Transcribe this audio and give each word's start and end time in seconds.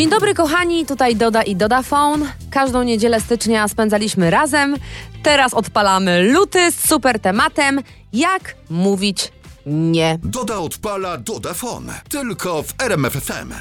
Dzień 0.00 0.10
dobry 0.10 0.34
kochani, 0.34 0.86
tutaj 0.86 1.16
Doda 1.16 1.42
i 1.42 1.56
Dodafone. 1.56 2.26
Każdą 2.50 2.82
niedzielę 2.82 3.20
stycznia 3.20 3.68
spędzaliśmy 3.68 4.30
razem. 4.30 4.76
Teraz 5.22 5.54
odpalamy 5.54 6.32
luty 6.32 6.72
z 6.72 6.88
super 6.88 7.20
tematem 7.20 7.80
jak 8.12 8.54
mówić 8.70 9.32
nie. 9.66 10.18
Doda 10.22 10.58
odpala 10.58 11.16
Dodafon. 11.16 11.92
Tylko 12.08 12.62
w 12.62 12.74
RMFFM. 12.82 13.52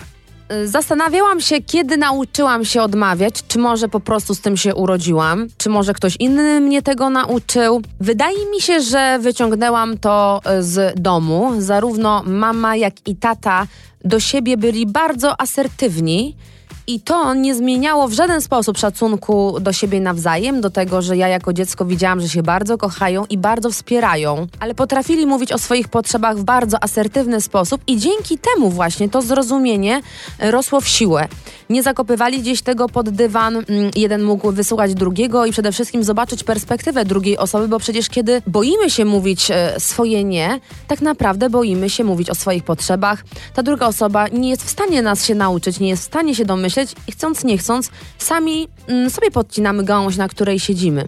Zastanawiałam 0.66 1.42
się, 1.42 1.62
kiedy 1.62 1.98
nauczyłam 1.98 2.66
się 2.66 2.82
odmawiać, 2.82 3.34
czy 3.48 3.60
może 3.60 3.88
po 3.88 4.00
prostu 4.00 4.36
z 4.36 4.42
tym 4.42 4.58
się 4.58 4.76
urodziłam, 4.76 5.48
czy 5.58 5.70
może 5.70 5.94
ktoś 5.94 6.16
inny 6.20 6.62
mnie 6.62 6.82
tego 6.82 7.10
nauczył. 7.10 7.82
Wydaje 8.00 8.46
mi 8.56 8.62
się, 8.62 8.82
że 8.82 9.20
wyciągnęłam 9.22 9.98
to 9.98 10.42
z 10.60 11.02
domu. 11.02 11.54
Zarówno 11.58 12.24
mama, 12.26 12.76
jak 12.76 13.08
i 13.08 13.16
tata 13.16 13.68
do 14.06 14.20
siebie 14.20 14.58
byli 14.58 14.86
bardzo 14.86 15.42
asertywni. 15.42 16.36
I 16.90 17.00
to 17.00 17.34
nie 17.34 17.56
zmieniało 17.56 18.08
w 18.08 18.14
żaden 18.14 18.42
sposób 18.42 18.78
szacunku 18.78 19.60
do 19.62 19.74
siebie 19.74 20.02
nawzajem, 20.02 20.62
do 20.62 20.70
tego, 20.70 21.02
że 21.02 21.18
ja 21.18 21.28
jako 21.28 21.54
dziecko 21.54 21.86
widziałam, 21.86 22.22
że 22.22 22.30
się 22.30 22.44
bardzo 22.44 22.78
kochają 22.78 23.26
i 23.26 23.38
bardzo 23.38 23.72
wspierają, 23.72 24.48
ale 24.60 24.76
potrafili 24.76 25.26
mówić 25.26 25.52
o 25.52 25.58
swoich 25.58 25.88
potrzebach 25.88 26.38
w 26.38 26.44
bardzo 26.44 26.84
asertywny 26.84 27.42
sposób 27.42 27.82
i 27.88 27.98
dzięki 27.98 28.38
temu 28.38 28.70
właśnie 28.70 29.10
to 29.10 29.22
zrozumienie 29.22 30.02
rosło 30.40 30.82
w 30.82 30.88
siłę. 30.88 31.28
Nie 31.70 31.84
zakopywali 31.84 32.40
gdzieś 32.40 32.62
tego 32.62 32.90
pod 32.90 33.10
dywan, 33.10 33.56
mm, 33.56 33.92
jeden 33.96 34.24
mógł 34.24 34.52
wysłuchać 34.52 34.94
drugiego 34.94 35.46
i 35.46 35.52
przede 35.52 35.72
wszystkim 35.72 36.04
zobaczyć 36.04 36.44
perspektywę 36.44 37.06
drugiej 37.06 37.38
osoby, 37.38 37.68
bo 37.68 37.80
przecież 37.80 38.10
kiedy 38.10 38.42
boimy 38.48 38.90
się 38.90 39.06
mówić 39.06 39.52
e, 39.52 39.80
swoje 39.80 40.24
nie, 40.24 40.60
tak 40.88 41.02
naprawdę 41.02 41.50
boimy 41.50 41.90
się 41.90 42.04
mówić 42.04 42.30
o 42.30 42.36
swoich 42.36 42.64
potrzebach. 42.64 43.24
Ta 43.54 43.64
druga 43.64 43.88
osoba 43.88 44.28
nie 44.28 44.50
jest 44.50 44.64
w 44.64 44.70
stanie 44.70 45.02
nas 45.02 45.26
się 45.26 45.36
nauczyć, 45.36 45.80
nie 45.80 45.90
jest 45.90 46.04
w 46.04 46.06
stanie 46.06 46.36
się 46.36 46.46
domyśleć, 46.46 46.79
i 47.08 47.12
chcąc 47.12 47.44
nie 47.44 47.58
chcąc, 47.58 47.92
sami 48.18 48.68
mm, 48.88 49.10
sobie 49.10 49.32
podcinamy 49.32 49.84
gałąź, 49.84 50.18
na 50.18 50.28
której 50.28 50.60
siedzimy. 50.60 51.08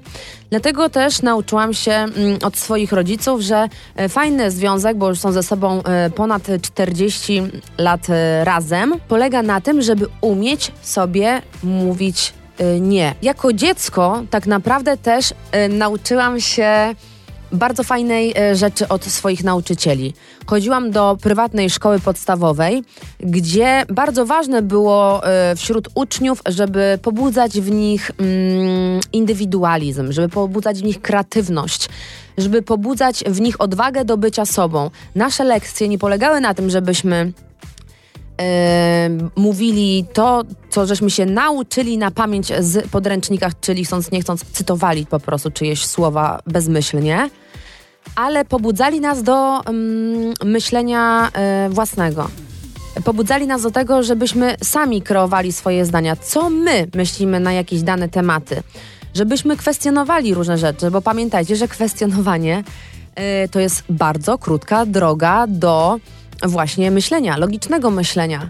Dlatego 0.49 0.89
też 0.89 1.21
nauczyłam 1.21 1.73
się 1.73 1.91
mm, 1.91 2.39
od 2.43 2.57
swoich 2.57 2.91
rodziców, 2.91 3.41
że 3.41 3.67
e, 3.95 4.09
fajny 4.09 4.51
związek, 4.51 4.97
bo 4.97 5.09
już 5.09 5.19
są 5.19 5.31
ze 5.31 5.43
sobą 5.43 5.83
e, 5.83 6.09
ponad 6.09 6.47
40 6.61 7.41
lat 7.77 8.09
e, 8.09 8.45
razem, 8.45 8.93
polega 9.07 9.43
na 9.43 9.61
tym, 9.61 9.81
żeby 9.81 10.07
umieć 10.21 10.71
sobie 10.81 11.41
mówić 11.63 12.33
nie. 12.79 13.15
Jako 13.21 13.53
dziecko 13.53 14.23
tak 14.29 14.47
naprawdę 14.47 14.97
też 14.97 15.33
nauczyłam 15.69 16.39
się 16.39 16.95
bardzo 17.51 17.83
fajnej 17.83 18.33
e, 18.37 18.55
rzeczy 18.55 18.87
od 18.87 19.05
swoich 19.05 19.43
nauczycieli. 19.43 20.13
Chodziłam 20.45 20.91
do 20.91 21.17
prywatnej 21.21 21.69
szkoły 21.69 21.99
podstawowej, 21.99 22.83
gdzie 23.19 23.85
bardzo 23.89 24.25
ważne 24.25 24.61
było 24.61 25.27
e, 25.27 25.55
wśród 25.55 25.87
uczniów, 25.95 26.41
żeby 26.45 26.99
pobudzać 27.01 27.61
w 27.61 27.71
nich 27.71 28.11
mm, 28.17 28.99
indywidualizm, 29.13 30.11
żeby 30.11 30.29
pobudzać 30.29 30.79
w 30.79 30.83
nich 30.83 31.01
kreatywność, 31.01 31.89
żeby 32.37 32.61
pobudzać 32.61 33.23
w 33.27 33.41
nich 33.41 33.61
odwagę 33.61 34.05
do 34.05 34.17
bycia 34.17 34.45
sobą. 34.45 34.89
Nasze 35.15 35.43
lekcje 35.43 35.87
nie 35.87 35.97
polegały 35.97 36.41
na 36.41 36.53
tym, 36.53 36.69
żebyśmy 36.69 37.33
mówili 39.35 40.05
to, 40.13 40.43
co 40.69 40.85
żeśmy 40.85 41.09
się 41.09 41.25
nauczyli 41.25 41.97
na 41.97 42.11
pamięć 42.11 42.47
z 42.59 42.87
podręcznikach, 42.87 43.59
czyli 43.59 43.85
chcąc 43.85 44.11
nie 44.11 44.21
chcąc 44.21 44.43
cytowali 44.43 45.05
po 45.05 45.19
prostu 45.19 45.51
czyjeś 45.51 45.85
słowa 45.85 46.39
bezmyślnie, 46.47 47.29
ale 48.15 48.45
pobudzali 48.45 49.01
nas 49.01 49.23
do 49.23 49.61
myślenia 50.45 51.31
y, 51.67 51.69
własnego. 51.69 52.29
Pobudzali 53.03 53.47
nas 53.47 53.61
do 53.61 53.71
tego, 53.71 54.03
żebyśmy 54.03 54.55
sami 54.63 55.01
kreowali 55.01 55.51
swoje 55.51 55.85
zdania, 55.85 56.15
co 56.15 56.49
my 56.49 56.87
myślimy 56.95 57.39
na 57.39 57.53
jakieś 57.53 57.81
dane 57.81 58.09
tematy, 58.09 58.63
żebyśmy 59.13 59.57
kwestionowali 59.57 60.33
różne 60.33 60.57
rzeczy, 60.57 60.91
bo 60.91 61.01
pamiętajcie, 61.01 61.55
że 61.55 61.67
kwestionowanie 61.67 62.63
y, 63.45 63.49
to 63.49 63.59
jest 63.59 63.83
bardzo 63.89 64.37
krótka 64.37 64.85
droga 64.85 65.45
do 65.47 65.99
właśnie 66.43 66.91
myślenia, 66.91 67.37
logicznego 67.37 67.91
myślenia 67.91 68.49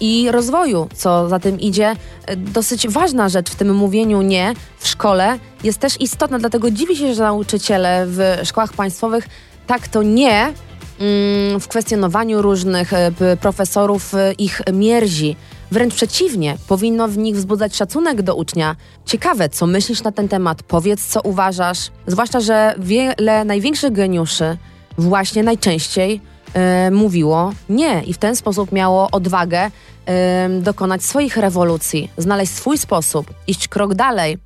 i 0.00 0.28
rozwoju, 0.30 0.88
co 0.94 1.28
za 1.28 1.38
tym 1.38 1.60
idzie. 1.60 1.96
E, 2.26 2.36
dosyć 2.36 2.88
ważna 2.88 3.28
rzecz 3.28 3.50
w 3.50 3.54
tym 3.54 3.74
mówieniu 3.74 4.22
nie 4.22 4.54
w 4.78 4.88
szkole 4.88 5.38
jest 5.64 5.78
też 5.78 6.00
istotna, 6.00 6.38
dlatego 6.38 6.70
dziwi 6.70 6.96
się, 6.96 7.14
że 7.14 7.22
nauczyciele 7.22 8.04
w 8.06 8.40
szkołach 8.44 8.72
państwowych 8.72 9.28
tak 9.66 9.88
to 9.88 10.02
nie 10.02 10.52
mm, 11.00 11.60
w 11.60 11.68
kwestionowaniu 11.68 12.42
różnych 12.42 12.92
e, 12.92 13.12
profesorów 13.40 14.12
ich 14.38 14.60
mierzi. 14.72 15.36
Wręcz 15.70 15.94
przeciwnie, 15.94 16.56
powinno 16.68 17.08
w 17.08 17.18
nich 17.18 17.36
wzbudzać 17.36 17.76
szacunek 17.76 18.22
do 18.22 18.34
ucznia. 18.34 18.76
Ciekawe, 19.06 19.48
co 19.48 19.66
myślisz 19.66 20.02
na 20.02 20.12
ten 20.12 20.28
temat, 20.28 20.62
powiedz, 20.62 21.06
co 21.06 21.20
uważasz. 21.20 21.90
Zwłaszcza, 22.06 22.40
że 22.40 22.74
wiele 22.78 23.44
największych 23.44 23.92
geniuszy 23.92 24.56
właśnie 24.98 25.42
najczęściej 25.42 26.20
e, 26.54 26.90
mówiło. 26.90 27.52
Nie. 27.68 28.02
I 28.02 28.12
w 28.12 28.18
ten 28.18 28.36
sposób 28.36 28.72
miało 28.72 29.08
odwagę 29.10 29.70
e, 30.06 30.48
dokonać 30.48 31.04
swoich 31.04 31.36
rewolucji, 31.36 32.10
znaleźć 32.18 32.52
swój 32.52 32.78
sposób, 32.78 33.34
iść 33.46 33.68
krok 33.68 33.94
dalej, 33.94 34.38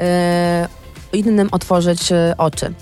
e, 0.00 0.68
innym 1.12 1.48
otworzyć 1.52 2.12
oczy. 2.38 2.74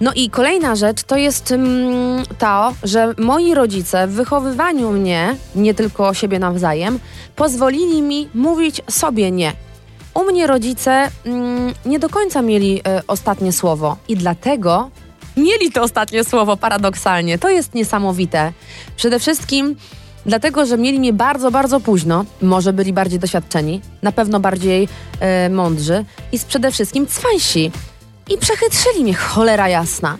No 0.00 0.12
i 0.12 0.30
kolejna 0.30 0.76
rzecz 0.76 1.02
to 1.02 1.16
jest 1.16 1.52
mm, 1.52 2.22
to, 2.38 2.72
że 2.82 3.14
moi 3.18 3.54
rodzice 3.54 4.06
w 4.06 4.10
wychowywaniu 4.10 4.90
mnie, 4.90 5.36
nie 5.54 5.74
tylko 5.74 6.14
siebie 6.14 6.38
nawzajem, 6.38 6.98
pozwolili 7.36 8.02
mi 8.02 8.28
mówić 8.34 8.82
sobie 8.90 9.30
nie. 9.30 9.52
U 10.14 10.24
mnie 10.24 10.46
rodzice 10.46 11.10
mm, 11.24 11.74
nie 11.86 11.98
do 11.98 12.08
końca 12.08 12.42
mieli 12.42 12.78
y, 12.78 12.82
ostatnie 13.06 13.52
słowo. 13.52 13.96
I 14.08 14.16
dlatego 14.16 14.90
mieli 15.36 15.72
to 15.72 15.82
ostatnie 15.82 16.24
słowo, 16.24 16.56
paradoksalnie. 16.56 17.38
To 17.38 17.48
jest 17.48 17.74
niesamowite. 17.74 18.52
Przede 18.96 19.18
wszystkim 19.18 19.76
dlatego, 20.26 20.66
że 20.66 20.78
mieli 20.78 20.98
mnie 20.98 21.12
bardzo, 21.12 21.50
bardzo 21.50 21.80
późno. 21.80 22.24
Może 22.42 22.72
byli 22.72 22.92
bardziej 22.92 23.18
doświadczeni, 23.18 23.80
na 24.02 24.12
pewno 24.12 24.40
bardziej 24.40 24.88
e, 25.20 25.48
mądrzy 25.48 26.04
i 26.32 26.38
przede 26.48 26.70
wszystkim 26.72 27.06
cwańsi. 27.06 27.70
I 28.30 28.38
przechytrzyli 28.38 29.02
mnie, 29.02 29.14
cholera 29.14 29.68
jasna. 29.68 30.18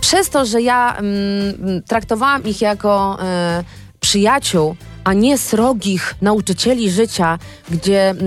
Przez 0.00 0.30
to, 0.30 0.46
że 0.46 0.62
ja 0.62 0.96
mm, 0.96 1.82
traktowałam 1.82 2.44
ich 2.44 2.60
jako 2.60 3.18
e, 3.22 3.64
przyjaciół, 4.00 4.76
a 5.04 5.12
nie 5.12 5.38
srogich 5.38 6.14
nauczycieli 6.22 6.90
życia, 6.90 7.38
gdzie 7.70 8.10
mm, 8.10 8.20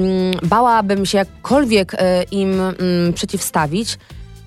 bałabym 0.44 1.06
się 1.06 1.18
jakkolwiek 1.18 1.94
e, 1.94 2.24
im 2.24 2.62
mm, 2.62 3.14
przeciwstawić, 3.14 3.97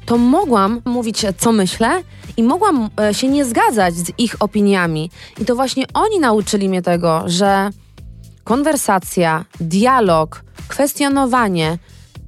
to 0.07 0.19
mogłam 0.19 0.83
mówić, 0.85 1.27
co 1.39 1.53
myślę 1.53 2.03
i 2.37 2.43
mogłam 2.43 2.91
e, 3.01 3.15
się 3.15 3.29
nie 3.29 3.45
zgadzać 3.45 3.95
z 3.95 4.13
ich 4.19 4.37
opiniami. 4.41 5.11
I 5.41 5.45
to 5.45 5.55
właśnie 5.55 5.85
oni 5.95 6.19
nauczyli 6.19 6.69
mnie 6.69 6.83
tego, 6.83 7.23
że 7.27 7.71
konwersacja, 8.45 9.45
dialog, 9.61 10.45
kwestionowanie 10.69 11.79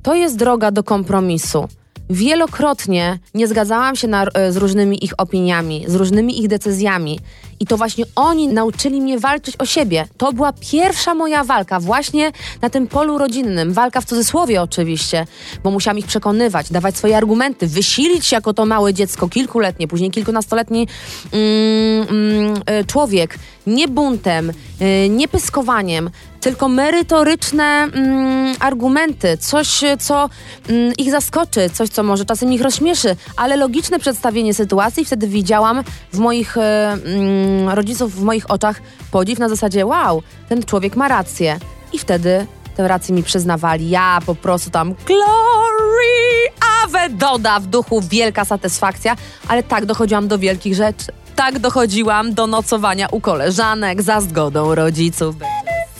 to 0.03 0.15
jest 0.15 0.36
droga 0.36 0.70
do 0.70 0.84
kompromisu. 0.84 1.69
Wielokrotnie 2.11 3.19
nie 3.34 3.49
zgadzałam 3.49 3.97
się 3.97 4.09
na, 4.09 4.25
e, 4.25 4.53
z 4.53 4.56
różnymi 4.56 5.05
ich 5.05 5.12
opiniami, 5.19 5.84
z 5.89 5.94
różnymi 5.94 6.41
ich 6.41 6.49
decyzjami. 6.49 7.21
I 7.61 7.67
to 7.67 7.77
właśnie 7.77 8.05
oni 8.17 8.49
nauczyli 8.49 9.00
mnie 9.00 9.19
walczyć 9.19 9.55
o 9.59 9.67
siebie. 9.67 10.06
To 10.16 10.33
była 10.33 10.53
pierwsza 10.53 11.15
moja 11.15 11.45
walka, 11.45 11.81
właśnie 11.81 12.33
na 12.62 12.71
tym 12.71 12.87
polu 12.87 13.19
rodzinnym. 13.19 13.72
Walka 13.72 14.00
w 14.00 14.05
cudzysłowie 14.05 14.62
oczywiście, 14.62 15.27
bo 15.65 15.71
musiałam 15.71 15.99
ich 15.99 16.06
przekonywać, 16.06 16.72
dawać 16.72 16.97
swoje 16.97 17.16
argumenty, 17.16 17.66
wysilić 17.66 18.27
się 18.27 18.37
jako 18.37 18.55
to 18.55 18.66
małe 18.66 18.95
dziecko, 18.95 19.28
kilkuletnie, 19.28 19.89
później 19.89 20.11
kilkunastoletni 20.11 20.89
mm, 21.33 22.09
mm, 22.09 22.62
e, 22.66 22.84
człowiek. 22.84 23.39
Nie 23.66 23.89
buntem, 23.89 24.53
yy, 24.81 25.09
nie 25.09 25.28
pyskowaniem, 25.28 26.11
tylko 26.47 26.69
merytoryczne 26.69 27.65
mm, 27.65 28.57
argumenty, 28.60 29.37
coś, 29.37 29.81
co 29.98 30.31
mm, 30.69 30.93
ich 30.98 31.10
zaskoczy, 31.10 31.71
coś, 31.71 31.89
co 31.89 32.03
może 32.03 32.25
czasem 32.25 32.53
ich 32.53 32.60
rozśmieszy, 32.60 33.16
ale 33.37 33.57
logiczne 33.57 33.98
przedstawienie 33.98 34.54
sytuacji. 34.54 35.04
Wtedy 35.04 35.28
widziałam 35.28 35.84
w 36.13 36.19
moich 36.19 36.57
e, 36.57 36.93
mm, 36.93 37.69
rodziców, 37.69 38.15
w 38.15 38.22
moich 38.22 38.51
oczach 38.51 38.81
podziw 39.10 39.39
na 39.39 39.48
zasadzie 39.48 39.87
wow, 39.87 40.22
ten 40.48 40.63
człowiek 40.63 40.97
ma 40.97 41.09
rację. 41.09 41.59
I 41.93 41.98
wtedy 41.98 42.47
tę 42.77 42.89
rację 42.89 43.15
mi 43.15 43.22
przyznawali. 43.22 43.91
Ja 43.91 44.19
po 44.27 44.34
prostu 44.34 44.71
tam 44.71 44.95
glory, 45.07 46.49
ave 46.84 47.09
doda 47.10 47.60
w 47.60 47.66
duchu, 47.66 48.01
wielka 48.01 48.45
satysfakcja, 48.45 49.16
ale 49.49 49.63
tak 49.63 49.87
dochodziłam 49.87 50.28
do 50.28 50.39
wielkich 50.39 50.75
rzeczy. 50.75 51.07
Tak 51.37 51.59
dochodziłam 51.59 52.34
do 52.34 52.47
nocowania 52.47 53.09
u 53.09 53.21
koleżanek 53.21 54.03
za 54.03 54.21
zgodą 54.21 54.75
rodziców. 54.75 55.34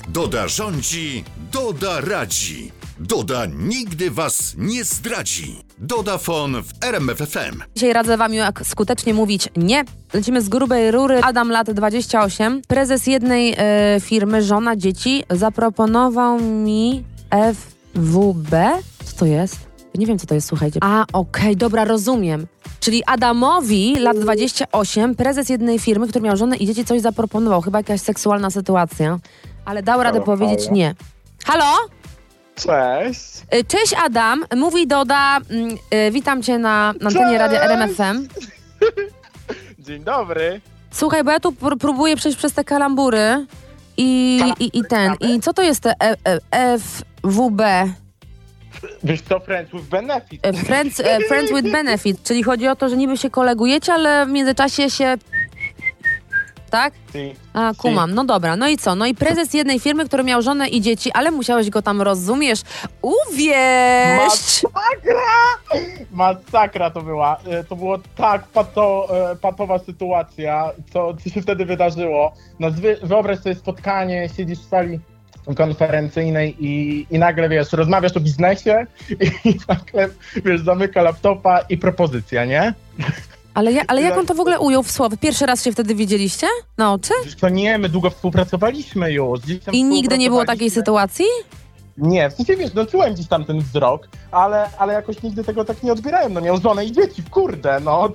Doda 0.09 0.49
rządzi, 0.49 1.25
Doda 1.53 2.01
radzi. 2.01 2.73
Doda 3.01 3.47
nigdy 3.47 4.11
was 4.11 4.55
nie 4.59 4.85
zdradzi. 4.85 5.57
Dodafon 5.79 6.63
w 6.63 6.85
RMFFM. 6.85 7.63
Dzisiaj 7.75 7.93
radzę 7.93 8.17
wam, 8.17 8.35
jak 8.35 8.67
skutecznie 8.67 9.15
mówić 9.15 9.49
nie. 9.57 9.85
Lecimy 10.13 10.43
z 10.43 10.49
grubej 10.49 10.91
rury. 10.91 11.21
Adam, 11.23 11.51
lat 11.51 11.71
28. 11.71 12.63
Prezes 12.69 13.07
jednej 13.07 13.55
e, 13.59 14.01
firmy, 14.01 14.43
żona, 14.43 14.77
dzieci, 14.77 15.25
zaproponował 15.31 16.41
mi 16.41 17.05
FWB. 17.31 18.53
Co 19.05 19.17
to 19.17 19.27
jest? 19.27 19.57
Nie 19.95 20.07
wiem, 20.07 20.19
co 20.19 20.27
to 20.27 20.35
jest, 20.35 20.49
słuchajcie. 20.49 20.81
A, 20.83 21.05
okej, 21.13 21.57
dobra, 21.57 21.85
rozumiem. 21.85 22.47
Czyli 22.81 23.05
Adamowi, 23.05 23.95
lat 24.01 24.19
28, 24.19 25.15
prezes 25.15 25.49
jednej 25.49 25.79
firmy, 25.79 26.09
który 26.09 26.25
miał 26.25 26.37
żonę 26.37 26.57
i 26.57 26.67
dzieci, 26.67 26.85
coś 26.85 27.01
zaproponował. 27.01 27.61
Chyba 27.61 27.79
jakaś 27.79 28.01
seksualna 28.01 28.51
sytuacja. 28.51 29.19
Ale 29.67 29.83
dał 29.83 30.03
radę 30.03 30.19
Halo, 30.19 30.25
powiedzieć 30.25 30.61
halo. 30.65 30.77
nie. 30.77 30.95
Halo? 31.45 31.73
Cześć. 32.55 33.23
Y, 33.55 33.65
Cześć 33.65 33.95
Adam, 34.05 34.45
mówi 34.57 34.87
Doda, 34.87 35.39
mm, 35.51 35.77
y, 35.95 36.11
witam 36.11 36.43
cię 36.43 36.59
na, 36.59 36.95
na 37.01 37.07
antenie! 37.09 37.39
Radia 37.39 37.61
RMFM. 37.63 38.29
Dzień 39.79 40.05
dobry. 40.05 40.61
Słuchaj, 40.91 41.25
bo 41.25 41.31
ja 41.31 41.41
tu 41.41 41.51
pr- 41.51 41.77
próbuję 41.81 42.17
przejść 42.17 42.39
przez 42.39 42.53
te 42.53 42.65
kalambury 42.65 43.47
i, 43.97 44.41
i, 44.61 44.79
i 44.79 44.85
ten, 44.85 45.15
i 45.21 45.41
co 45.41 45.53
to 45.53 45.63
jest 45.63 45.81
te 45.81 45.95
e, 46.01 46.17
e, 46.53 46.79
FWB? 46.79 47.61
Wiesz 49.05 49.21
co, 49.23 49.41
Friends 49.41 49.73
with 49.73 49.85
Benefit. 49.85 50.47
E, 50.47 50.53
Friends, 50.53 51.01
e, 51.01 51.21
friends 51.29 51.53
with 51.53 51.73
Benefit, 51.73 52.23
czyli 52.23 52.43
chodzi 52.43 52.69
o 52.69 52.77
to, 52.77 52.89
że 52.89 52.97
niby 52.97 53.17
się 53.17 53.31
kolegujecie, 53.31 53.93
ale 53.93 54.27
w 54.27 54.29
międzyczasie 54.29 54.91
się... 54.91 55.15
Tak? 56.71 56.95
Ty. 57.13 57.35
A, 57.55 57.73
kumam. 57.79 58.15
No 58.15 58.25
dobra, 58.25 58.57
no 58.57 58.69
i 58.69 58.77
co? 58.77 58.95
No 58.95 59.07
i 59.07 59.15
prezes 59.15 59.55
jednej 59.55 59.81
firmy, 59.81 60.05
który 60.07 60.25
miał 60.25 60.43
żonę 60.43 60.69
i 60.69 60.81
dzieci, 60.81 61.11
ale 61.15 61.31
musiałeś 61.31 61.71
go 61.71 61.83
tam, 61.83 62.03
rozumiesz, 62.03 62.61
uwieść! 63.03 64.63
Masakra! 64.63 65.21
Masakra 66.13 66.91
to 66.91 67.03
była. 67.03 67.37
E, 67.47 67.65
To 67.65 67.77
było 67.77 67.99
tak 68.17 68.47
pato, 68.47 69.09
e, 69.33 69.37
patowa 69.37 69.79
sytuacja, 69.79 70.71
co, 70.93 71.15
co 71.25 71.31
się 71.31 71.43
wtedy 71.43 71.65
wydarzyło. 71.67 72.33
No, 72.61 72.69
wyobraź 73.03 73.39
sobie 73.39 73.55
spotkanie, 73.55 74.29
siedzisz 74.37 74.59
w 74.59 74.69
sali 74.69 75.01
konferencyjnej 75.57 76.65
i, 76.65 77.07
i 77.11 77.19
nagle, 77.19 77.49
wiesz, 77.49 77.73
rozmawiasz 77.73 78.17
o 78.17 78.21
biznesie 78.21 78.87
i 79.45 79.57
nagle, 79.69 80.09
wiesz, 80.45 80.61
zamyka 80.61 81.03
laptopa 81.03 81.61
i 81.61 81.79
propozycja, 81.79 82.45
nie? 82.45 82.75
Ale, 83.57 83.73
ja, 83.73 83.83
ale 83.89 84.03
jak 84.03 84.19
on 84.19 84.27
to 84.27 84.35
w 84.35 84.41
ogóle 84.41 84.61
ujął 84.61 84.83
w 84.83 84.91
słowo? 84.91 85.17
Pierwszy 85.17 85.47
raz 85.47 85.65
się 85.65 85.73
wtedy 85.73 85.95
widzieliście? 85.95 86.47
Na 86.79 86.93
oczy? 86.93 87.13
Co, 87.41 87.49
nie, 87.49 87.79
my 87.79 87.89
długo 87.89 88.11
współpracowaliśmy 88.11 89.13
już. 89.13 89.41
I 89.73 89.85
nigdy 89.85 90.19
nie 90.19 90.29
było 90.29 90.45
takiej 90.45 90.71
sytuacji? 90.71 91.25
Nie, 91.99 92.31
w 92.31 92.33
sensie 92.33 92.57
wiesz, 92.57 92.75
no 92.75 92.87
czułem 92.87 93.15
gdzieś 93.15 93.27
tam 93.27 93.45
ten 93.45 93.61
wzrok, 93.61 94.09
ale, 94.33 94.71
ale 94.79 94.93
jakoś 94.93 95.23
nigdy 95.23 95.45
tego 95.45 95.65
tak 95.65 95.83
nie 95.83 95.93
odbierałem. 95.93 96.33
No 96.33 96.41
miał 96.41 96.61
żonę 96.61 96.85
i 96.85 96.93
dzieci, 96.93 97.23
kurde, 97.31 97.81
no. 97.81 98.09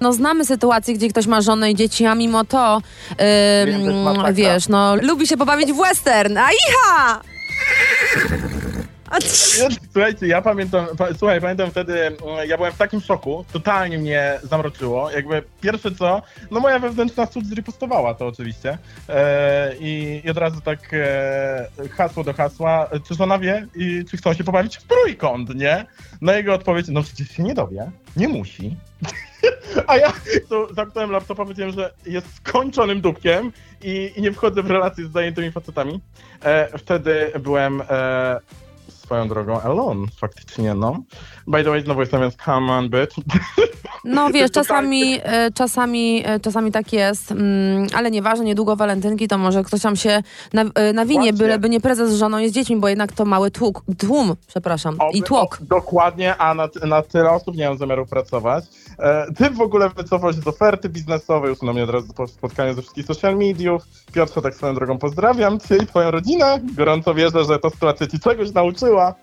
No 0.00 0.12
znamy 0.12 0.44
sytuacje, 0.44 0.94
gdzie 0.94 1.08
ktoś 1.08 1.26
ma 1.26 1.40
żonę 1.40 1.70
i 1.70 1.74
dzieci, 1.74 2.06
a 2.06 2.14
mimo 2.14 2.44
to, 2.44 2.82
to 3.18 3.92
masakra. 4.04 4.32
wiesz, 4.32 4.68
no 4.68 4.96
lubi 4.96 5.26
się 5.26 5.36
pobawić 5.36 5.72
w 5.72 5.76
western. 5.76 6.36
A 6.38 6.48
iha! 6.50 7.20
Słuchajcie, 9.92 10.26
ja 10.26 10.42
pamiętam, 10.42 10.86
pa, 10.98 11.14
słuchaj, 11.14 11.40
pamiętam 11.40 11.70
wtedy, 11.70 12.06
mm, 12.06 12.18
ja 12.46 12.56
byłem 12.56 12.72
w 12.72 12.76
takim 12.76 13.00
szoku, 13.00 13.44
totalnie 13.52 13.98
mnie 13.98 14.40
zamroczyło. 14.42 15.10
Jakby 15.10 15.42
pierwsze 15.60 15.94
co, 15.94 16.22
no 16.50 16.60
moja 16.60 16.78
wewnętrzna 16.78 17.26
sól 17.26 17.44
zrepostowała 17.44 18.14
to 18.14 18.26
oczywiście. 18.26 18.78
E, 19.08 19.74
i, 19.80 20.22
I 20.24 20.30
od 20.30 20.38
razu 20.38 20.60
tak 20.60 20.78
e, 20.92 21.68
hasło 21.90 22.24
do 22.24 22.32
hasła, 22.32 22.88
e, 22.90 23.00
czy 23.00 23.14
żona 23.14 23.38
wie 23.38 23.66
i 23.74 24.04
czy 24.10 24.16
chcą 24.16 24.34
się 24.34 24.44
pobawić 24.44 24.76
w 24.76 24.82
trójkąt, 24.82 25.54
nie? 25.54 25.86
Na 26.20 26.32
jego 26.32 26.54
odpowiedź, 26.54 26.86
no 26.88 27.02
przecież 27.02 27.30
się 27.30 27.42
nie 27.42 27.54
dowie, 27.54 27.90
nie 28.16 28.28
musi. 28.28 28.76
A 29.86 29.96
ja 29.96 30.12
to 30.48 30.74
zamknąłem 30.74 31.10
laptopa, 31.10 31.44
powiedziałem, 31.44 31.72
że 31.72 31.92
jest 32.06 32.34
skończonym 32.36 33.00
dupkiem 33.00 33.52
i, 33.82 34.12
i 34.16 34.22
nie 34.22 34.32
wchodzę 34.32 34.62
w 34.62 34.70
relacje 34.70 35.06
z 35.06 35.12
zajętymi 35.12 35.52
facetami. 35.52 36.00
E, 36.44 36.78
wtedy 36.78 37.32
byłem 37.40 37.82
e, 37.90 38.40
swoją 39.12 39.28
drogą 39.28 39.60
alone, 39.60 40.06
faktycznie, 40.20 40.74
no. 40.74 40.96
By 41.46 41.64
the 41.64 41.70
way, 41.70 41.82
znowu 41.82 42.00
jestem, 42.00 42.20
więc 42.20 42.36
come 42.36 42.72
on, 42.72 42.88
bitch. 42.88 43.16
No 44.04 44.30
wiesz, 44.34 44.50
czasami, 44.50 45.18
e, 45.22 45.50
czasami, 45.54 46.22
e, 46.26 46.40
czasami 46.40 46.72
tak 46.72 46.92
jest, 46.92 47.32
mm, 47.32 47.86
ale 47.94 48.10
nieważne, 48.10 48.44
niedługo 48.44 48.76
walentynki, 48.76 49.28
to 49.28 49.38
może 49.38 49.64
ktoś 49.64 49.82
tam 49.82 49.96
się 49.96 50.22
na, 50.52 50.64
e, 50.74 50.92
nawinie, 50.92 51.32
byleby 51.32 51.68
nie 51.68 51.80
prezes 51.80 52.12
z 52.12 52.16
żoną 52.16 52.38
i 52.38 52.48
z 52.48 52.52
dziećmi, 52.52 52.76
bo 52.76 52.88
jednak 52.88 53.12
to 53.12 53.24
mały 53.24 53.50
tłuk, 53.50 53.82
tłum, 53.98 54.36
przepraszam, 54.46 54.94
i 54.94 55.18
Oby- 55.18 55.26
tłok. 55.26 55.58
o, 55.62 55.64
dokładnie, 55.64 56.36
a 56.36 56.54
na, 56.54 56.68
na 56.86 57.02
tyle 57.02 57.30
osób 57.30 57.56
nie 57.56 57.68
mam 57.68 57.78
zamiaru 57.78 58.06
pracować. 58.06 58.64
E, 58.98 59.32
ty 59.32 59.50
w 59.50 59.60
ogóle 59.60 59.88
wycofał 59.88 60.32
się 60.32 60.40
z 60.40 60.46
oferty 60.46 60.88
biznesowej, 60.88 61.54
na 61.62 61.72
mnie 61.72 61.84
od 61.84 61.90
razu 61.90 62.12
po 62.12 62.26
spotkaniu 62.26 62.74
ze 62.74 62.82
wszystkich 62.82 63.06
social 63.06 63.36
mediów. 63.36 63.82
Piotrze, 64.12 64.42
tak 64.42 64.54
swoją 64.54 64.74
drogą 64.74 64.98
pozdrawiam 64.98 65.60
cię 65.60 65.76
i 65.76 65.86
twoją 65.86 66.10
rodzinę. 66.10 66.60
Gorąco 66.76 67.14
wierzę, 67.14 67.44
że 67.44 67.58
ta 67.58 67.70
sytuacja 67.70 68.06
ci 68.06 68.20
czegoś 68.20 68.52
nauczyła. 68.52 69.14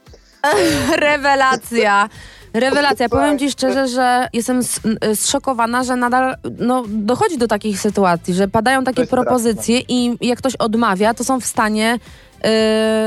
Rewelacja. 0.97 2.09
Rewelacja. 2.53 3.09
Powiem 3.09 3.39
ci 3.39 3.51
szczerze, 3.51 3.87
że 3.87 4.27
jestem 4.33 4.61
n- 4.85 5.15
zszokowana, 5.15 5.83
że 5.83 5.95
nadal 5.95 6.35
no, 6.57 6.83
dochodzi 6.87 7.37
do 7.37 7.47
takich 7.47 7.79
sytuacji, 7.79 8.33
że 8.33 8.47
padają 8.47 8.83
takie 8.83 9.07
propozycje 9.07 9.79
i 9.87 10.17
jak 10.21 10.37
ktoś 10.39 10.55
odmawia, 10.55 11.13
to 11.13 11.23
są 11.23 11.39
w 11.41 11.45
stanie 11.45 11.99
yy, 12.43 12.49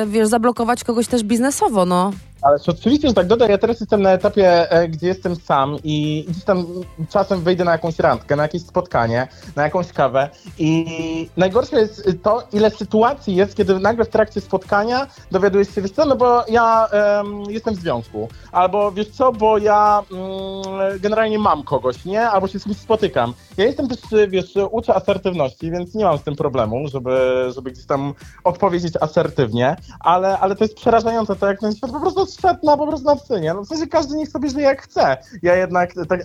wiesz, 0.07 0.29
zablokować 0.29 0.85
kogoś 0.85 1.07
też 1.07 1.23
biznesowo, 1.25 1.87
no. 1.87 2.13
Ale 2.43 2.59
oczywiście, 2.67 3.09
że 3.09 3.15
tak 3.15 3.27
dodaj, 3.27 3.51
ja 3.51 3.59
teraz 3.59 3.81
jestem 3.81 4.03
na 4.03 4.11
etapie, 4.11 4.71
e, 4.71 4.89
gdzie 4.89 5.07
jestem 5.07 5.37
sam 5.37 5.77
i 5.85 6.25
gdzieś 6.29 6.45
tam 6.45 6.67
czasem 7.11 7.41
wyjdę 7.41 7.65
na 7.65 7.73
jakąś 7.73 7.99
randkę, 7.99 8.37
na 8.37 8.43
jakieś 8.43 8.63
spotkanie, 8.63 9.29
na 9.57 9.63
jakąś 9.63 9.93
kawę. 9.93 10.29
I 10.59 11.29
najgorsze 11.37 11.81
jest 11.81 12.09
to, 12.23 12.43
ile 12.53 12.71
sytuacji 12.71 13.35
jest, 13.35 13.57
kiedy 13.57 13.79
nagle 13.79 14.05
w 14.05 14.09
trakcie 14.09 14.41
spotkania 14.41 15.07
dowiadujesz 15.31 15.75
się, 15.75 15.83
wiesz 15.83 15.91
co, 15.91 16.05
no 16.05 16.17
bo 16.17 16.45
ja 16.49 16.87
em, 16.87 17.43
jestem 17.49 17.75
w 17.75 17.79
związku, 17.79 18.29
albo 18.53 18.93
wiesz 18.93 19.09
co, 19.09 19.33
bo 19.33 19.59
ja 19.59 20.03
mm, 20.13 21.01
generalnie 21.01 21.39
mam 21.39 21.63
kogoś, 21.63 22.05
nie, 22.05 22.29
albo 22.29 22.49
się 22.49 22.59
z 22.59 22.65
kimś 22.65 22.77
spotykam. 22.77 23.35
Ja 23.57 23.65
jestem 23.65 23.89
też, 23.89 23.99
wiesz, 24.29 24.55
uczę 24.71 24.95
asertywności, 24.95 25.71
więc 25.71 25.95
nie 25.95 26.05
mam 26.05 26.19
z 26.19 26.23
tym 26.23 26.37
problemu, 26.37 26.89
żeby, 26.89 27.47
żeby 27.55 27.71
gdzieś 27.71 27.87
tam 27.87 28.15
odpowiedzieć 28.45 28.95
asertywnie, 29.01 29.77
ale, 30.01 30.39
ale 30.39 30.57
to 30.57 30.65
jest 30.65 30.77
przerażające, 30.77 31.37
to 31.37 31.47
jak 31.47 31.61
ten 31.61 31.75
świat 31.75 31.91
po 31.91 32.01
prostu 32.01 32.32
szedł 32.41 32.67
na, 32.67 32.77
po 32.77 32.87
prostu 32.87 33.07
na 33.07 33.17
psy, 33.17 33.41
nie? 33.41 33.55
No 33.55 33.63
w 33.65 33.69
sensie 33.69 33.87
każdy 33.87 34.17
niech 34.17 34.29
sobie 34.29 34.51
żyje 34.51 34.65
jak 34.65 34.83
chce. 34.83 35.17
Ja 35.43 35.57
jednak 35.57 35.95
tak, 36.09 36.21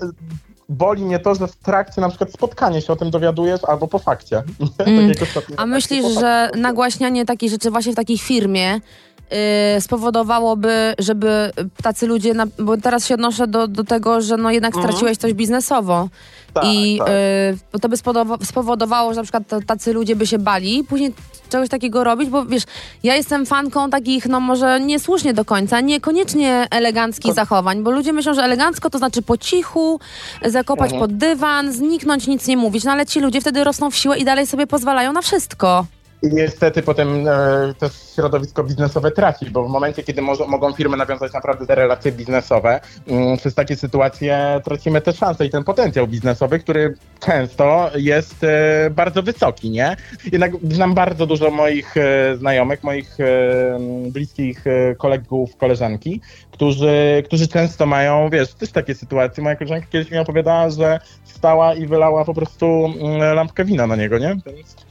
boli 0.69 1.05
mnie 1.05 1.19
to, 1.19 1.35
że 1.35 1.47
w 1.47 1.55
trakcie 1.55 2.01
na 2.01 2.09
przykład 2.09 2.31
spotkania 2.31 2.81
się 2.81 2.93
o 2.93 2.95
tym 2.95 3.11
dowiadujesz 3.11 3.63
albo 3.63 3.87
po 3.87 3.99
fakcie. 3.99 4.43
Mm. 4.79 5.13
Tak 5.15 5.43
A 5.57 5.65
myślisz, 5.65 6.05
że 6.19 6.49
nagłaśnianie 6.55 7.25
takiej 7.25 7.49
rzeczy 7.49 7.71
właśnie 7.71 7.93
w 7.93 7.95
takiej 7.95 8.17
firmie 8.17 8.79
spowodowałoby, 9.79 10.93
żeby 10.99 11.51
tacy 11.83 12.07
ludzie, 12.07 12.33
na, 12.33 12.45
bo 12.59 12.77
teraz 12.77 13.07
się 13.07 13.13
odnoszę 13.13 13.47
do, 13.47 13.67
do 13.67 13.83
tego, 13.83 14.21
że 14.21 14.37
no 14.37 14.51
jednak 14.51 14.75
Mhm. 14.75 14.87
straciłeś 14.93 15.17
coś 15.17 15.33
biznesowo 15.33 16.09
Tak, 16.53 16.63
i 16.67 16.97
tak. 16.97 17.07
yy, 17.73 17.79
to 17.79 17.89
by 17.89 17.97
spowodowało, 18.45 19.13
że 19.13 19.17
na 19.17 19.23
przykład 19.23 19.43
tacy 19.67 19.93
ludzie 19.93 20.15
by 20.15 20.27
się 20.27 20.39
bali 20.39 20.83
później 20.83 21.13
czegoś 21.49 21.69
takiego 21.69 22.03
robić, 22.03 22.29
bo 22.29 22.45
wiesz, 22.45 22.63
ja 23.03 23.15
jestem 23.15 23.45
fanką 23.45 23.89
takich, 23.89 24.25
no 24.25 24.39
może 24.39 24.79
niesłusznie 24.79 25.33
do 25.33 25.45
końca, 25.45 25.81
niekoniecznie 25.81 26.67
eleganckich 26.71 27.31
To- 27.31 27.35
zachowań, 27.35 27.83
bo 27.83 27.91
ludzie 27.91 28.13
myślą, 28.13 28.33
że 28.33 28.43
elegancko 28.43 28.89
to 28.89 28.97
znaczy 28.97 29.21
po 29.21 29.37
cichu, 29.37 29.99
zakopać 30.45 30.91
Mhm. 30.91 30.99
pod 31.01 31.17
dywan, 31.17 31.71
zniknąć, 31.73 32.27
nic 32.27 32.47
nie 32.47 32.57
mówić, 32.57 32.83
no 32.83 32.91
ale 32.91 33.05
ci 33.05 33.19
ludzie 33.19 33.41
wtedy 33.41 33.63
rosną 33.63 33.91
w 33.91 33.95
siłę 33.95 34.17
i 34.17 34.25
dalej 34.25 34.47
sobie 34.47 34.67
pozwalają 34.67 35.13
na 35.13 35.21
wszystko. 35.21 35.85
I 36.21 36.27
niestety 36.27 36.81
potem 36.81 37.27
e, 37.27 37.73
też 37.79 37.91
środowisko 38.15 38.63
biznesowe 38.63 39.11
traci, 39.11 39.51
bo 39.51 39.63
w 39.63 39.69
momencie, 39.69 40.03
kiedy 40.03 40.21
mo- 40.21 40.47
mogą 40.47 40.73
firmy 40.73 40.97
nawiązać 40.97 41.33
naprawdę 41.33 41.65
te 41.65 41.75
relacje 41.75 42.11
biznesowe, 42.11 42.79
mm, 43.07 43.37
przez 43.37 43.55
takie 43.55 43.75
sytuacje 43.75 44.61
tracimy 44.63 45.01
te 45.01 45.13
szanse 45.13 45.45
i 45.45 45.49
ten 45.49 45.63
potencjał 45.63 46.07
biznesowy, 46.07 46.59
który 46.59 46.95
często 47.19 47.91
jest 47.95 48.43
e, 48.43 48.89
bardzo 48.89 49.23
wysoki, 49.23 49.69
nie? 49.69 49.95
Jednak 50.31 50.51
znam 50.71 50.93
bardzo 50.93 51.25
dużo 51.25 51.51
moich 51.51 51.97
e, 51.97 52.37
znajomych, 52.37 52.83
moich 52.83 53.19
e, 53.19 53.79
bliskich 54.11 54.67
e, 54.67 54.95
kolegów, 54.95 55.57
koleżanki, 55.57 56.21
którzy, 56.51 57.23
którzy 57.25 57.47
często 57.47 57.85
mają, 57.85 58.29
wiesz, 58.29 58.53
też 58.53 58.71
takie 58.71 58.95
sytuacje. 58.95 59.43
Moja 59.43 59.55
koleżanka 59.55 59.87
kiedyś 59.87 60.11
mi 60.11 60.17
opowiadała, 60.17 60.69
że 60.69 60.99
wstała 61.23 61.73
i 61.73 61.87
wylała 61.87 62.25
po 62.25 62.33
prostu 62.33 62.65
mm, 62.65 63.35
lampkę 63.35 63.65
wina 63.65 63.87
na 63.87 63.95
niego, 63.95 64.17
nie? 64.17 64.35
Więc 64.45 64.86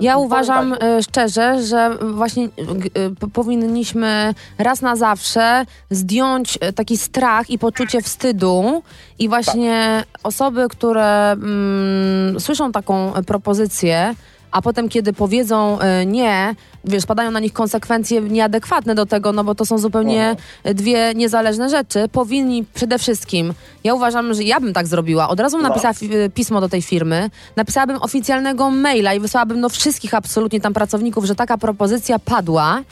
Ja 0.00 0.16
uważam 0.16 0.70
tak, 0.70 0.82
e, 0.82 1.02
szczerze, 1.02 1.62
że 1.62 1.90
właśnie 2.14 2.44
e, 2.44 3.28
powinniśmy 3.32 4.34
raz 4.58 4.82
na 4.82 4.96
zawsze 4.96 5.66
zdjąć 5.90 6.58
e, 6.60 6.72
taki 6.72 6.96
strach 6.96 7.50
i 7.50 7.58
poczucie 7.58 8.02
wstydu 8.02 8.82
i 9.18 9.28
właśnie 9.28 10.04
osoby, 10.22 10.66
które 10.70 11.30
mm, 11.32 12.40
słyszą 12.40 12.72
taką 12.72 13.12
propozycję, 13.26 14.14
a 14.50 14.62
potem 14.62 14.88
kiedy 14.88 15.12
powiedzą 15.12 15.78
nie, 16.06 16.54
wiesz, 16.88 17.06
padają 17.06 17.30
na 17.30 17.40
nich 17.40 17.52
konsekwencje 17.52 18.20
nieadekwatne 18.20 18.94
do 18.94 19.06
tego, 19.06 19.32
no 19.32 19.44
bo 19.44 19.54
to 19.54 19.66
są 19.66 19.78
zupełnie 19.78 20.36
dwie 20.64 21.12
niezależne 21.14 21.68
rzeczy, 21.70 22.08
powinni 22.12 22.64
przede 22.74 22.98
wszystkim, 22.98 23.54
ja 23.84 23.94
uważam, 23.94 24.34
że 24.34 24.42
ja 24.42 24.60
bym 24.60 24.72
tak 24.72 24.86
zrobiła, 24.86 25.28
od 25.28 25.40
razu 25.40 25.56
bym 25.56 25.62
No. 25.62 25.68
napisała 25.68 25.94
y, 26.02 26.30
pismo 26.34 26.60
do 26.60 26.68
tej 26.68 26.82
firmy, 26.82 27.30
napisałabym 27.56 27.96
oficjalnego 28.02 28.70
maila 28.70 29.14
i 29.14 29.20
wysłałabym 29.20 29.60
do 29.60 29.68
wszystkich 29.68 30.14
absolutnie 30.14 30.60
tam 30.60 30.74
pracowników, 30.74 31.24
że 31.24 31.34
taka 31.34 31.58
propozycja 31.58 32.18
padła. 32.18 32.82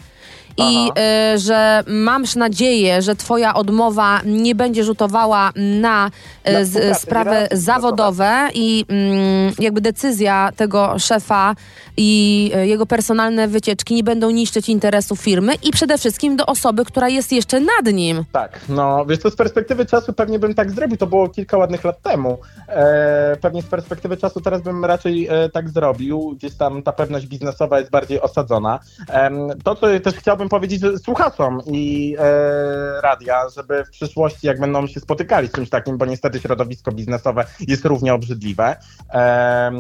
I 0.56 0.90
y, 1.34 1.38
że 1.38 1.84
mam 1.86 2.24
nadzieję, 2.36 3.02
że 3.02 3.16
twoja 3.16 3.54
odmowa 3.54 4.20
nie 4.24 4.54
będzie 4.54 4.84
rzutowała 4.84 5.52
na, 5.56 6.10
y, 6.48 6.64
z, 6.64 6.98
sprawy 6.98 7.48
zawodowe 7.52 8.48
i 8.54 8.84
mm, 8.88 9.52
jakby 9.58 9.80
decyzja 9.80 10.52
tego 10.56 10.98
szefa 10.98 11.54
i 11.96 12.52
y, 12.56 12.66
jego 12.66 12.86
personalne 12.86 13.48
wycieczki 13.48 13.94
nie 13.94 14.04
będą 14.04 14.30
niszczyć 14.30 14.68
interesów 14.68 15.20
firmy 15.20 15.54
i 15.62 15.70
przede 15.70 15.98
wszystkim 15.98 16.36
do 16.36 16.46
osoby, 16.46 16.84
która 16.84 17.08
jest 17.08 17.32
jeszcze 17.32 17.60
nad 17.60 17.92
nim. 17.92 18.24
Tak, 18.32 18.60
no 18.68 19.06
wiesz 19.06 19.18
co, 19.18 19.30
z 19.30 19.36
perspektywy 19.36 19.86
czasu 19.86 20.12
pewnie 20.12 20.38
bym 20.38 20.54
tak 20.54 20.70
zrobił, 20.70 20.96
to 20.96 21.06
było 21.06 21.28
kilka 21.28 21.58
ładnych 21.58 21.84
lat 21.84 22.02
temu. 22.02 22.38
E, 22.68 23.36
pewnie 23.40 23.62
z 23.62 23.66
perspektywy 23.66 24.16
czasu 24.16 24.40
teraz 24.40 24.62
bym 24.62 24.84
raczej 24.84 25.28
e, 25.30 25.48
tak 25.48 25.70
zrobił, 25.70 26.34
gdzieś 26.36 26.54
tam 26.54 26.82
ta 26.82 26.92
pewność 26.92 27.26
biznesowa 27.26 27.78
jest 27.78 27.90
bardziej 27.90 28.20
osadzona. 28.20 28.78
Em, 29.08 29.48
to, 29.64 29.74
co 29.74 29.86
też 30.00 30.14
chciałbym 30.14 30.45
powiedzieć 30.48 30.80
że 30.80 30.98
słuchaczom 30.98 31.60
i 31.66 32.16
e, 32.18 33.00
radia, 33.00 33.48
żeby 33.48 33.84
w 33.84 33.90
przyszłości, 33.90 34.46
jak 34.46 34.60
będą 34.60 34.86
się 34.86 35.00
spotykali 35.00 35.48
z 35.48 35.52
czymś 35.52 35.70
takim, 35.70 35.98
bo 35.98 36.06
niestety 36.06 36.40
środowisko 36.40 36.92
biznesowe 36.92 37.44
jest 37.60 37.84
równie 37.84 38.14
obrzydliwe, 38.14 38.76
em, 39.10 39.76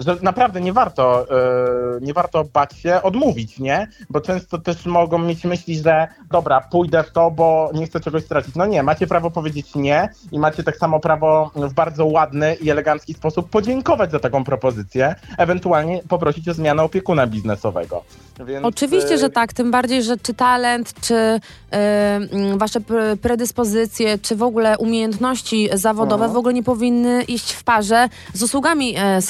że 0.00 0.16
naprawdę 0.22 0.60
nie 0.60 0.72
warto, 0.72 1.26
e, 1.30 2.00
nie 2.00 2.12
warto 2.14 2.44
bać 2.44 2.76
się 2.76 3.02
odmówić, 3.02 3.58
nie? 3.58 3.88
Bo 4.10 4.20
często 4.20 4.58
też 4.58 4.86
mogą 4.86 5.18
mieć 5.18 5.44
myśli, 5.44 5.78
że 5.78 6.08
dobra, 6.30 6.60
pójdę 6.60 7.02
w 7.02 7.10
to, 7.12 7.30
bo 7.30 7.70
nie 7.74 7.86
chcę 7.86 8.00
czegoś 8.00 8.24
stracić. 8.24 8.54
No 8.54 8.66
nie, 8.66 8.82
macie 8.82 9.06
prawo 9.06 9.30
powiedzieć 9.30 9.74
nie 9.74 10.08
i 10.32 10.38
macie 10.38 10.62
tak 10.62 10.76
samo 10.76 11.00
prawo 11.00 11.50
w 11.54 11.72
bardzo 11.72 12.06
ładny 12.06 12.54
i 12.54 12.70
elegancki 12.70 13.14
sposób 13.14 13.50
podziękować 13.50 14.10
za 14.10 14.18
taką 14.18 14.44
propozycję, 14.44 15.14
ewentualnie 15.38 16.02
poprosić 16.08 16.48
o 16.48 16.54
zmianę 16.54 16.82
opiekuna 16.82 17.26
biznesowego. 17.26 18.04
Więc, 18.46 18.64
Oczywiście, 18.66 19.14
e, 19.14 19.18
że 19.18 19.30
tak, 19.30 19.52
tym 19.52 19.70
bardziej, 19.70 20.02
że 20.02 20.16
czy 20.16 20.34
talent, 20.34 20.94
czy 21.00 21.14
y, 21.14 21.40
mm, 21.72 22.58
wasze 22.58 22.80
pre- 22.80 23.16
predyspozycje, 23.16 24.18
czy 24.18 24.36
w 24.36 24.42
ogóle 24.42 24.78
umiejętności 24.78 25.68
zawodowe 25.72 26.24
Mhm. 26.24 26.32
w 26.32 26.36
ogóle 26.36 26.54
nie 26.54 26.62
powinny 26.62 27.22
iść 27.22 27.52
w 27.52 27.64
parze 27.64 28.08
z 28.34 28.42
usługami 28.42 28.94
e, 28.98 29.22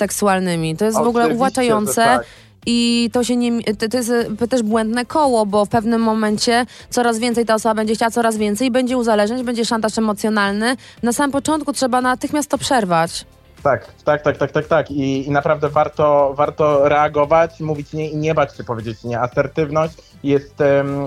seksualnymi. 0.60 0.76
To 0.76 0.84
jest 0.84 0.98
w 0.98 1.08
ogóle 1.08 1.28
uwłaczające. 1.28 1.94
tak. 1.94 2.26
I 2.66 3.10
to 3.12 3.24
się 3.24 3.36
nie, 3.36 3.62
to, 3.62 3.88
to 3.88 3.96
jest 3.96 4.10
e, 4.40 4.48
też 4.48 4.62
błędne 4.62 5.06
koło, 5.06 5.46
bo 5.46 5.64
w 5.64 5.68
pewnym 5.68 6.00
momencie 6.00 6.66
coraz 6.90 7.18
więcej 7.18 7.46
ta 7.46 7.54
osoba 7.54 7.74
będzie 7.74 7.94
chciała 7.94 8.10
coraz 8.10 8.36
więcej, 8.36 8.70
będzie 8.70 8.96
uzależniać, 8.96 9.42
będzie 9.42 9.64
szantaż 9.64 9.98
emocjonalny. 9.98 10.76
Na 11.02 11.12
samym 11.12 11.32
początku 11.32 11.72
trzeba 11.72 12.00
natychmiast 12.00 12.50
to 12.50 12.58
przerwać. 12.58 13.24
Tak, 13.62 13.94
tak, 14.04 14.22
tak, 14.22 14.38
tak, 14.38 14.52
tak, 14.52 14.66
tak. 14.66 14.90
I, 14.90 15.26
i 15.26 15.30
naprawdę 15.30 15.68
warto, 15.68 16.34
warto 16.36 16.88
reagować, 16.88 17.60
mówić 17.60 17.92
nie 17.92 18.10
i 18.10 18.16
nie 18.16 18.34
bać 18.34 18.56
się 18.56 18.64
powiedzieć 18.64 19.04
nie. 19.04 19.20
Asertywność 19.20 19.94
jest, 20.22 20.54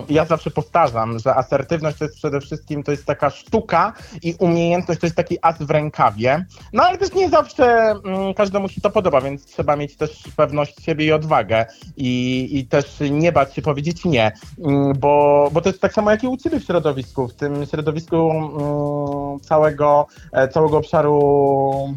ja 0.10 0.26
zawsze 0.26 0.52
powtarzam, 0.52 1.20
że 1.20 1.36
asertywność 1.36 1.98
to 1.98 2.06
jest 2.06 2.16
przede 2.16 2.42
wszystkim, 2.42 2.84
to 2.84 2.92
jest 2.92 3.06
taka 3.06 3.30
sztuka 3.30 3.94
i 4.24 4.36
umiejętność, 4.40 5.02
to 5.02 5.06
jest 5.06 5.18
taki 5.18 5.38
as 5.42 5.58
w 5.58 5.72
rękawie. 5.72 6.46
No 6.74 6.84
ale 6.84 6.98
też 6.98 7.14
nie 7.14 7.30
zawsze 7.30 7.96
mm, 8.06 8.34
każdemu 8.34 8.70
się 8.70 8.82
to 8.82 8.90
podoba, 8.90 9.22
więc 9.22 9.46
trzeba 9.46 9.76
mieć 9.76 9.98
też 9.98 10.24
pewność 10.36 10.84
siebie 10.84 11.06
i 11.06 11.12
odwagę 11.12 11.66
i, 11.98 12.50
i 12.52 12.68
też 12.68 12.98
nie 13.12 13.32
bać 13.32 13.56
się 13.56 13.62
powiedzieć 13.62 14.06
nie, 14.06 14.32
Mm, 14.60 14.94
bo, 15.00 15.50
bo 15.52 15.62
to 15.62 15.70
jest 15.70 15.82
tak 15.82 15.94
samo 15.94 16.12
jak 16.12 16.24
i 16.24 16.28
u 16.28 16.38
ciebie 16.38 16.60
w 16.60 16.64
środowisku, 16.64 17.28
w 17.28 17.34
tym 17.34 17.66
środowisku 17.66 18.32
mm, 18.32 19.40
całego, 19.40 20.08
e, 20.32 20.48
całego 20.48 20.78
obszaru 20.78 21.96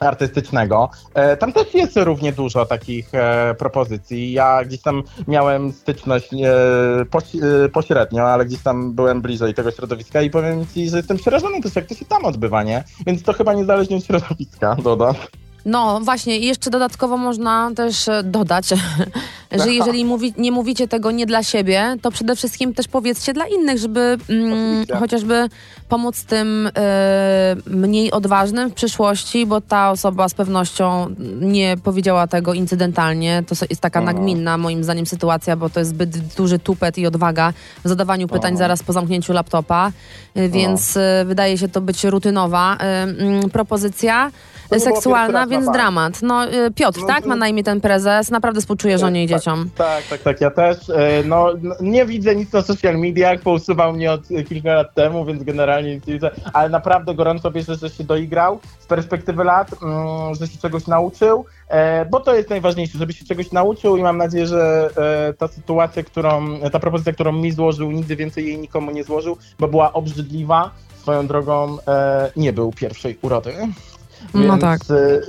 artystycznego. 0.00 0.90
E, 1.14 1.36
Tam 1.36 1.52
też 1.52 1.74
jest 1.74 1.96
równie 1.96 2.32
dużo 2.32 2.66
takich 2.66 3.14
e, 3.14 3.54
propozycji. 3.58 4.32
Ja 4.32 4.64
gdzieś 4.64 4.82
tam 4.82 5.02
miałem 5.28 5.72
styczność 5.72 6.34
e, 6.34 7.04
poś, 7.10 7.24
pośrednio, 7.72 8.22
ale 8.28 8.44
gdzieś 8.46 8.62
tam 8.62 8.92
byłem 8.92 9.22
bliżej 9.22 9.54
tego 9.54 9.70
środowiska 9.70 10.22
i 10.22 10.30
powiem 10.30 10.66
ci, 10.74 10.90
że 10.90 10.96
jestem 10.96 11.16
przerażony 11.16 11.62
też, 11.62 11.76
jak 11.76 11.86
to 11.86 11.94
się 11.94 12.04
tam 12.04 12.24
odbywa, 12.24 12.62
nie? 12.62 12.84
Więc 13.06 13.22
to 13.22 13.32
chyba 13.32 13.54
niezależnie 13.54 13.96
od 13.96 14.04
środowiska, 14.04 14.76
dodam. 14.84 15.14
No 15.66 16.00
właśnie, 16.00 16.38
i 16.38 16.46
jeszcze 16.46 16.70
dodatkowo 16.70 17.16
można 17.16 17.70
też 17.76 18.08
e, 18.08 18.22
dodać, 18.22 18.68
że 19.64 19.72
jeżeli 19.72 20.04
mówi, 20.04 20.34
nie 20.38 20.52
mówicie 20.52 20.88
tego 20.88 21.10
nie 21.10 21.26
dla 21.26 21.42
siebie, 21.42 21.96
to 22.02 22.10
przede 22.10 22.36
wszystkim 22.36 22.74
też 22.74 22.88
powiedzcie 22.88 23.32
dla 23.32 23.46
innych, 23.46 23.78
żeby 23.78 24.18
mm, 24.28 24.86
chociażby 24.98 25.48
pomóc 25.88 26.24
tym 26.24 26.70
e, 26.76 27.56
mniej 27.66 28.10
odważnym 28.10 28.70
w 28.70 28.74
przyszłości, 28.74 29.46
bo 29.46 29.60
ta 29.60 29.90
osoba 29.90 30.28
z 30.28 30.34
pewnością 30.34 31.06
nie 31.40 31.76
powiedziała 31.84 32.26
tego 32.26 32.54
incydentalnie. 32.54 33.42
To 33.46 33.54
jest 33.70 33.82
taka 33.82 34.00
Mhm. 34.00 34.16
nagminna 34.16 34.58
moim 34.58 34.84
zdaniem 34.84 35.06
sytuacja, 35.06 35.56
bo 35.56 35.70
to 35.70 35.80
jest 35.80 35.90
zbyt 35.90 36.18
duży 36.18 36.58
tupet 36.58 36.98
i 36.98 37.06
odwaga 37.06 37.52
w 37.84 37.88
zadawaniu 37.88 38.28
pytań 38.28 38.52
Mhm. 38.52 38.56
zaraz 38.58 38.82
po 38.82 38.92
zamknięciu 38.92 39.32
laptopa, 39.32 39.92
e, 40.34 40.48
więc 40.48 40.96
e, 40.96 41.24
wydaje 41.26 41.58
się 41.58 41.68
to 41.68 41.80
być 41.80 42.04
rutynowa 42.04 42.76
mm, 42.76 43.50
propozycja 43.50 44.30
seksualna, 44.70 45.46
więc 45.46 45.70
dramat. 45.72 46.22
No, 46.22 46.46
y, 46.46 46.70
Piotr, 46.70 47.00
No 47.00 47.06
tak? 47.06 47.22
to- 47.22 47.28
Ma 47.28 47.36
na 47.36 47.48
imię 47.48 47.64
ten 47.64 47.80
prezes. 47.80 48.30
Naprawdę 48.30 48.60
współczuję 48.60 48.98
żonie 48.98 49.24
i 49.24 49.28
Tak, 49.28 49.38
dzieciom. 49.38 49.70
Tak, 49.76 50.04
tak, 50.10 50.20
tak, 50.20 50.40
ja 50.40 50.50
też. 50.50 50.90
E, 50.90 51.22
No, 51.24 51.48
no, 51.62 51.74
nie 51.80 52.06
widzę 52.06 52.36
nic 52.36 52.52
na 52.52 52.62
social 52.62 52.98
mediach, 52.98 53.40
pousuwał 53.40 53.92
mnie 53.92 54.12
od 54.12 54.20
kilka 54.48 54.74
lat 54.74 54.94
temu, 54.94 55.24
więc 55.24 55.42
generalnie 55.42 55.94
nic 55.94 56.06
nie 56.06 56.14
widzę, 56.14 56.30
ale 56.52 56.68
naprawdę 56.68 57.14
gorąco 57.14 57.50
wierzę, 57.52 57.74
że 57.76 57.90
się 57.90 58.04
doigrał 58.04 58.58
z 58.78 58.86
perspektywy 58.86 59.44
lat, 59.44 59.70
mm, 59.82 60.34
że 60.34 60.46
się 60.46 60.58
czegoś 60.58 60.86
nauczył, 60.86 61.44
e, 61.68 62.04
bo 62.06 62.20
to 62.20 62.34
jest 62.34 62.50
najważniejsze, 62.50 62.98
żeby 62.98 63.12
się 63.12 63.24
czegoś 63.24 63.52
nauczył 63.52 63.96
i 63.96 64.02
mam 64.02 64.16
nadzieję, 64.18 64.46
że 64.46 64.88
e, 65.28 65.32
ta 65.34 65.48
sytuacja, 65.48 66.02
którą, 66.02 66.60
ta 66.72 66.78
propozycja, 66.78 67.12
którą 67.12 67.32
mi 67.32 67.52
złożył, 67.52 67.90
nigdy 67.90 68.16
więcej 68.16 68.46
jej 68.46 68.58
nikomu 68.58 68.90
nie 68.90 69.04
złożył, 69.04 69.36
bo 69.58 69.68
była 69.68 69.92
obrzydliwa. 69.92 70.70
Swoją 71.02 71.26
drogą 71.26 71.76
e, 71.88 72.30
nie 72.36 72.52
był 72.52 72.72
pierwszej 72.72 73.18
urody. 73.22 73.52
No 74.36 74.42
Więc, 74.56 74.60
tak. 74.60 74.80
e, 74.90 75.20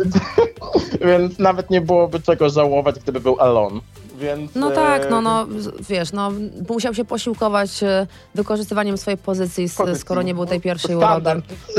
więc 1.08 1.40
nawet 1.40 1.70
nie 1.70 1.82
byłoby 1.82 2.20
czego 2.20 2.50
żałować, 2.50 2.96
gdyby 3.00 3.20
był 3.20 3.40
Alon. 3.40 3.82
Więc, 4.20 4.52
No 4.56 4.72
tak, 4.72 5.08
no, 5.10 5.22
no, 5.22 5.48
z- 5.58 5.88
wiesz, 5.88 6.12
no, 6.14 6.32
musiał 6.70 6.94
się 6.94 7.06
posiłkować 7.06 7.84
e, 7.84 8.08
wykorzystywaniem 8.36 8.98
swojej 8.98 9.18
pozycji, 9.18 9.70
pozycji. 9.78 10.02
skoro 10.02 10.22
nie 10.22 10.34
był 10.34 10.46
tej 10.46 10.62
pierwszej 10.62 10.96
urody. 10.96 11.30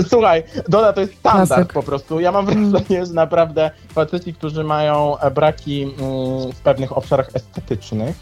Słuchaj, 0.08 0.42
Doda 0.68 0.92
to 0.92 1.00
jest 1.00 1.14
standard 1.18 1.48
Klasyk. 1.48 1.72
po 1.72 1.82
prostu. 1.82 2.20
Ja 2.20 2.32
mam 2.32 2.46
wrażenie, 2.46 3.06
że 3.06 3.12
naprawdę 3.12 3.70
faceci, 3.94 4.34
którzy 4.34 4.64
mają 4.64 5.18
e, 5.18 5.30
braki 5.30 5.82
mm, 5.82 6.52
w 6.52 6.60
pewnych 6.64 6.96
obszarach 6.96 7.28
estetycznych, 7.34 8.16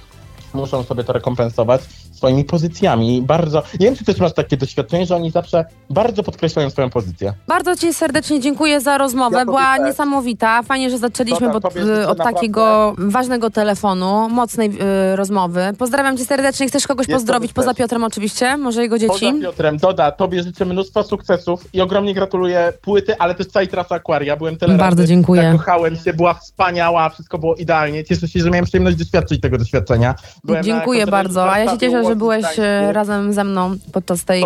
muszą 0.55 0.83
sobie 0.83 1.05
to 1.05 1.13
rekompensować 1.13 1.81
swoimi 2.17 2.45
pozycjami. 2.45 3.23
Bardzo. 3.23 3.63
Nie 3.81 3.87
wiem, 3.87 3.97
czy 3.97 4.05
też 4.05 4.19
masz 4.19 4.33
takie 4.35 4.57
doświadczenie, 4.57 5.07
że 5.07 5.17
oni 5.17 5.31
zawsze 5.31 5.65
bardzo 5.91 6.23
podkreślają 6.23 6.71
swoją 6.71 6.91
pozycję. 6.91 7.33
Bardzo 7.49 7.77
Ci 7.77 7.95
serdecznie 7.95 8.41
dziękuję 8.41 8.81
za 8.81 8.99
rozmowę. 8.99 9.39
Ja 9.39 9.45
Była 9.45 9.77
też. 9.77 9.87
niesamowita. 9.87 10.63
Fajnie, 10.63 10.91
że 10.91 10.99
zaczęliśmy 10.99 11.41
Dobra, 11.47 11.57
od, 11.57 11.63
tobie 11.63 11.81
życzę 11.81 12.09
od 12.09 12.19
naprawdę- 12.19 12.35
takiego 12.35 12.95
ważnego 12.99 13.51
telefonu, 13.51 14.29
mocnej 14.29 14.71
y, 15.13 15.17
rozmowy. 15.17 15.61
Pozdrawiam 15.79 16.17
Cię 16.17 16.25
serdecznie. 16.25 16.69
Chcesz 16.69 16.87
kogoś 16.87 17.09
Ja 17.09 17.15
pozdrowić 17.17 17.53
poza 17.53 17.69
też. 17.71 17.79
Piotrem 17.79 18.05
oczywiście? 18.05 18.57
Może 18.57 18.83
jego 18.83 18.99
dzieci? 18.99 19.27
Poza 19.27 19.41
Piotrem, 19.43 19.77
Doda, 19.77 20.11
tobie 20.11 20.43
życzę 20.43 20.65
mnóstwo 20.65 21.03
sukcesów 21.03 21.65
i 21.73 21.81
ogromnie 21.81 22.15
gratuluję 22.15 22.73
płyty, 22.83 23.19
ale 23.19 23.35
też 23.35 23.47
całej 23.47 23.69
trasy 23.69 23.95
Aquaria. 23.95 24.37
Byłem 24.37 24.57
tyle 24.57 24.75
Bardzo 24.75 25.03
razy, 25.03 25.09
dziękuję. 25.09 25.43
Zakochałem 25.43 25.97
się, 25.97 26.13
była 26.13 26.35
wspaniała, 26.35 27.09
wszystko 27.09 27.39
było 27.39 27.55
idealnie. 27.55 28.05
Cieszę 28.05 28.29
się, 28.29 28.41
że 28.41 28.51
miałem 28.51 28.65
przyjemność 28.65 28.97
doświadczyć 28.97 29.41
tego 29.41 29.59
doświadczenia. 29.59 30.15
Byłem 30.45 30.63
Dziękuję 30.65 31.07
bardzo. 31.07 31.53
A 31.53 31.59
ja 31.59 31.71
się 31.73 31.79
cieszę, 31.79 32.03
że 32.09 32.17
byłeś 32.17 32.41
Gdańsku. 32.43 32.63
e, 32.63 32.93
razem 32.93 33.33
ze 33.33 33.45
mną 33.45 33.77
podczas 33.93 34.25
tej, 34.25 34.45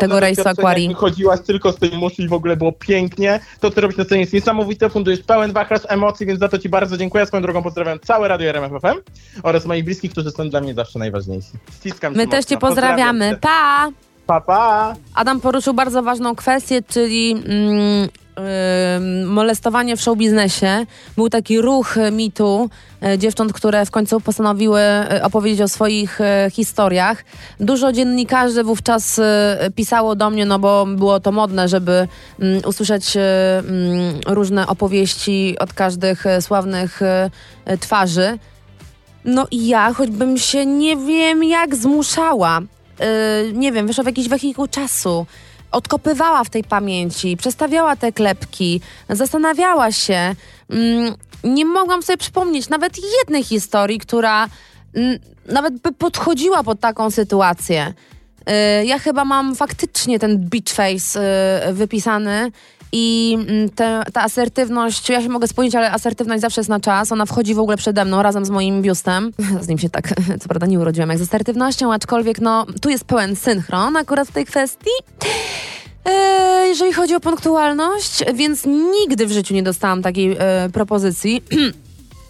tego 0.00 0.20
rejsu 0.20 0.48
Aquarii. 0.48 0.88
Wychodziłaś 0.88 1.40
tylko 1.46 1.72
z 1.72 1.76
tej 1.76 1.90
muszy 1.90 2.22
i 2.22 2.28
w 2.28 2.32
ogóle 2.32 2.56
było 2.56 2.72
pięknie. 2.72 3.40
To, 3.60 3.70
co 3.70 3.80
robisz 3.80 3.96
na 3.96 4.04
scenie 4.04 4.20
jest 4.20 4.32
niesamowite, 4.32 4.90
fundujesz 4.90 5.20
pełen 5.20 5.52
wachlarz 5.52 5.82
emocji, 5.88 6.26
więc 6.26 6.40
za 6.40 6.48
to 6.48 6.58
ci 6.58 6.68
bardzo 6.68 6.96
dziękuję. 6.96 7.26
Swoją 7.26 7.42
drogą 7.42 7.62
pozdrawiam 7.62 7.98
całe 8.00 8.28
Radio 8.28 8.48
RMF 8.48 8.72
FM 8.82 8.98
oraz 9.42 9.66
moich 9.66 9.84
bliskich, 9.84 10.12
którzy 10.12 10.30
są 10.30 10.50
dla 10.50 10.60
mnie 10.60 10.74
zawsze 10.74 10.98
najważniejsi. 10.98 11.50
Ściskam 11.76 12.14
My 12.14 12.24
cię 12.24 12.30
też 12.30 12.44
Cię 12.44 12.54
mocno. 12.54 12.68
Pozdrawiam 12.68 12.98
pozdrawiamy. 12.98 13.30
cię. 13.30 13.38
Pa! 13.40 13.90
Pa, 14.26 14.40
pa! 14.40 14.94
Adam 15.14 15.40
poruszył 15.40 15.74
bardzo 15.74 16.02
ważną 16.02 16.34
kwestię, 16.34 16.82
czyli 16.82 17.30
mm, 17.32 18.08
molestowanie 19.26 19.96
w 19.96 20.00
showbiznesie. 20.00 20.86
Był 21.16 21.28
taki 21.28 21.60
ruch 21.60 21.94
mitu 22.12 22.70
y, 23.14 23.18
dziewcząt, 23.18 23.52
które 23.52 23.86
w 23.86 23.90
końcu 23.90 24.20
postanowiły 24.20 24.80
y, 25.12 25.22
opowiedzieć 25.22 25.60
o 25.60 25.68
swoich 25.68 26.20
y, 26.20 26.24
historiach. 26.50 27.24
Dużo 27.60 27.92
dziennikarzy 27.92 28.64
wówczas 28.64 29.20
pisało 29.74 30.14
do 30.14 30.30
mnie, 30.30 30.46
no 30.46 30.58
bo 30.58 30.86
było 30.86 31.20
to 31.20 31.32
modne, 31.32 31.68
żeby 31.68 32.08
mm, 32.40 32.62
usłyszeć 32.66 33.16
mm, 33.16 34.20
różne 34.26 34.66
opowieści 34.66 35.56
od 35.58 35.72
każdych 35.72 36.24
sławnych 36.40 37.00
twarzy. 37.80 38.38
No 39.24 39.46
i 39.50 39.68
ja, 39.68 39.92
choćbym 39.94 40.38
się 40.38 40.66
nie 40.66 40.96
wiem 40.96 41.44
jak 41.44 41.76
zmuszała, 41.76 42.60
nie 43.52 43.72
wiem, 43.72 43.86
wyszła 43.86 44.04
w 44.04 44.06
jakiś 44.06 44.28
wehikuł 44.28 44.66
czasu, 44.66 45.26
odkopywała 45.72 46.44
w 46.44 46.50
tej 46.50 46.64
pamięci, 46.64 47.36
przestawiała 47.36 47.96
te 47.96 48.12
klepki, 48.12 48.80
zastanawiała 49.08 49.92
się. 49.92 50.34
Yy, 50.68 51.14
nie 51.44 51.64
mogłam 51.64 52.02
sobie 52.02 52.16
przypomnieć 52.16 52.68
nawet 52.68 52.92
jednej 53.20 53.44
historii, 53.44 53.98
która 53.98 54.48
yy, 54.94 55.20
nawet 55.48 55.78
by 55.78 55.92
podchodziła 55.92 56.62
pod 56.62 56.80
taką 56.80 57.10
sytuację. 57.10 57.94
Y, 58.48 58.86
ja 58.86 58.98
chyba 58.98 59.24
mam 59.24 59.54
faktycznie 59.54 60.18
ten 60.18 60.38
beach 60.38 60.68
face 60.68 61.20
y, 61.68 61.72
wypisany 61.72 62.52
i 62.92 63.36
mm, 63.40 63.70
te, 63.70 64.02
ta 64.12 64.22
asertywność, 64.22 65.08
ja 65.08 65.22
się 65.22 65.28
mogę 65.28 65.48
spojrzeć, 65.48 65.74
ale 65.74 65.92
asertywność 65.92 66.40
zawsze 66.40 66.60
jest 66.60 66.68
na 66.68 66.80
czas. 66.80 67.12
Ona 67.12 67.26
wchodzi 67.26 67.54
w 67.54 67.58
ogóle 67.58 67.76
przede 67.76 68.04
mną 68.04 68.22
razem 68.22 68.44
z 68.44 68.50
moim 68.50 68.82
biustem. 68.82 69.32
Z 69.60 69.68
nim 69.68 69.78
się 69.78 69.90
tak, 69.90 70.08
co 70.40 70.48
prawda, 70.48 70.66
nie 70.66 70.80
urodziłam 70.80 71.10
jak 71.10 71.18
z 71.18 71.22
asertywnością, 71.22 71.92
aczkolwiek 71.92 72.40
no, 72.40 72.66
tu 72.80 72.90
jest 72.90 73.04
pełen 73.04 73.36
synchron 73.36 73.96
akurat 73.96 74.28
w 74.28 74.32
tej 74.32 74.46
kwestii. 74.46 74.90
E, 76.04 76.66
jeżeli 76.68 76.92
chodzi 76.92 77.14
o 77.14 77.20
punktualność, 77.20 78.24
więc 78.34 78.66
nigdy 78.66 79.26
w 79.26 79.32
życiu 79.32 79.54
nie 79.54 79.62
dostałam 79.62 80.02
takiej 80.02 80.36
e, 80.38 80.68
propozycji. 80.72 81.42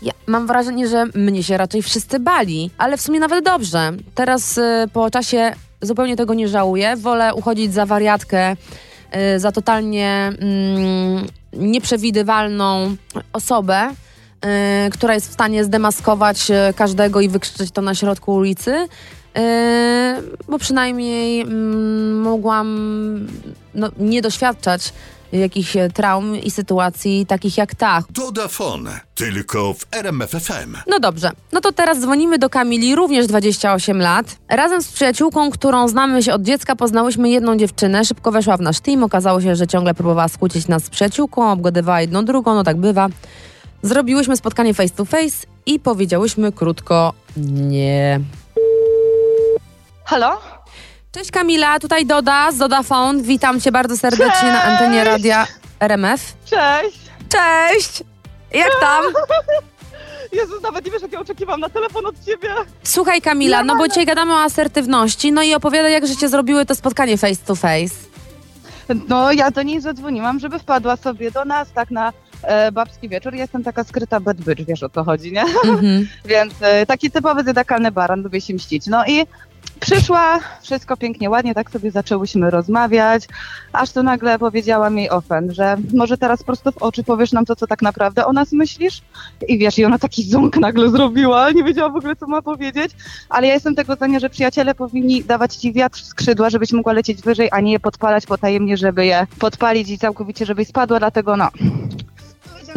Ja 0.03 0.12
mam 0.27 0.47
wrażenie, 0.47 0.88
że 0.88 1.07
mnie 1.15 1.43
się 1.43 1.57
raczej 1.57 1.83
wszyscy 1.83 2.21
bali, 2.21 2.71
ale 2.79 2.97
w 2.97 3.00
sumie 3.00 3.21
nawet 3.21 3.45
dobrze. 3.45 3.93
Teraz 4.15 4.59
e, 4.59 4.87
po 4.93 5.11
czasie 5.11 5.53
zupełnie 5.83 6.17
tego 6.17 6.35
nie 6.35 6.49
żałuję. 6.49 6.97
Wolę 6.97 7.35
uchodzić 7.35 7.75
za 7.75 7.87
wariatkę 7.87 8.57
za 9.37 9.53
totalnie 9.53 10.33
mm, 10.41 11.27
nieprzewidywalną 11.53 12.97
osobę, 13.33 13.91
y, 14.87 14.91
która 14.91 15.15
jest 15.15 15.31
w 15.31 15.33
stanie 15.33 15.65
zdemaskować 15.65 16.50
y, 16.50 16.75
każdego 16.75 17.21
i 17.21 17.29
wykrzyczeć 17.29 17.71
to 17.71 17.83
na 17.83 17.95
środku 17.95 18.35
ulicy. 18.35 18.88
bo 20.49 20.59
przynajmniej 20.59 21.41
mm, 21.41 22.21
mogłam 22.21 22.69
no, 23.75 23.91
nie 23.99 24.23
doświadczać 24.23 24.93
jakichś 25.33 25.77
e, 25.77 25.91
traum 25.91 26.37
i 26.37 26.51
sytuacji 26.51 27.27
takich 27.27 27.57
jak 27.57 27.75
ta. 27.75 28.03
Dodafon, 28.11 28.89
tylko 29.15 29.75
w 29.75 29.87
RMFFM. 29.93 30.77
No 30.87 31.01
dobrze, 31.01 31.31
no 31.53 31.61
to 31.61 31.73
teraz 31.73 32.01
dzwonimy 32.01 32.39
do 32.39 32.51
Kamili, 32.51 32.95
również 32.95 33.27
28 33.27 34.01
lat. 34.01 34.37
Razem 34.49 34.83
z 34.83 34.93
przyjaciółką, 34.93 35.51
którą 35.51 35.89
znamy 35.89 36.23
się 36.23 36.35
od 36.35 36.43
dziecka, 36.43 36.77
poznałyśmy 36.77 37.31
jedną 37.31 37.57
dziewczynę, 37.57 38.05
szybko 38.05 38.33
weszła 38.33 38.57
w 38.57 38.61
nasz 38.61 38.81
team, 38.81 39.03
okazało 39.03 39.41
się, 39.41 39.57
że 39.57 39.67
ciągle 39.67 39.95
próbowała 39.95 40.29
skłócić 40.29 40.69
nas 40.69 40.85
z 40.85 40.91
przyjaciółką, 40.91 41.53
obgadywała 41.53 42.01
jedną 42.01 42.25
drugą, 42.25 42.55
no 42.55 42.65
tak 42.65 42.77
bywa. 42.77 43.09
Zrobiłyśmy 43.83 44.37
spotkanie 44.37 44.75
face 44.75 44.95
to 44.95 45.05
face 45.05 45.47
i 45.67 45.81
powiedziałyśmy 45.81 46.53
krótko 46.53 47.13
nie. 47.37 48.21
Halo? 50.05 50.58
Cześć 51.12 51.31
Kamila, 51.31 51.79
tutaj 51.79 52.07
Doda 52.07 52.53
z 52.53 52.59
Dodafone. 52.59 53.23
Witam 53.23 53.61
cię 53.61 53.73
bardzo 53.73 53.97
serdecznie 53.97 54.27
Cześć. 54.33 54.43
na 54.43 54.62
antenie 54.62 55.05
radia 55.05 55.47
RMF. 55.81 56.35
Cześć! 56.45 56.99
Cześć! 57.29 58.03
Jak 58.55 58.71
tam? 58.81 59.05
Jezus, 60.41 60.62
nawet 60.62 60.85
nie 60.85 60.91
wiesz, 60.91 61.03
jak 61.03 61.12
ja 61.12 61.21
oczekiwam 61.21 61.61
na 61.61 61.69
telefon 61.69 62.07
od 62.07 62.25
ciebie. 62.25 62.49
Słuchaj 62.83 63.23
Kamila, 63.23 63.65
no 63.65 63.77
bo 63.77 63.88
dzisiaj 63.88 64.07
gadamy 64.07 64.33
o 64.33 64.41
asertywności, 64.41 65.33
no 65.33 65.43
i 65.43 65.55
opowiadaj, 65.55 65.93
jak 65.93 66.07
życie 66.07 66.29
zrobiły 66.29 66.67
to 66.67 66.75
spotkanie 66.75 67.19
face 67.19 67.45
to 67.47 67.55
face. 67.55 67.95
No, 69.09 69.33
ja 69.33 69.50
do 69.50 69.62
niej 69.62 69.81
zadzwoniłam, 69.81 70.38
żeby 70.38 70.59
wpadła 70.59 70.97
sobie 70.97 71.31
do 71.31 71.45
nas, 71.45 71.73
tak 71.73 71.91
na 71.91 72.12
e, 72.43 72.73
babski 72.73 73.09
wieczór. 73.09 73.35
Jestem 73.35 73.65
taka 73.65 73.85
skryta 73.85 74.21
bad 74.21 74.37
bitch, 74.37 74.65
wiesz 74.65 74.83
o 74.83 74.88
co 74.88 75.05
chodzi, 75.05 75.33
nie? 75.33 75.45
Mm 75.65 75.77
-hmm. 75.77 76.05
Więc 76.25 76.55
e, 76.61 76.87
taki 76.87 77.11
typowy 77.11 77.43
zjadakalny 77.43 77.91
baran, 77.91 78.23
lubię 78.23 78.41
się 78.41 78.55
mścić. 78.55 78.87
No 78.87 79.07
i 79.07 79.27
Przyszła, 79.81 80.41
wszystko 80.62 80.97
pięknie, 80.97 81.31
ładnie, 81.31 81.55
tak 81.55 81.71
sobie 81.71 81.91
zaczęłyśmy 81.91 82.50
rozmawiać, 82.50 83.29
aż 83.73 83.93
tu 83.93 84.03
nagle 84.03 84.38
powiedziałam 84.38 84.99
jej 84.99 85.11
ofen, 85.11 85.55
że 85.55 85.77
może 85.95 86.19
teraz 86.19 86.43
prosto 86.43 86.73
w 86.73 86.77
oczy 86.77 87.05
powiesz 87.05 87.33
nam 87.33 87.45
to, 87.45 87.57
co 87.57 87.67
tak 87.67 87.83
naprawdę 87.83 88.27
o 88.27 88.33
nas 88.33 88.53
myślisz? 88.53 89.03
I 89.49 89.59
wiesz, 89.59 89.79
i 89.79 89.85
ona 89.85 89.99
taki 89.99 90.23
ząk 90.23 90.57
nagle 90.57 90.91
zrobiła, 90.91 91.50
nie 91.50 91.65
wiedziała 91.65 91.91
w 91.91 91.97
ogóle, 91.97 92.17
co 92.17 92.27
ma 92.27 92.43
powiedzieć, 92.43 92.91
ale 93.29 93.47
ja 93.47 93.55
jestem 93.55 93.75
tego 93.75 93.95
zdania, 93.95 94.19
że 94.19 94.31
przyjaciele 94.31 94.75
powinni 94.75 95.25
dawać 95.25 95.57
ci 95.57 95.73
wiatr 95.73 96.00
w 96.00 96.05
skrzydła, 96.05 96.50
żebyś 96.50 96.73
mogła 96.73 96.93
lecieć 96.93 97.23
wyżej, 97.23 97.49
a 97.53 97.61
nie 97.61 97.73
je 97.73 97.81
podpalać 97.81 98.27
potajemnie, 98.27 98.77
żeby 98.77 99.07
je 99.07 99.27
podpalić 99.38 99.90
i 99.90 99.99
całkowicie, 99.99 100.47
żebyś 100.47 100.68
spadła, 100.68 100.99
dlatego 100.99 101.37
no, 101.37 101.49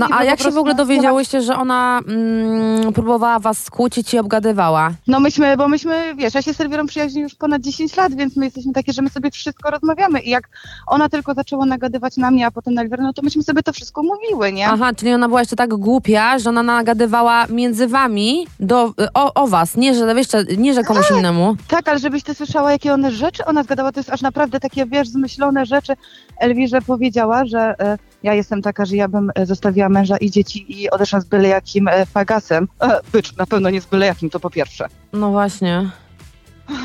no 0.10 0.18
a 0.18 0.24
jak 0.24 0.40
się 0.40 0.52
w 0.52 0.58
ogóle 0.58 0.76
dowiedziałyście, 0.76 1.42
że 1.42 1.56
ona 1.56 2.00
mm, 2.08 2.94
próbowała 2.94 3.40
was 3.40 3.64
skłócić 3.64 4.14
i 4.14 4.20
obgadywała? 4.20 4.92
No 5.08 5.20
myśmy, 5.20 5.58
bo 5.58 5.68
myśmy, 5.68 6.16
wiesz, 6.16 6.34
ja 6.34 6.42
się 6.42 6.54
z 6.54 6.58
Sylwią 6.58 6.86
przyjaźnię 6.86 7.22
już 7.22 7.36
ponad 7.36 7.62
10 7.62 7.98
lat, 7.98 8.16
więc 8.16 8.36
my 8.36 8.46
jesteśmy 8.46 8.74
takie, 8.74 8.94
że 8.94 9.02
my 9.02 9.10
sobie 9.10 9.32
wszystko 9.32 9.72
rozmawiamy 9.72 10.20
i 10.20 10.30
jak 10.30 10.50
ona 10.88 11.10
tylko 11.10 11.34
zaczęła 11.34 11.66
nagadywać 11.66 12.18
na 12.18 12.32
mnie, 12.32 12.48
a 12.48 12.52
potem 12.52 12.74
na 12.74 12.82
Elwirę, 12.82 13.04
no 13.04 13.14
to 13.14 13.22
myśmy 13.22 13.44
sobie 13.44 13.64
to 13.64 13.74
wszystko 13.74 14.04
mówiły, 14.04 14.54
nie? 14.54 14.68
Aha, 14.68 14.92
czyli 14.96 15.14
ona 15.14 15.28
była 15.28 15.40
jeszcze 15.40 15.56
tak 15.56 15.74
głupia, 15.76 16.40
że 16.40 16.50
ona 16.50 16.64
nagadywała 16.64 17.48
między 17.48 17.88
wami 17.88 18.48
do, 18.60 18.94
o, 19.14 19.34
o 19.34 19.48
was, 19.48 19.78
nie 19.78 19.96
że, 19.96 20.16
wiesz, 20.16 20.28
nie 20.58 20.74
że 20.74 20.84
komuś 20.84 21.08
tak, 21.08 21.18
innemu. 21.18 21.56
Tak, 21.68 21.88
ale 21.88 22.00
żebyś 22.00 22.24
ty 22.24 22.34
słyszała, 22.34 22.72
jakie 22.72 22.94
one 22.94 23.12
rzeczy 23.12 23.46
ona 23.46 23.64
zgadała, 23.64 23.92
to 23.92 24.00
jest 24.00 24.10
aż 24.10 24.22
naprawdę 24.22 24.60
takie, 24.60 24.86
wiesz, 24.86 25.10
zmyślone 25.10 25.66
rzeczy. 25.66 25.94
Elwirze 26.40 26.82
powiedziała, 26.82 27.46
że... 27.46 27.76
Y 27.98 28.11
ja 28.24 28.34
jestem 28.34 28.62
taka, 28.62 28.86
że 28.86 28.96
ja 28.96 29.08
bym 29.08 29.32
e, 29.36 29.46
zostawiła 29.46 29.90
męża 29.90 30.18
i 30.18 30.32
dzieci 30.32 30.82
i 30.82 30.90
odeszła 30.90 31.20
z 31.20 31.26
byle 31.26 31.48
jakim 31.48 31.88
e, 31.88 32.06
fagasem. 32.06 32.68
E, 32.82 33.00
bycz, 33.14 33.36
na 33.38 33.46
pewno 33.46 33.70
nie 33.70 33.82
z 33.82 33.86
byle 33.86 34.06
jakim, 34.06 34.30
to 34.30 34.40
po 34.40 34.50
pierwsze. 34.50 34.88
No 35.14 35.32
właśnie. 35.32 35.90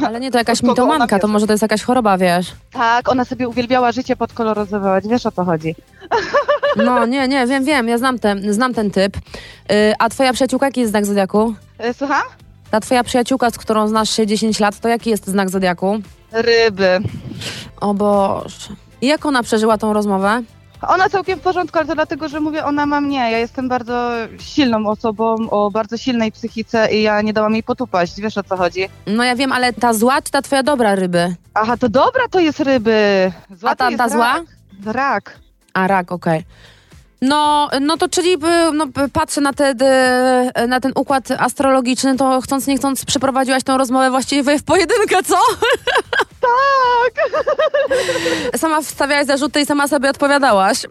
Ale 0.06 0.20
nie, 0.20 0.30
to 0.30 0.38
jakaś 0.44 0.62
mitomanka, 0.62 1.18
to 1.18 1.28
może 1.28 1.46
to 1.46 1.52
jest 1.52 1.62
jakaś 1.62 1.82
choroba, 1.82 2.18
wiesz? 2.18 2.52
Tak, 2.72 3.08
ona 3.08 3.24
sobie 3.24 3.48
uwielbiała 3.48 3.92
życie 3.92 4.16
podkoloryzować, 4.16 5.08
wiesz 5.08 5.26
o 5.26 5.32
co 5.32 5.44
chodzi. 5.44 5.74
No, 6.84 7.06
nie, 7.06 7.28
nie, 7.28 7.46
wiem, 7.46 7.64
wiem, 7.64 7.88
ja 7.88 7.98
znam 7.98 8.18
ten, 8.18 8.52
znam 8.52 8.74
ten 8.74 8.90
typ. 8.90 9.16
Yy, 9.16 9.76
a 9.98 10.08
twoja 10.08 10.32
przyjaciółka, 10.32 10.66
jaki 10.66 10.80
jest 10.80 10.90
znak 10.90 11.06
Zodiaku? 11.06 11.54
Yy, 11.84 11.94
słucham? 11.94 12.22
Ta 12.70 12.80
twoja 12.80 13.04
przyjaciółka, 13.04 13.50
z 13.50 13.58
którą 13.58 13.88
znasz 13.88 14.10
się 14.10 14.26
10 14.26 14.60
lat, 14.60 14.80
to 14.80 14.88
jaki 14.88 15.10
jest 15.10 15.26
znak 15.26 15.50
Zodiaku? 15.50 15.98
Ryby. 16.32 17.00
O 17.80 17.94
Boże. 17.94 18.74
I 19.00 19.06
jak 19.06 19.26
ona 19.26 19.42
przeżyła 19.42 19.78
tą 19.78 19.92
rozmowę? 19.92 20.42
Ona 20.82 21.08
całkiem 21.08 21.38
w 21.38 21.42
porządku, 21.42 21.78
ale 21.78 21.86
to 21.86 21.94
dlatego, 21.94 22.28
że 22.28 22.40
mówię, 22.40 22.64
ona 22.64 22.86
ma 22.86 23.00
mnie. 23.00 23.18
Ja 23.18 23.38
jestem 23.38 23.68
bardzo 23.68 24.10
silną 24.38 24.86
osobą, 24.86 25.36
o 25.50 25.70
bardzo 25.70 25.96
silnej 25.96 26.32
psychice 26.32 26.94
i 26.94 27.02
ja 27.02 27.22
nie 27.22 27.32
dałam 27.32 27.52
jej 27.52 27.62
potupaść. 27.62 28.20
Wiesz 28.20 28.38
o 28.38 28.42
co 28.42 28.56
chodzi? 28.56 28.88
No 29.06 29.24
ja 29.24 29.36
wiem, 29.36 29.52
ale 29.52 29.72
ta 29.72 29.92
zła 29.92 30.22
czy 30.22 30.30
ta 30.30 30.42
twoja 30.42 30.62
dobra 30.62 30.94
ryby? 30.94 31.34
Aha, 31.54 31.76
to 31.76 31.88
dobra 31.88 32.28
to 32.30 32.40
jest 32.40 32.60
ryby. 32.60 33.32
Zła 33.50 33.70
A 33.70 33.76
ta, 33.76 33.96
ta 33.96 34.08
zła? 34.08 34.40
Rak. 34.84 35.38
A 35.74 35.86
rak, 35.86 36.12
okej. 36.12 36.38
Okay. 36.38 36.76
No, 37.22 37.70
no 37.80 37.96
to 37.96 38.08
czyli 38.08 38.36
no, 38.72 38.86
patrzę 39.12 39.40
na, 39.40 39.52
te, 39.52 39.74
na 40.68 40.80
ten 40.80 40.92
układ 40.94 41.30
astrologiczny, 41.30 42.16
to 42.16 42.40
chcąc 42.40 42.66
nie 42.66 42.76
chcąc 42.76 43.04
przeprowadziłaś 43.04 43.64
tą 43.64 43.78
rozmowę 43.78 44.10
właściwie 44.10 44.58
w 44.58 44.64
pojedynkę, 44.64 45.22
co? 45.22 45.36
Tak! 46.46 47.40
Sama 48.60 48.80
wstawiałaś 48.80 49.26
zarzuty 49.26 49.60
i 49.60 49.66
sama 49.66 49.88
sobie 49.88 50.10
odpowiadałaś. 50.10 50.78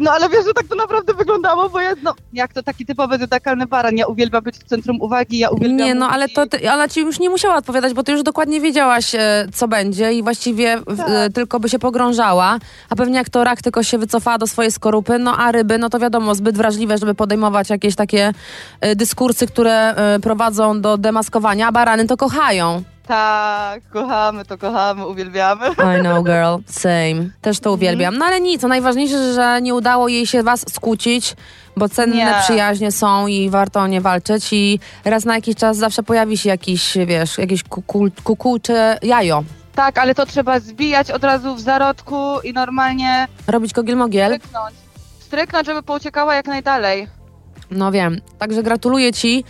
No 0.00 0.12
ale 0.12 0.28
wiesz, 0.28 0.44
że 0.44 0.54
tak 0.54 0.66
to 0.68 0.74
naprawdę 0.74 1.14
wyglądało, 1.14 1.68
bo 1.68 1.80
jest, 1.80 2.02
no, 2.02 2.14
jak 2.32 2.52
to 2.52 2.62
taki 2.62 2.86
typowy 2.86 3.18
dedakalny 3.18 3.66
baran, 3.66 3.96
ja 3.96 4.06
uwielbiam 4.06 4.42
być 4.42 4.56
w 4.56 4.64
centrum 4.64 5.00
uwagi, 5.00 5.38
ja 5.38 5.50
uwielbiam... 5.50 5.78
Nie, 5.78 5.94
no 5.94 6.08
ale 6.08 6.28
to, 6.28 6.46
ty, 6.46 6.70
ale 6.70 6.88
ci 6.88 7.00
już 7.00 7.20
nie 7.20 7.30
musiała 7.30 7.56
odpowiadać, 7.56 7.94
bo 7.94 8.02
ty 8.02 8.12
już 8.12 8.22
dokładnie 8.22 8.60
wiedziałaś, 8.60 9.14
e, 9.14 9.46
co 9.54 9.68
będzie 9.68 10.12
i 10.12 10.22
właściwie 10.22 10.80
tak. 10.96 11.06
e, 11.10 11.30
tylko 11.30 11.60
by 11.60 11.68
się 11.68 11.78
pogrążała, 11.78 12.58
a 12.90 12.96
pewnie 12.96 13.16
jak 13.16 13.28
to 13.28 13.44
rak 13.44 13.62
tylko 13.62 13.82
się 13.82 13.98
wycofała 13.98 14.38
do 14.38 14.46
swojej 14.46 14.72
skorupy, 14.72 15.18
no 15.18 15.36
a 15.38 15.52
ryby, 15.52 15.78
no 15.78 15.90
to 15.90 15.98
wiadomo, 15.98 16.34
zbyt 16.34 16.56
wrażliwe, 16.56 16.98
żeby 16.98 17.14
podejmować 17.14 17.70
jakieś 17.70 17.94
takie 17.94 18.32
e, 18.80 18.96
dyskursy, 18.96 19.46
które 19.46 19.94
prowadzą 20.22 20.80
do 20.80 20.98
demaskowania, 20.98 21.68
a 21.68 21.72
barany 21.72 22.06
to 22.06 22.16
kochają. 22.16 22.82
Tak, 23.10 23.82
kochamy 23.92 24.44
to, 24.44 24.58
kochamy, 24.58 25.06
uwielbiamy. 25.06 25.66
I 25.70 26.00
know, 26.00 26.24
girl. 26.24 26.56
Same. 26.66 27.30
Też 27.40 27.60
to 27.60 27.72
uwielbiam. 27.72 28.18
No 28.18 28.24
ale 28.24 28.40
nic, 28.40 28.60
co 28.60 28.68
najważniejsze, 28.68 29.34
że 29.34 29.62
nie 29.62 29.74
udało 29.74 30.08
jej 30.08 30.26
się 30.26 30.42
was 30.42 30.64
skłócić, 30.74 31.36
bo 31.76 31.88
cenne 31.88 32.16
nie. 32.16 32.34
przyjaźnie 32.42 32.92
są 32.92 33.26
i 33.26 33.50
warto 33.50 33.80
o 33.80 33.86
nie 33.86 34.00
walczyć 34.00 34.52
i 34.52 34.80
raz 35.04 35.24
na 35.24 35.34
jakiś 35.34 35.56
czas 35.56 35.76
zawsze 35.76 36.02
pojawi 36.02 36.38
się 36.38 36.48
jakiś, 36.48 36.98
wiesz, 37.06 37.38
jakieś 37.38 37.62
kuku, 37.62 38.08
kukułcze 38.24 38.98
jajo. 39.02 39.44
Tak, 39.74 39.98
ale 39.98 40.14
to 40.14 40.26
trzeba 40.26 40.60
zbijać 40.60 41.10
od 41.10 41.24
razu 41.24 41.54
w 41.54 41.60
zarodku 41.60 42.40
i 42.44 42.52
normalnie 42.52 43.28
Robić 43.46 43.72
kogiel-mogiel? 43.72 44.34
stryknąć. 44.36 44.74
Stryknąć, 45.20 45.66
żeby 45.66 45.82
pouciekała 45.82 46.34
jak 46.34 46.46
najdalej. 46.46 47.08
No 47.70 47.92
wiem. 47.92 48.20
Także 48.38 48.62
gratuluję 48.62 49.12
ci. 49.12 49.44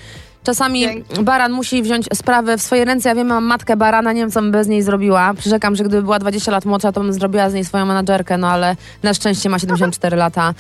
Czasami 0.44 0.80
Dzięki. 0.80 1.22
baran 1.24 1.52
musi 1.52 1.82
wziąć 1.82 2.06
sprawy 2.14 2.56
w 2.58 2.62
swoje 2.62 2.84
ręce. 2.84 3.08
Ja 3.08 3.14
wiem, 3.14 3.26
mam 3.26 3.44
matkę 3.44 3.76
barana, 3.76 4.12
nie 4.12 4.20
wiem, 4.20 4.30
co 4.30 4.40
bym 4.40 4.52
bez 4.52 4.68
niej 4.68 4.82
zrobiła. 4.82 5.34
Przyrzekam, 5.34 5.76
że 5.76 5.84
gdyby 5.84 6.02
była 6.02 6.18
20 6.18 6.52
lat 6.52 6.64
młodsza, 6.64 6.92
to 6.92 7.00
bym 7.00 7.12
zrobiła 7.12 7.50
z 7.50 7.54
niej 7.54 7.64
swoją 7.64 7.86
menadżerkę, 7.86 8.38
no 8.38 8.48
ale 8.48 8.76
na 9.02 9.14
szczęście 9.14 9.48
ma 9.48 9.58
74 9.58 10.16
lata 10.26 10.54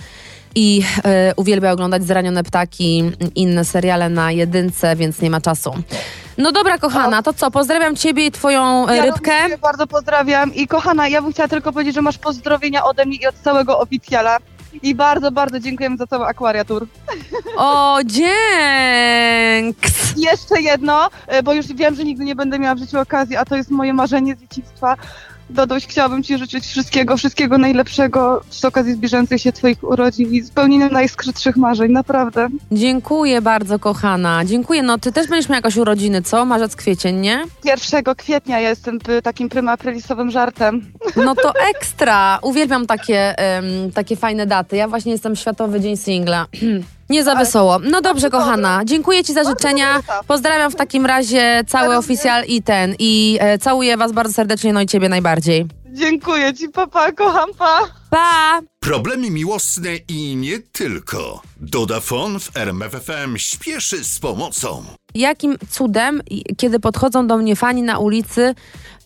i 0.54 0.82
e, 1.04 1.32
uwielbia 1.36 1.72
oglądać 1.72 2.04
Zranione 2.04 2.44
Ptaki, 2.44 3.12
inne 3.34 3.64
seriale 3.64 4.08
na 4.08 4.32
jedynce, 4.32 4.96
więc 4.96 5.20
nie 5.22 5.30
ma 5.30 5.40
czasu. 5.40 5.72
No 6.38 6.52
dobra, 6.52 6.78
kochana, 6.78 7.22
to 7.22 7.32
co? 7.32 7.50
Pozdrawiam 7.50 7.96
ciebie 7.96 8.26
i 8.26 8.30
twoją 8.30 8.88
e, 8.88 8.96
Ja 8.96 9.04
rybkę. 9.04 9.32
cię 9.48 9.58
bardzo 9.58 9.86
pozdrawiam 9.86 10.54
i 10.54 10.66
kochana, 10.66 11.08
ja 11.08 11.22
bym 11.22 11.32
chciała 11.32 11.48
tylko 11.48 11.72
powiedzieć, 11.72 11.94
że 11.94 12.02
masz 12.02 12.18
pozdrowienia 12.18 12.84
ode 12.84 13.04
mnie 13.06 13.16
i 13.16 13.26
od 13.26 13.34
całego 13.34 13.78
oficjala. 13.78 14.38
I 14.82 14.94
bardzo, 14.94 15.30
bardzo 15.32 15.60
dziękujemy 15.60 15.96
za 15.96 16.06
całą 16.06 16.24
akwariatur. 16.24 16.86
O, 17.56 17.98
dzięks! 18.04 19.90
Jeszcze 20.16 20.60
jedno, 20.60 21.08
e, 21.26 21.42
bo 21.42 21.52
już 21.52 21.66
wiem, 21.66 21.94
że 21.94 22.04
nigdy 22.04 22.24
nie 22.24 22.34
będę 22.34 22.58
miała 22.58 22.74
w 22.74 22.78
życiu 22.78 22.98
okazji, 23.00 23.36
a 23.36 23.44
to 23.44 23.56
jest 23.56 23.70
moje 23.70 23.92
marzenie 23.92 24.36
z 24.36 24.40
dzieciństwa. 24.40 24.96
Dodoś, 25.50 25.86
chciałabym 25.86 26.22
Ci 26.22 26.38
życzyć 26.38 26.66
wszystkiego, 26.66 27.16
wszystkiego 27.16 27.58
najlepszego 27.58 28.42
z 28.50 28.64
okazji 28.64 28.94
zbliżających 28.94 29.40
się 29.40 29.52
Twoich 29.52 29.84
urodzin 29.84 30.32
i 30.34 30.42
spełnienia 30.42 30.88
najskrytszych 30.88 31.56
marzeń, 31.56 31.92
naprawdę. 31.92 32.48
Dziękuję 32.72 33.42
bardzo, 33.42 33.78
kochana. 33.78 34.44
Dziękuję. 34.44 34.82
No, 34.82 34.98
ty 34.98 35.12
też 35.12 35.28
będziesz 35.28 35.48
miała 35.48 35.56
jakoś 35.58 35.76
urodziny, 35.76 36.22
co? 36.22 36.44
Marzec, 36.44 36.76
kwiecień, 36.76 37.16
nie? 37.16 37.44
1 37.64 38.14
kwietnia 38.16 38.60
ja 38.60 38.68
jestem 38.68 38.98
takim 39.22 39.48
prymaprylisowym 39.48 40.30
żartem. 40.30 40.92
No 41.16 41.34
to 41.34 41.52
ekstra. 41.74 42.38
Uwielbiam 42.42 42.86
takie, 42.86 43.38
em, 43.38 43.92
takie 43.94 44.16
fajne 44.16 44.46
daty. 44.46 44.76
Ja 44.76 44.88
właśnie 44.88 45.12
jestem 45.12 45.36
Światowy 45.36 45.80
Dzień 45.80 45.96
Singla. 45.96 46.46
Nie 47.10 47.24
za 47.24 47.34
wesoło. 47.34 47.78
No 47.78 48.00
dobrze, 48.00 48.30
kochana. 48.30 48.82
Dziękuję 48.84 49.24
ci 49.24 49.32
za 49.32 49.44
życzenia. 49.44 50.02
Pozdrawiam 50.26 50.70
w 50.70 50.76
takim 50.76 51.06
razie 51.06 51.64
cały 51.66 51.92
Ja 51.92 51.98
oficjal 51.98 52.44
i 52.44 52.62
ten. 52.62 52.94
I 52.98 53.38
e, 53.40 53.58
całuję 53.58 53.96
was 53.96 54.12
bardzo 54.12 54.32
serdecznie, 54.32 54.72
no 54.72 54.80
i 54.80 54.86
ciebie 54.86 55.08
najbardziej. 55.08 55.66
Dziękuję 55.92 56.54
Ci, 56.54 56.68
papa, 56.68 57.12
kocham, 57.12 57.50
pa! 57.58 57.80
Pa! 58.10 58.60
Problemy 58.80 59.30
miłosne 59.30 59.90
i 60.08 60.36
nie 60.36 60.58
tylko. 60.58 61.42
Dodafon 61.56 62.40
w 62.40 62.56
RMFFM 62.56 63.36
śpieszy 63.36 64.04
z 64.04 64.18
pomocą. 64.18 64.84
Jakim 65.14 65.56
cudem, 65.70 66.22
kiedy 66.56 66.80
podchodzą 66.80 67.26
do 67.26 67.36
mnie 67.36 67.56
fani 67.56 67.82
na 67.82 67.98
ulicy, 67.98 68.54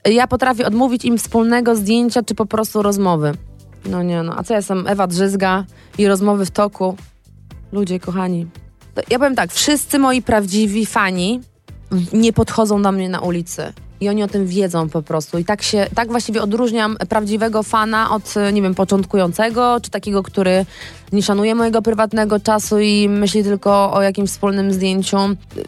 ja 0.04 0.26
potrafię 0.26 0.66
odmówić 0.66 1.04
im 1.04 1.18
wspólnego 1.18 1.76
zdjęcia 1.76 2.22
czy 2.22 2.34
po 2.34 2.46
prostu 2.46 2.82
rozmowy. 2.82 3.32
No 3.86 4.02
nie 4.02 4.22
no, 4.22 4.34
a 4.38 4.42
co 4.42 4.52
ja 4.54 4.58
jestem 4.58 4.86
Ewa 4.86 5.06
Drzyzga 5.06 5.64
i 5.98 6.06
rozmowy 6.06 6.46
w 6.46 6.50
toku? 6.50 6.96
Ludzie 7.72 8.00
kochani. 8.00 8.46
Ja 9.10 9.18
powiem 9.18 9.34
tak, 9.34 9.52
wszyscy 9.52 9.98
moi 9.98 10.22
prawdziwi 10.22 10.86
fani 10.86 11.40
nie 12.12 12.32
podchodzą 12.32 12.82
do 12.82 12.92
mnie 12.92 13.08
na 13.08 13.20
ulicy. 13.20 13.72
I 14.04 14.08
oni 14.08 14.22
o 14.22 14.28
tym 14.28 14.46
wiedzą 14.46 14.88
po 14.88 15.02
prostu. 15.02 15.38
I 15.38 15.44
tak 15.44 15.62
się, 15.62 15.86
tak 15.94 16.08
właściwie 16.08 16.42
odróżniam 16.42 16.96
prawdziwego 17.08 17.62
fana 17.62 18.10
od, 18.10 18.34
nie 18.52 18.62
wiem, 18.62 18.74
początkującego, 18.74 19.80
czy 19.82 19.90
takiego, 19.90 20.22
który 20.22 20.66
nie 21.12 21.22
szanuje 21.22 21.54
mojego 21.54 21.82
prywatnego 21.82 22.40
czasu 22.40 22.80
i 22.80 23.08
myśli 23.08 23.44
tylko 23.44 23.92
o 23.92 24.02
jakimś 24.02 24.30
wspólnym 24.30 24.72
zdjęciu. 24.72 25.16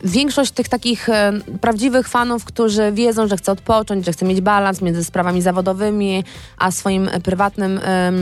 Większość 0.04 0.50
tych 0.50 0.68
takich 0.68 1.08
e, 1.08 1.32
prawdziwych 1.60 2.08
fanów, 2.08 2.44
którzy 2.44 2.92
wiedzą, 2.92 3.28
że 3.28 3.36
chce 3.36 3.52
odpocząć, 3.52 4.04
że 4.04 4.12
chce 4.12 4.26
mieć 4.26 4.40
balans 4.40 4.82
między 4.82 5.04
sprawami 5.04 5.42
zawodowymi, 5.42 6.24
a 6.58 6.70
swoim 6.70 7.08
e, 7.08 7.20
prywatnym 7.20 7.80
em, 7.82 8.14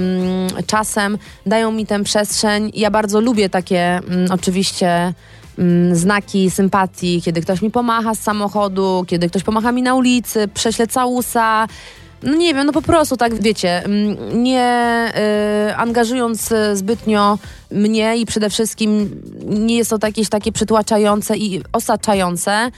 czasem, 0.66 1.18
dają 1.46 1.72
mi 1.72 1.86
tę 1.86 2.04
przestrzeń. 2.04 2.70
Ja 2.74 2.90
bardzo 2.90 3.20
lubię 3.20 3.48
takie 3.48 3.80
mm, 3.80 4.32
oczywiście 4.32 5.14
znaki 5.92 6.50
sympatii, 6.50 7.22
kiedy 7.22 7.40
ktoś 7.40 7.62
mi 7.62 7.70
pomacha 7.70 8.14
z 8.14 8.20
samochodu, 8.20 9.04
kiedy 9.06 9.28
ktoś 9.28 9.42
pomacha 9.42 9.72
mi 9.72 9.82
na 9.82 9.94
ulicy, 9.94 10.48
prześle 10.48 10.86
całusa. 10.86 11.66
No 12.22 12.34
nie 12.34 12.54
wiem, 12.54 12.66
no 12.66 12.72
po 12.72 12.82
prostu 12.82 13.16
tak, 13.16 13.42
wiecie, 13.42 13.84
mm, 13.84 14.42
nie 14.42 15.12
y, 15.70 15.76
angażując 15.76 16.52
zbytnio 16.74 17.38
mnie 17.70 18.16
i 18.16 18.26
przede 18.26 18.50
wszystkim 18.50 19.20
nie 19.44 19.76
jest 19.76 19.90
to 19.90 19.98
jakieś 20.02 20.28
takie 20.28 20.52
przytłaczające 20.52 21.36
i 21.36 21.62
osaczające, 21.72 22.70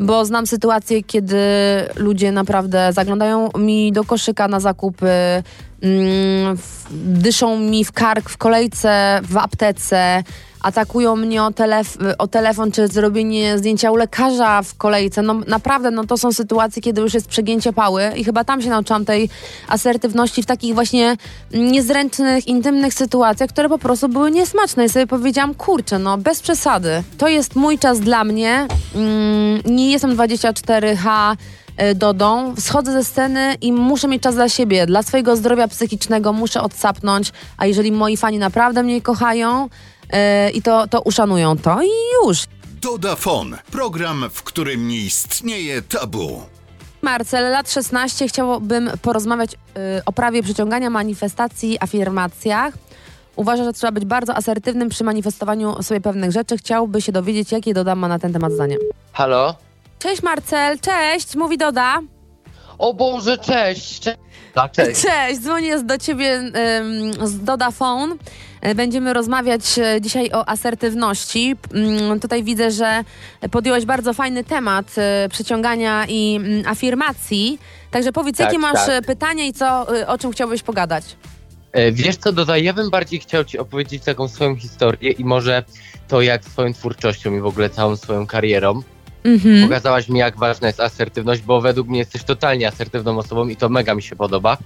bo 0.00 0.24
znam 0.24 0.46
sytuacje, 0.46 1.02
kiedy 1.02 1.36
ludzie 1.96 2.32
naprawdę 2.32 2.92
zaglądają 2.92 3.48
mi 3.58 3.92
do 3.92 4.04
koszyka 4.04 4.48
na 4.48 4.60
zakupy, 4.60 5.06
mm, 5.06 5.42
dyszą 6.90 7.58
mi 7.58 7.84
w 7.84 7.92
kark 7.92 8.28
w 8.28 8.36
kolejce 8.36 9.20
w 9.22 9.36
aptece, 9.36 10.22
atakują 10.62 11.16
mnie 11.16 11.42
o, 11.42 11.50
telef- 11.50 12.14
o 12.18 12.26
telefon 12.26 12.72
czy 12.72 12.88
zrobienie 12.88 13.58
zdjęcia 13.58 13.90
u 13.90 13.96
lekarza 13.96 14.62
w 14.62 14.74
kolejce. 14.74 15.22
No 15.22 15.34
naprawdę, 15.34 15.90
no 15.90 16.04
to 16.04 16.16
są 16.16 16.32
sytuacje, 16.32 16.82
kiedy 16.82 17.00
już 17.00 17.14
jest 17.14 17.26
przegięcie 17.26 17.72
pały 17.72 18.02
i 18.16 18.24
chyba 18.24 18.44
tam 18.44 18.62
się 18.62 18.70
nauczyłam 18.70 19.04
tej 19.04 19.28
asertywności 19.68 20.42
w 20.42 20.46
takich 20.46 20.74
właśnie 20.74 21.16
niezręcznych, 21.54 22.48
intymnych 22.48 22.94
sytuacjach, 22.94 23.50
które 23.50 23.68
po 23.68 23.78
prostu 23.78 24.08
były 24.08 24.30
niesmaczne 24.30 24.84
i 24.84 24.88
sobie 24.88 25.06
powiedziałam, 25.06 25.54
kurczę, 25.54 25.98
no 25.98 26.18
bez 26.18 26.40
przesady. 26.40 27.02
To 27.18 27.28
jest 27.28 27.56
mój 27.56 27.78
czas 27.78 28.00
dla 28.00 28.24
mnie. 28.24 28.66
Mm, 28.94 29.62
nie 29.64 29.90
jestem 29.90 30.16
24H 30.16 31.32
y, 31.32 31.61
Dodą, 31.94 32.54
schodzę 32.58 32.92
ze 32.92 33.04
sceny 33.04 33.56
i 33.60 33.72
muszę 33.72 34.08
mieć 34.08 34.22
czas 34.22 34.34
dla 34.34 34.48
siebie, 34.48 34.86
dla 34.86 35.02
swojego 35.02 35.36
zdrowia 35.36 35.68
psychicznego 35.68 36.32
muszę 36.32 36.62
odsapnąć, 36.62 37.32
a 37.56 37.66
jeżeli 37.66 37.92
moi 37.92 38.16
fani 38.16 38.38
naprawdę 38.38 38.82
mnie 38.82 39.00
kochają 39.00 39.64
y, 39.66 40.50
i 40.50 40.62
to, 40.62 40.88
to 40.88 41.00
uszanują 41.00 41.58
to 41.58 41.82
i 41.82 41.88
już. 42.24 42.38
Dodafon. 42.82 43.56
Program, 43.70 44.24
w 44.32 44.42
którym 44.42 44.88
nie 44.88 44.96
istnieje 44.96 45.82
tabu. 45.82 46.40
Marcel, 47.02 47.50
lat 47.50 47.70
16, 47.72 48.28
chciałabym 48.28 48.90
porozmawiać 49.02 49.54
y, 49.54 49.56
o 50.06 50.12
prawie 50.12 50.42
przyciągania 50.42 50.90
manifestacji, 50.90 51.78
afirmacjach. 51.80 52.74
Uważa, 53.36 53.64
że 53.64 53.72
trzeba 53.72 53.92
być 53.92 54.04
bardzo 54.04 54.34
asertywnym 54.36 54.88
przy 54.88 55.04
manifestowaniu 55.04 55.82
sobie 55.82 56.00
pewnych 56.00 56.32
rzeczy. 56.32 56.56
Chciałby 56.56 57.02
się 57.02 57.12
dowiedzieć, 57.12 57.52
jakie 57.52 57.74
Doda 57.74 57.94
ma 57.94 58.08
na 58.08 58.18
ten 58.18 58.32
temat 58.32 58.52
zdanie. 58.52 58.76
Halo? 59.12 59.54
Cześć 60.02 60.22
Marcel, 60.22 60.78
cześć, 60.80 61.34
mówi 61.36 61.58
Doda. 61.58 62.00
O 62.78 62.94
Boże, 62.94 63.38
cześć! 63.38 64.00
Cze- 64.00 64.16
tak, 64.54 64.72
cześć. 64.72 65.02
Cześć, 65.06 65.40
dzwonię 65.40 65.78
z- 65.78 65.84
do 65.84 65.98
ciebie 65.98 66.34
ym, 66.34 66.52
z 67.28 67.44
Doda 67.44 67.70
Phone. 67.70 68.16
E, 68.60 68.74
Będziemy 68.74 69.12
rozmawiać 69.12 69.78
e, 69.78 70.00
dzisiaj 70.00 70.30
o 70.32 70.48
asertywności. 70.48 71.56
Mm, 71.74 72.20
Tutaj 72.20 72.42
widzę, 72.44 72.70
że 72.70 73.04
podjąłeś 73.50 73.84
bardzo 73.84 74.14
fajny 74.14 74.44
temat 74.44 74.86
e, 74.98 75.28
przyciągania 75.30 76.04
i 76.08 76.36
mm, 76.36 76.66
afirmacji. 76.68 77.58
Także 77.90 78.12
powiedz, 78.12 78.36
Tak, 78.36 78.46
jakie 78.46 78.58
masz 78.58 78.86
tak. 78.86 79.06
pytanie 79.06 79.46
i 79.48 79.52
co, 79.52 79.86
o 80.06 80.18
czym 80.18 80.32
chciałbyś 80.32 80.62
pogadać? 80.62 81.04
Wiesz 81.92 82.16
co, 82.16 82.32
dodaj, 82.32 82.64
ja 82.64 82.72
bym 82.72 82.90
bardziej 82.90 83.20
chciał 83.20 83.44
ci 83.44 83.58
opowiedzieć 83.58 84.04
taką 84.04 84.28
swoją 84.28 84.56
historię 84.56 85.10
i 85.10 85.24
może 85.24 85.64
to 86.08 86.22
jak 86.22 86.44
swoją 86.44 86.72
twórczością 86.74 87.34
i 87.34 87.40
w 87.40 87.46
ogóle 87.46 87.70
całą 87.70 87.96
swoją 87.96 88.26
karierą. 88.26 88.82
Mhm. 89.24 89.62
Pokazałaś 89.62 90.08
mi, 90.08 90.18
jak 90.18 90.36
ważna 90.36 90.66
jest 90.66 90.80
asertywność, 90.80 91.42
bo 91.42 91.60
według 91.60 91.88
mnie 91.88 91.98
jesteś 91.98 92.24
totalnie 92.24 92.68
asertywną 92.68 93.18
osobą 93.18 93.48
i 93.48 93.56
to 93.56 93.68
mega 93.68 93.94
mi 93.94 94.02
się 94.02 94.16
podoba. 94.16 94.58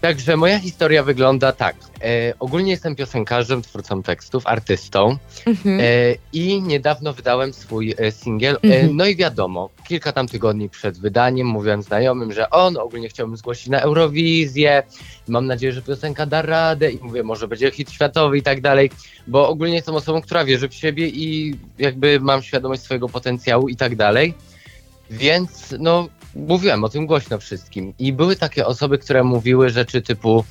Także 0.00 0.36
moja 0.36 0.58
historia 0.58 1.02
wygląda 1.02 1.52
tak. 1.52 1.76
E, 2.02 2.34
ogólnie 2.38 2.70
jestem 2.70 2.96
piosenkarzem, 2.96 3.62
twórcą 3.62 4.02
tekstów, 4.02 4.46
artystą. 4.46 5.16
Mhm. 5.46 5.80
E, 5.80 5.84
I 6.32 6.62
niedawno 6.62 7.12
wydałem 7.12 7.52
swój 7.52 7.94
e, 7.98 8.12
singiel. 8.12 8.54
E, 8.54 8.58
Mhm. 8.66 8.96
no 8.96 9.06
i 9.06 9.16
wiadomo, 9.16 9.70
kilka 9.88 10.12
tam 10.12 10.28
tygodni 10.28 10.68
przed 10.70 10.98
wydaniem 10.98 11.46
mówiłem 11.46 11.82
znajomym, 11.82 12.32
że 12.32 12.50
on 12.50 12.76
ogólnie 12.76 13.08
chciałbym 13.08 13.36
zgłosić 13.36 13.66
na 13.68 13.80
Eurowizję. 13.80 14.82
Mam 15.28 15.46
nadzieję, 15.46 15.72
że 15.72 15.82
piosenka 15.82 16.26
da 16.26 16.42
radę 16.42 16.90
i 16.90 16.98
mówię, 17.02 17.22
może 17.22 17.48
będzie 17.48 17.70
hit 17.70 17.90
światowy 17.90 18.38
i 18.38 18.42
tak 18.42 18.60
dalej, 18.60 18.90
bo 19.26 19.48
ogólnie 19.48 19.74
jestem 19.74 19.94
osobą, 19.94 20.22
która 20.22 20.44
wierzy 20.44 20.68
w 20.68 20.74
siebie 20.74 21.08
i 21.08 21.56
jakby 21.78 22.20
mam 22.20 22.42
świadomość 22.42 22.82
swojego 22.82 23.08
potencjału 23.08 23.68
i 23.68 23.76
tak 23.76 23.96
dalej. 23.96 24.34
Więc 25.10 25.74
no, 25.78 26.08
mówiłem 26.36 26.84
o 26.84 26.88
tym 26.88 27.06
głośno 27.06 27.38
wszystkim. 27.38 27.94
I 27.98 28.12
były 28.12 28.36
takie 28.36 28.66
osoby, 28.66 28.98
które 28.98 29.24
mówiły 29.24 29.70
rzeczy 29.70 30.02
typu 30.02 30.44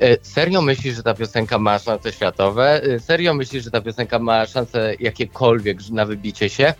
E, 0.00 0.16
Serio 0.22 0.62
myślisz, 0.62 0.96
że 0.96 1.02
ta 1.02 1.14
piosenka 1.14 1.58
ma 1.58 1.78
szanse 1.78 2.12
światowe? 2.12 2.82
E, 2.82 3.00
Serio 3.00 3.34
myślisz, 3.34 3.64
że 3.64 3.70
ta 3.70 3.80
piosenka 3.80 4.18
ma 4.18 4.46
szanse 4.46 4.94
jakiekolwiek 5.00 5.90
na 5.90 6.06
wybicie 6.06 6.48
się? 6.48 6.74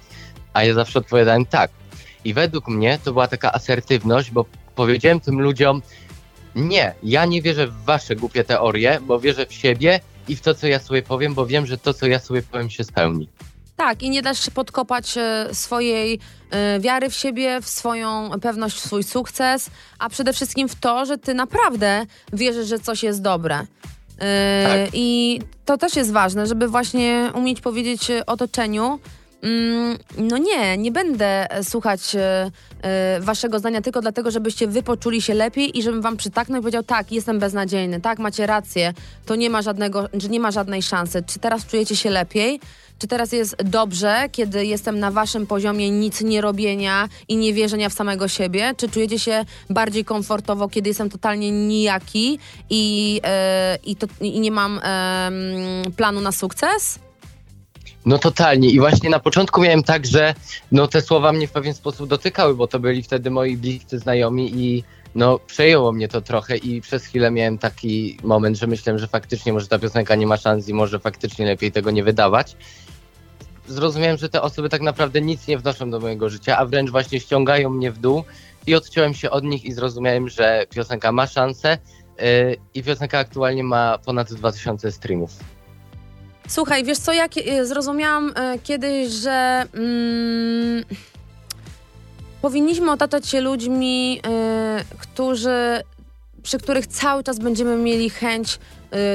A 0.52 0.64
ja 0.64 0.74
zawsze 0.74 0.98
odpowiadałem 0.98 1.46
tak. 1.46 1.70
I 2.24 2.34
według 2.34 2.68
mnie 2.68 2.98
to 3.04 3.12
była 3.12 3.28
taka 3.28 3.52
asertywność, 3.52 4.30
bo 4.30 4.44
powiedziałem 4.74 5.20
tym 5.20 5.40
ludziom, 5.40 5.82
nie, 6.54 6.94
ja 7.02 7.24
nie 7.24 7.42
wierzę 7.42 7.66
w 7.66 7.84
wasze 7.84 8.16
głupie 8.16 8.44
teorie, 8.44 8.98
bo 9.06 9.20
wierzę 9.20 9.46
w 9.46 9.52
siebie 9.52 10.00
i 10.28 10.36
w 10.36 10.40
to, 10.40 10.54
co 10.54 10.66
ja 10.66 10.78
sobie 10.78 11.02
powiem, 11.02 11.34
bo 11.34 11.46
wiem, 11.46 11.66
że 11.66 11.78
to, 11.78 11.94
co 11.94 12.06
ja 12.06 12.18
sobie 12.18 12.42
powiem, 12.42 12.70
się 12.70 12.84
spełni. 12.84 13.28
Tak, 13.80 14.02
i 14.02 14.10
nie 14.10 14.22
dasz 14.22 14.50
podkopać 14.50 15.18
e, 15.18 15.48
swojej 15.52 16.18
e, 16.50 16.80
wiary 16.80 17.10
w 17.10 17.14
siebie, 17.14 17.60
w 17.60 17.68
swoją 17.68 18.30
pewność, 18.42 18.76
w 18.76 18.80
swój 18.80 19.02
sukces, 19.02 19.70
a 19.98 20.08
przede 20.08 20.32
wszystkim 20.32 20.68
w 20.68 20.74
to, 20.74 21.06
że 21.06 21.18
ty 21.18 21.34
naprawdę 21.34 22.06
wierzysz, 22.32 22.68
że 22.68 22.78
coś 22.78 23.02
jest 23.02 23.22
dobre. 23.22 23.66
E, 24.18 24.64
Tak. 24.68 24.90
I 24.92 25.40
to 25.64 25.78
też 25.78 25.96
jest 25.96 26.12
ważne, 26.12 26.46
żeby 26.46 26.68
właśnie 26.68 27.30
umieć 27.34 27.60
powiedzieć 27.60 28.08
otoczeniu, 28.26 28.98
mm, 29.42 29.98
no 30.18 30.38
nie, 30.38 30.78
nie 30.78 30.92
będę 30.92 31.46
słuchać 31.62 32.16
waszego 33.20 33.58
zdania 33.58 33.80
tylko 33.80 34.00
dlatego, 34.00 34.30
żebyście 34.30 34.66
wy 34.66 34.82
poczuli 34.82 35.22
się 35.22 35.34
lepiej 35.34 35.78
i 35.78 35.82
żebym 35.82 36.02
wam 36.02 36.16
przytaknął 36.16 36.60
i 36.60 36.62
powiedział, 36.62 36.82
tak, 36.82 37.12
jestem 37.12 37.38
beznadziejny, 37.38 38.00
tak, 38.00 38.18
macie 38.18 38.46
rację, 38.46 38.92
to 39.26 39.36
nie 39.36 39.50
ma 39.50 39.62
żadnego, 39.62 40.08
że 40.14 40.28
nie 40.28 40.40
ma 40.40 40.50
żadnej 40.50 40.82
szansy. 40.82 41.22
Czy 41.26 41.38
teraz 41.38 41.66
czujecie 41.66 41.96
się 41.96 42.10
lepiej? 42.10 42.60
Czy 43.00 43.08
teraz 43.08 43.32
jest 43.32 43.56
dobrze, 43.62 44.28
kiedy 44.32 44.66
jestem 44.66 44.98
na 44.98 45.10
waszym 45.10 45.46
poziomie 45.46 45.90
nic 45.90 46.20
nie 46.20 46.40
robienia 46.40 47.08
i 47.28 47.36
nie 47.36 47.52
wierzenia 47.52 47.88
w 47.88 47.92
samego 47.92 48.28
siebie? 48.28 48.74
Czy 48.76 48.88
czujecie 48.88 49.18
się 49.18 49.44
bardziej 49.70 50.04
komfortowo, 50.04 50.68
kiedy 50.68 50.88
jestem 50.88 51.10
totalnie 51.10 51.50
nijaki 51.50 52.38
i, 52.70 53.20
e, 53.24 53.78
i, 53.84 53.96
to, 53.96 54.06
i 54.20 54.40
nie 54.40 54.50
mam 54.50 54.80
planu 55.96 56.20
na 56.20 56.32
sukces? 56.32 56.98
No 58.06 58.18
totalnie 58.18 58.70
i 58.70 58.80
właśnie 58.80 59.10
na 59.10 59.20
początku 59.20 59.60
miałem 59.60 59.82
tak, 59.82 60.06
że 60.06 60.34
no 60.72 60.88
te 60.88 61.02
słowa 61.02 61.32
mnie 61.32 61.48
w 61.48 61.52
pewien 61.52 61.74
sposób 61.74 62.08
dotykały, 62.08 62.54
bo 62.54 62.66
to 62.66 62.78
byli 62.78 63.02
wtedy 63.02 63.30
moi 63.30 63.56
bliscy 63.56 63.98
znajomi 63.98 64.52
i 64.54 64.84
no 65.14 65.38
przejęło 65.38 65.92
mnie 65.92 66.08
to 66.08 66.20
trochę 66.20 66.56
i 66.56 66.80
przez 66.80 67.04
chwilę 67.04 67.30
miałem 67.30 67.58
taki 67.58 68.16
moment, 68.22 68.58
że 68.58 68.66
myślałem, 68.66 68.98
że 68.98 69.06
faktycznie 69.06 69.52
może 69.52 69.68
ta 69.68 69.78
piosenka 69.78 70.14
nie 70.14 70.26
ma 70.26 70.36
szans 70.36 70.68
i 70.68 70.74
może 70.74 70.98
faktycznie 70.98 71.46
lepiej 71.46 71.72
tego 71.72 71.90
nie 71.90 72.04
wydawać. 72.04 72.56
Zrozumiałem, 73.74 74.16
że 74.16 74.28
te 74.28 74.42
osoby 74.42 74.68
tak 74.68 74.80
naprawdę 74.80 75.20
nic 75.20 75.46
nie 75.46 75.58
wnoszą 75.58 75.90
do 75.90 76.00
mojego 76.00 76.28
życia, 76.30 76.58
a 76.58 76.66
wręcz 76.66 76.90
właśnie 76.90 77.20
ściągają 77.20 77.70
mnie 77.70 77.92
w 77.92 77.98
dół 77.98 78.24
i 78.66 78.74
odciąłem 78.74 79.14
się 79.14 79.30
od 79.30 79.44
nich 79.44 79.64
i 79.64 79.72
zrozumiałem, 79.72 80.28
że 80.28 80.66
piosenka 80.70 81.12
ma 81.12 81.26
szansę 81.26 81.78
yy, 82.18 82.24
i 82.74 82.82
piosenka 82.82 83.18
aktualnie 83.18 83.64
ma 83.64 83.98
ponad 83.98 84.32
2000 84.32 84.92
streamów. 84.92 85.30
Słuchaj, 86.48 86.84
wiesz 86.84 86.98
co, 86.98 87.12
ja 87.12 87.28
kie- 87.28 87.64
zrozumiałam 87.66 88.32
e, 88.36 88.58
kiedyś, 88.58 89.08
że 89.12 89.66
mm, 89.74 90.84
powinniśmy 92.42 92.90
otaczać 92.92 93.28
się 93.28 93.40
ludźmi, 93.40 94.20
e, 94.26 94.84
którzy, 94.98 95.82
przy 96.42 96.58
których 96.58 96.86
cały 96.86 97.22
czas 97.24 97.38
będziemy 97.38 97.76
mieli 97.76 98.10
chęć 98.10 98.58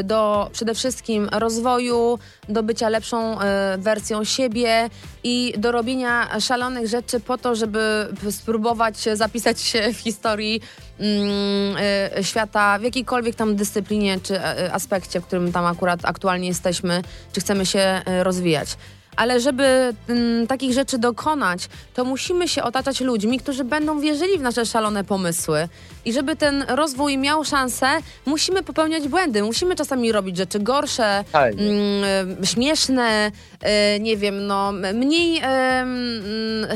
do 0.04 0.50
przede 0.54 0.76
wszystkim 0.76 1.30
rozwoju, 1.32 2.20
do 2.50 2.64
bycia 2.64 2.90
lepszą 2.90 3.42
e, 3.42 3.78
wersją 3.78 4.24
siebie 4.24 4.90
i 5.24 5.54
do 5.58 5.72
robienia 5.72 6.40
szalonych 6.40 6.88
rzeczy 6.88 7.20
po 7.20 7.38
to, 7.38 7.56
żeby 7.56 8.08
spróbować 8.32 8.98
zapisać 9.14 9.62
się 9.62 9.94
w 9.94 9.98
historii 9.98 10.62
mm, 11.00 11.78
e, 12.18 12.24
świata 12.24 12.80
w 12.80 12.84
jakiejkolwiek 12.84 13.36
tam 13.36 13.56
dyscyplinie 13.56 14.20
czy 14.24 14.42
aspekcie, 14.72 15.22
w 15.22 15.26
którym 15.26 15.52
tam 15.52 15.66
akurat 15.66 16.00
aktualnie 16.04 16.48
jesteśmy, 16.48 17.02
czy 17.34 17.42
chcemy 17.42 17.66
się 17.66 18.02
rozwijać. 18.24 18.78
Ale 19.16 19.40
żeby 19.40 19.94
mm, 20.10 20.48
takich 20.48 20.74
rzeczy 20.74 20.98
dokonać, 20.98 21.70
to 21.94 22.06
musimy 22.06 22.48
się 22.48 22.64
otaczać 22.64 23.02
ludźmi, 23.02 23.40
którzy 23.40 23.64
będą 23.64 24.00
wierzyli 24.00 24.38
w 24.38 24.42
nasze 24.42 24.66
szalone 24.66 25.04
pomysły. 25.04 25.68
I 26.06 26.14
żeby 26.14 26.36
ten 26.36 26.66
rozwój 26.68 27.18
miał 27.18 27.44
szansę, 27.46 27.88
musimy 28.26 28.64
popełniać 28.64 29.08
błędy. 29.08 29.44
Musimy 29.44 29.76
czasami 29.76 30.12
robić 30.12 30.38
rzeczy 30.38 30.60
gorsze, 30.60 31.24
Totalnie. 31.26 31.64
mm, 31.64 32.40
e, 32.42 32.46
śmieszne, 32.46 33.32
e, 33.62 34.00
nie 34.00 34.18
wiem, 34.18 34.48
no, 34.48 34.70
m- 34.70 34.98
mniej 34.98 35.42
e, 35.44 35.86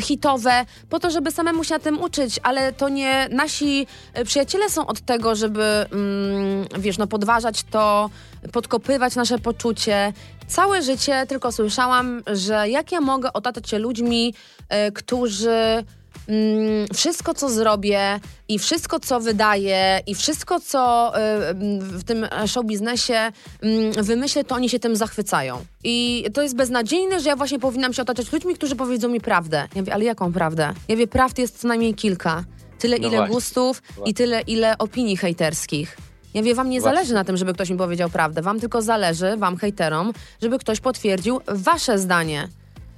hitowe, 0.01 0.65
po 0.89 0.99
to, 0.99 1.11
żeby 1.11 1.31
samemu 1.31 1.63
się 1.63 1.73
na 1.73 1.79
tym 1.79 2.01
uczyć, 2.01 2.39
ale 2.43 2.73
to 2.73 2.89
nie 2.89 3.27
nasi 3.31 3.87
przyjaciele 4.25 4.69
są 4.69 4.85
od 4.87 4.99
tego, 5.01 5.35
żeby, 5.35 5.63
mm, 5.63 6.65
wiesz, 6.79 6.97
no, 6.97 7.07
podważać 7.07 7.63
to, 7.71 8.09
podkopywać 8.51 9.15
nasze 9.15 9.39
poczucie. 9.39 10.13
Całe 10.49 10.81
życie 10.81 11.25
tylko 11.27 11.51
słyszałam, 11.51 12.23
że 12.33 12.69
jak 12.69 12.91
ja 12.91 13.01
mogę 13.01 13.33
otaczać 13.33 13.69
się 13.69 13.79
ludźmi, 13.79 14.33
e, 14.69 14.91
którzy 14.91 15.83
mm, 16.27 16.87
wszystko, 16.93 17.33
co 17.33 17.49
zrobię 17.49 18.19
i 18.47 18.59
wszystko, 18.59 18.99
co 18.99 19.19
wydaję 19.19 19.99
i 20.07 20.15
wszystko, 20.15 20.59
co 20.59 21.11
y, 21.17 21.19
mm, 21.21 21.79
w 21.79 22.03
tym 22.03 22.27
show 22.47 22.65
biznesie 22.65 23.31
mm, 23.61 23.91
wymyślę, 24.03 24.43
to 24.43 24.55
oni 24.55 24.69
się 24.69 24.79
tym 24.79 24.95
zachwycają. 24.95 25.65
I 25.83 26.25
to 26.33 26.41
jest 26.41 26.55
beznadziejne, 26.55 27.19
że 27.19 27.29
ja 27.29 27.35
właśnie 27.35 27.59
powinnam 27.59 27.93
się 27.93 28.01
otaczać 28.01 28.31
ludźmi, 28.31 28.55
którzy 28.55 28.75
powiedzą 28.75 29.09
mi 29.09 29.21
prawdę. 29.21 29.67
Ja 29.75 29.81
mówię, 29.81 29.93
ale 29.93 30.03
jaką 30.05 30.33
prawdę? 30.33 30.63
Ja 30.87 30.95
mówię, 30.95 31.07
prawd 31.07 31.39
jest 31.39 31.59
co 31.61 31.67
najmniej 31.67 31.93
kilka. 31.95 32.43
Tyle, 32.79 32.97
No 32.99 33.07
ile 33.07 33.17
właśnie. 33.17 33.35
gustów 33.35 33.81
i 33.89 33.93
Właśnie. 33.93 34.13
tyle, 34.13 34.41
ile 34.41 34.77
opinii 34.77 35.17
hejterskich. 35.17 35.97
Ja 36.33 36.43
wiem, 36.43 36.55
wam 36.55 36.69
nie 36.69 36.81
Właśnie. 36.81 36.95
zależy 36.95 37.13
na 37.13 37.23
tym, 37.23 37.37
żeby 37.37 37.53
ktoś 37.53 37.69
mi 37.69 37.77
powiedział 37.77 38.09
prawdę. 38.09 38.41
Wam 38.41 38.59
tylko 38.59 38.81
zależy, 38.81 39.37
wam 39.37 39.57
hejterom, 39.57 40.13
żeby 40.41 40.59
ktoś 40.59 40.79
potwierdził 40.79 41.41
wasze 41.47 41.99
zdanie. 41.99 42.47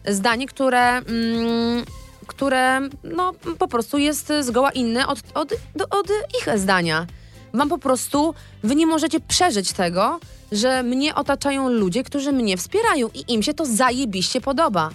Zdanie, 0.07 0.47
które, 0.47 0.87
mm, 0.97 1.83
które 2.27 2.79
no, 3.03 3.33
po 3.59 3.67
prostu 3.67 3.97
jest 3.97 4.33
zgoła 4.41 4.71
inne 4.71 5.07
od, 5.07 5.19
od, 5.33 5.53
do- 5.75 5.89
od 5.99 6.07
ich 6.41 6.59
zdania. 6.59 7.07
Wam 7.53 7.69
po 7.69 7.77
prostu, 7.77 8.33
wy 8.63 8.75
nie 8.75 8.87
możecie 8.87 9.19
przeżyć 9.19 9.71
tego, 9.71 10.19
że 10.51 10.83
mnie 10.83 11.15
otaczają 11.15 11.69
ludzie, 11.69 12.03
którzy 12.03 12.31
mnie 12.31 12.57
wspierają 12.57 13.09
i 13.13 13.33
im 13.33 13.43
się 13.43 13.53
to 13.53 13.65
zajebiście 13.65 14.41
podoba. 14.41 14.89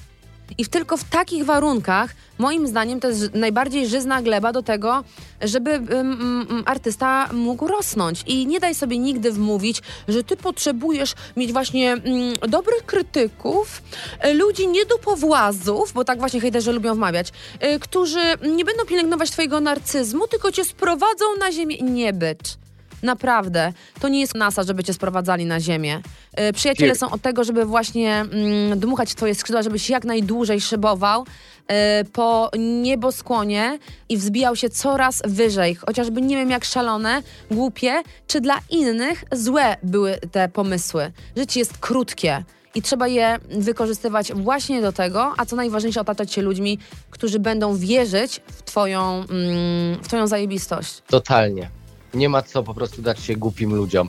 I 0.58 0.64
w, 0.64 0.68
tylko 0.68 0.96
w 0.96 1.04
takich 1.04 1.44
warunkach, 1.44 2.10
moim 2.38 2.66
zdaniem, 2.66 3.00
to 3.00 3.08
jest 3.08 3.34
najbardziej 3.34 3.88
żyzna 3.88 4.22
gleba 4.22 4.52
do 4.52 4.62
tego, 4.62 5.04
żeby 5.40 5.70
ym, 5.70 6.62
artysta 6.66 7.28
mógł 7.32 7.66
rosnąć. 7.66 8.22
I 8.26 8.46
nie 8.46 8.60
daj 8.60 8.74
sobie 8.74 8.98
nigdy 8.98 9.32
wmówić, 9.32 9.82
że 10.08 10.24
ty 10.24 10.36
potrzebujesz 10.36 11.14
mieć 11.36 11.52
właśnie 11.52 11.92
mm, 11.92 12.34
dobrych 12.48 12.86
krytyków, 12.86 13.82
e, 14.20 14.34
ludzi 14.34 14.68
niedopowłazów, 14.68 15.92
bo 15.92 16.04
tak 16.04 16.18
właśnie 16.18 16.40
hejterzy 16.40 16.72
lubią 16.72 16.94
wmawiać, 16.94 17.32
e, 17.60 17.78
którzy 17.78 18.20
nie 18.56 18.64
będą 18.64 18.84
pielęgnować 18.84 19.30
twojego 19.30 19.60
narcyzmu, 19.60 20.28
tylko 20.28 20.52
cię 20.52 20.64
sprowadzą 20.64 21.24
na 21.40 21.52
ziemię. 21.52 21.76
Nie 21.82 22.12
bycz. 22.12 22.65
Naprawdę. 23.06 23.72
To 24.00 24.08
nie 24.08 24.20
jest 24.20 24.34
NASA, 24.34 24.62
żeby 24.62 24.84
cię 24.84 24.94
sprowadzali 24.94 25.46
na 25.46 25.60
ziemię. 25.60 26.00
E, 26.32 26.52
Przyjaciele 26.52 26.94
są 26.94 27.10
od 27.10 27.22
tego, 27.22 27.44
żeby 27.44 27.64
właśnie 27.64 28.14
mm, 28.14 28.78
dmuchać 28.78 29.12
w 29.12 29.14
twoje 29.14 29.34
skrzydła, 29.34 29.62
żebyś 29.62 29.90
jak 29.90 30.04
najdłużej 30.04 30.60
szybował 30.60 31.26
e, 31.68 32.04
po 32.04 32.50
nieboskłonie 32.58 33.78
i 34.08 34.16
wzbijał 34.16 34.56
się 34.56 34.68
coraz 34.70 35.22
wyżej. 35.26 35.74
Chociażby 35.74 36.22
nie 36.22 36.36
wiem 36.36 36.50
jak 36.50 36.64
szalone, 36.64 37.22
głupie, 37.50 38.02
czy 38.26 38.40
dla 38.40 38.58
innych 38.70 39.24
złe 39.32 39.76
były 39.82 40.18
te 40.32 40.48
pomysły. 40.48 41.12
Życie 41.36 41.60
jest 41.60 41.78
krótkie. 41.78 42.44
I 42.74 42.82
trzeba 42.82 43.08
je 43.08 43.38
wykorzystywać 43.50 44.32
właśnie 44.32 44.82
do 44.82 44.92
tego, 44.92 45.32
a 45.36 45.46
co 45.46 45.56
najważniejsze, 45.56 46.00
otaczać 46.00 46.32
się 46.32 46.42
ludźmi, 46.42 46.78
którzy 47.10 47.38
będą 47.38 47.76
wierzyć 47.76 48.40
w 48.46 48.62
twoją, 48.62 49.24
mm, 49.30 50.02
w 50.02 50.06
twoją 50.06 50.26
zajebistość. 50.26 51.02
Totalnie. 51.06 51.70
Nie 52.16 52.28
ma 52.28 52.42
co 52.42 52.62
po 52.62 52.74
prostu 52.74 53.02
dać 53.02 53.20
się 53.20 53.36
głupim 53.36 53.74
ludziom. 53.74 54.08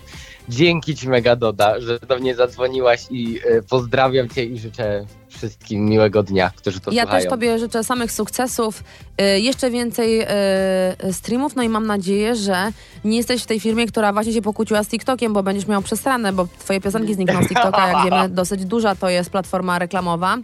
Dzięki 0.50 0.96
Ci 0.96 1.10
mega 1.10 1.36
Doda, 1.36 1.80
że 1.80 2.00
do 2.00 2.20
mnie 2.20 2.36
zadzwoniłaś 2.36 3.02
i 3.10 3.40
e, 3.46 3.62
pozdrawiam 3.62 4.30
Cię 4.30 4.46
i 4.46 4.60
życzę 4.60 5.06
wszystkim 5.30 5.86
miłego 5.86 6.24
dnia, 6.24 6.52
którzy 6.56 6.80
to 6.80 6.92
Ja 6.92 7.02
słuchają. 7.02 7.22
też 7.22 7.30
Tobie 7.30 7.60
życzę 7.60 7.84
samych 7.84 8.12
sukcesów, 8.12 8.84
y, 9.22 9.40
jeszcze 9.40 9.72
więcej 9.72 10.22
y, 10.22 11.14
streamów, 11.14 11.56
no 11.56 11.64
i 11.64 11.70
mam 11.70 11.88
nadzieję, 11.88 12.36
że 12.36 12.72
nie 13.04 13.18
jesteś 13.18 13.44
w 13.44 13.46
tej 13.46 13.60
firmie, 13.60 13.88
która 13.88 14.14
właśnie 14.14 14.34
się 14.34 14.42
pokłóciła 14.42 14.84
z 14.84 14.88
TikTokiem, 14.88 15.34
bo 15.34 15.44
będziesz 15.44 15.68
miał 15.68 15.82
przesrane, 15.82 16.34
bo 16.34 16.48
Twoje 16.60 16.82
piosenki 16.82 17.14
znikną 17.14 17.44
z 17.44 17.48
TikToka, 17.48 17.88
jak 17.88 18.04
wiemy, 18.04 18.30
dosyć 18.36 18.66
duża 18.66 18.96
to 18.96 19.10
jest 19.10 19.30
platforma 19.30 19.80
reklamowa. 19.80 20.38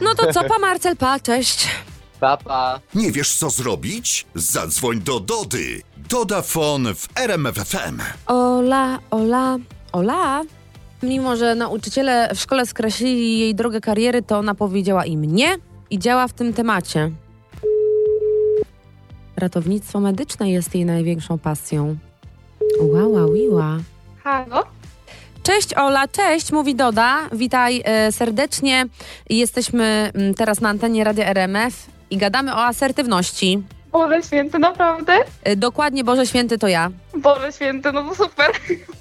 No 0.00 0.14
to 0.14 0.32
co, 0.32 0.44
pa 0.44 0.58
Marcel, 0.58 0.96
pa, 0.96 1.20
cześć. 1.20 1.68
Pa, 2.20 2.36
pa. 2.36 2.80
Nie 2.94 3.12
wiesz 3.12 3.34
co 3.34 3.50
zrobić? 3.50 4.26
Zadzwoń 4.34 5.00
do 5.00 5.20
Dody. 5.20 5.82
Dodafon 6.08 6.94
w 6.94 7.08
RMFFM. 7.16 8.00
Ola, 8.26 8.98
ola, 9.10 9.56
ola. 9.92 10.42
Mimo, 11.02 11.36
że 11.36 11.54
nauczyciele 11.54 12.30
w 12.34 12.40
szkole 12.40 12.66
skreślili 12.66 13.38
jej 13.38 13.54
drogę 13.54 13.80
kariery, 13.80 14.22
to 14.22 14.38
ona 14.38 14.54
powiedziała 14.54 15.04
im 15.04 15.24
nie 15.24 15.56
i 15.90 15.98
działa 15.98 16.28
w 16.28 16.32
tym 16.32 16.52
temacie. 16.52 17.10
Ratownictwo 19.36 20.00
medyczne 20.00 20.50
jest 20.50 20.74
jej 20.74 20.84
największą 20.84 21.38
pasją. 21.38 21.96
Ła, 22.80 23.32
wiła. 23.34 23.78
Halo? 24.24 24.64
Cześć 25.42 25.74
Ola, 25.74 26.08
cześć, 26.08 26.52
mówi 26.52 26.74
Doda. 26.74 27.28
Witaj 27.32 27.82
e, 27.84 28.12
serdecznie. 28.12 28.86
Jesteśmy 29.30 30.10
mm, 30.14 30.34
teraz 30.34 30.60
na 30.60 30.68
antenie 30.68 31.04
Radia 31.04 31.26
RMF 31.26 31.86
i 32.10 32.16
gadamy 32.16 32.52
o 32.54 32.64
asertywności. 32.64 33.62
Boże 33.96 34.22
święty, 34.22 34.58
naprawdę? 34.58 35.12
E, 35.44 35.56
dokładnie, 35.56 36.04
Boże 36.04 36.26
Święty 36.26 36.58
to 36.58 36.68
ja. 36.68 36.90
Boże 37.14 37.52
święty, 37.52 37.92
no 37.92 38.02
to 38.02 38.14
super. 38.14 38.46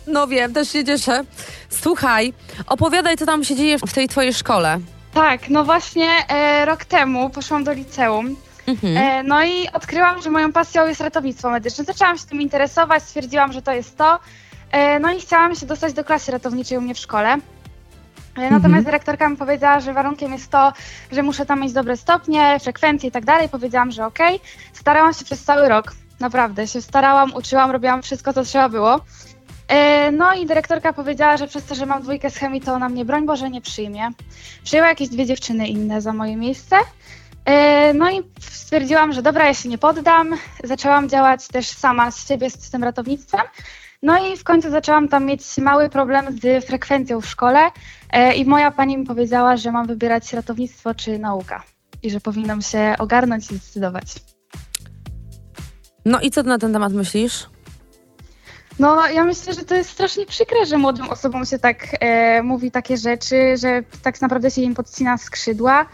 No 0.07 0.27
wiem, 0.27 0.53
też 0.53 0.69
się 0.69 0.83
cieszę. 0.83 1.23
Słuchaj, 1.69 2.33
opowiadaj, 2.67 3.17
co 3.17 3.25
tam 3.25 3.43
się 3.43 3.55
dzieje 3.55 3.77
w 3.79 3.93
tej 3.93 4.07
twojej 4.07 4.33
szkole. 4.33 4.79
Tak, 5.13 5.49
no 5.49 5.63
właśnie 5.63 6.09
e, 6.29 6.65
rok 6.65 6.85
temu 6.85 7.29
poszłam 7.29 7.63
do 7.63 7.73
liceum. 7.73 8.35
Mhm. 8.67 8.97
E, 8.97 9.23
no 9.23 9.43
i 9.43 9.69
odkryłam, 9.73 10.21
że 10.21 10.29
moją 10.29 10.51
pasją 10.51 10.87
jest 10.87 11.01
ratownictwo 11.01 11.49
medyczne. 11.49 11.83
Zaczęłam 11.83 12.17
się 12.17 12.25
tym 12.25 12.41
interesować, 12.41 13.03
stwierdziłam, 13.03 13.53
że 13.53 13.61
to 13.61 13.71
jest 13.71 13.97
to. 13.97 14.19
E, 14.71 14.99
no 14.99 15.13
i 15.13 15.21
chciałam 15.21 15.55
się 15.55 15.65
dostać 15.65 15.93
do 15.93 16.03
klasy 16.03 16.31
ratowniczej 16.31 16.77
u 16.77 16.81
mnie 16.81 16.95
w 16.95 16.99
szkole. 16.99 17.37
Natomiast 18.37 18.65
Mhm. 18.65 18.83
dyrektorka 18.83 19.29
mi 19.29 19.37
powiedziała, 19.37 19.79
że 19.79 19.93
warunkiem 19.93 20.33
jest 20.33 20.51
to, 20.51 20.73
że 21.11 21.23
muszę 21.23 21.45
tam 21.45 21.61
mieć 21.61 21.73
dobre 21.73 21.97
stopnie, 21.97 22.59
frekwencje 22.59 23.09
i 23.09 23.11
tak 23.11 23.25
dalej. 23.25 23.49
Powiedziałam, 23.49 23.91
że 23.91 24.05
okej. 24.05 24.39
Starałam 24.73 25.13
się 25.13 25.25
przez 25.25 25.43
cały 25.43 25.69
rok. 25.69 25.93
Naprawdę 26.19 26.67
się 26.67 26.81
starałam, 26.81 27.33
uczyłam, 27.33 27.71
robiłam 27.71 28.01
wszystko, 28.01 28.33
co 28.33 28.43
trzeba 28.43 28.69
było. 28.69 28.99
E, 29.67 30.11
No 30.11 30.33
i 30.33 30.45
dyrektorka 30.45 30.93
powiedziała, 30.93 31.37
że 31.37 31.47
przez 31.47 31.65
to, 31.65 31.75
że 31.75 31.85
mam 31.85 32.01
dwójkę 32.01 32.29
z 32.29 32.37
chemii, 32.37 32.61
to 32.61 32.73
ona 32.73 32.89
mnie 32.89 33.05
broń 33.05 33.25
Boże 33.25 33.49
nie 33.49 33.61
przyjmie. 33.61 34.09
Przyjęła 34.63 34.87
jakieś 34.89 35.09
dwie 35.09 35.25
dziewczyny 35.25 35.67
inne 35.67 36.01
za 36.01 36.13
moje 36.13 36.35
miejsce. 36.35 36.75
E, 37.45 37.93
No 37.93 38.11
i 38.11 38.21
stwierdziłam, 38.39 39.13
że 39.13 39.21
dobra, 39.21 39.45
ja 39.47 39.53
się 39.53 39.69
nie 39.69 39.77
poddam. 39.77 40.35
Zaczęłam 40.63 41.09
działać 41.09 41.47
też 41.47 41.67
sama 41.67 42.11
z 42.11 42.27
siebie 42.27 42.49
z 42.49 42.69
tym 42.71 42.83
ratownictwem. 42.83 43.41
No 44.05 44.27
i 44.27 44.37
w 44.37 44.43
końcu 44.43 44.71
zaczęłam 44.71 45.07
tam 45.07 45.25
mieć 45.25 45.57
mały 45.57 45.89
problem 45.89 46.25
z 46.39 46.65
frekwencją 46.65 47.21
w 47.21 47.25
szkole 47.25 47.59
e, 48.11 48.35
i 48.35 48.45
moja 48.45 48.71
pani 48.71 48.97
mi 48.97 49.05
powiedziała, 49.05 49.57
że 49.57 49.71
mam 49.71 49.87
wybierać 49.87 50.33
ratownictwo 50.33 50.95
czy 50.95 51.19
nauka 51.19 51.63
i 52.03 52.09
że 52.09 52.21
powinnam 52.21 52.61
się 52.61 52.95
ogarnąć 52.99 53.51
i 53.51 53.57
zdecydować. 53.57 54.05
No 56.05 56.21
i 56.21 56.31
co 56.31 56.43
ty 56.43 56.49
na 56.49 56.57
ten 56.57 56.73
temat 56.73 56.93
myślisz? 56.93 57.49
No, 58.79 59.07
ja 59.07 59.23
myślę, 59.23 59.53
że 59.53 59.65
to 59.65 59.75
jest 59.75 59.89
strasznie 59.89 60.25
przykre, 60.25 60.65
że 60.65 60.77
młodym 60.77 61.09
osobom 61.09 61.45
się 61.45 61.59
tak 61.59 61.87
e, 61.99 62.43
mówi 62.43 62.71
takie 62.71 62.97
rzeczy, 62.97 63.57
że 63.57 63.83
tak 64.01 64.21
naprawdę 64.21 64.51
się 64.51 64.61
im 64.61 64.75
podcina 64.75 65.17
skrzydła 65.17 65.85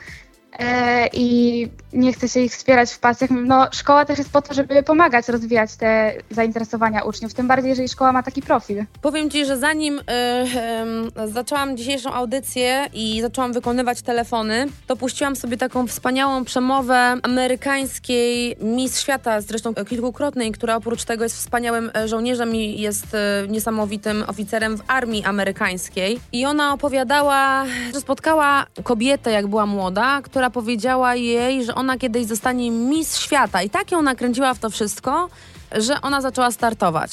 i 1.13 1.67
nie 1.93 2.13
chce 2.13 2.30
się 2.30 2.39
ich 2.39 2.52
wspierać 2.52 2.91
w 2.91 3.00
pasjach. 3.00 3.30
No, 3.30 3.67
szkoła 3.71 4.06
też 4.06 4.17
jest 4.17 4.32
po 4.32 4.41
to, 4.41 4.54
żeby 4.54 4.84
pomagać 4.84 5.28
rozwijać 5.28 5.76
te 5.76 6.13
zainteresowania 6.30 7.04
uczniów, 7.04 7.34
tym 7.34 7.47
bardziej, 7.47 7.69
jeżeli 7.69 7.89
szkoła 7.89 8.12
ma 8.12 8.24
taki 8.24 8.41
profil. 8.41 8.86
Powiem 9.02 9.30
ci, 9.30 9.45
że 9.45 9.58
zanim 9.58 10.00
y, 10.00 10.02
em, 10.08 11.32
zaczęłam 11.32 11.78
dzisiejszą 11.78 12.13
audycję 12.13 12.88
i 12.93 13.21
zaczęłam 13.21 13.54
wykonywać 13.54 14.02
telefony, 14.02 14.67
to 14.88 14.95
puściłam 14.95 15.36
sobie 15.36 15.58
taką 15.58 15.88
wspaniałą 15.88 16.45
przemowę 16.45 17.17
amerykańskiej 17.24 18.56
Miss 18.62 19.00
Świata, 19.00 19.41
zresztą 19.41 19.74
kilkukrotnej, 19.74 20.52
która 20.52 20.76
oprócz 20.76 21.04
tego 21.04 21.24
jest 21.24 21.36
wspaniałym 21.36 21.91
e, 21.95 22.08
żołnierzem 22.08 22.56
i 22.56 22.82
jest 22.82 23.15
e, 23.15 23.47
niesamowitym 23.47 24.24
oficerem 24.28 24.78
w 24.78 24.82
armii 24.88 25.24
amerykańskiej. 25.26 26.19
I 26.32 26.45
ona 26.45 26.74
opowiadała, 26.74 27.65
że 27.93 28.02
spotkała 28.02 28.65
kobietę, 28.84 29.32
jak 29.32 29.47
była 29.47 29.65
młoda, 29.65 30.21
która 30.24 30.50
powiedziała 30.51 31.15
jej, 31.15 31.65
że 31.65 31.75
ona 31.75 31.97
kiedyś 31.97 32.25
zostanie 32.25 32.71
Miss 32.71 33.17
Świata. 33.17 33.61
I 33.61 33.69
tak 33.69 33.91
ją 33.91 34.01
nakręciła 34.01 34.53
w 34.53 34.59
to 34.59 34.69
wszystko, 34.69 35.29
że 35.71 36.01
ona 36.01 36.21
zaczęła 36.21 36.51
startować 36.51 37.11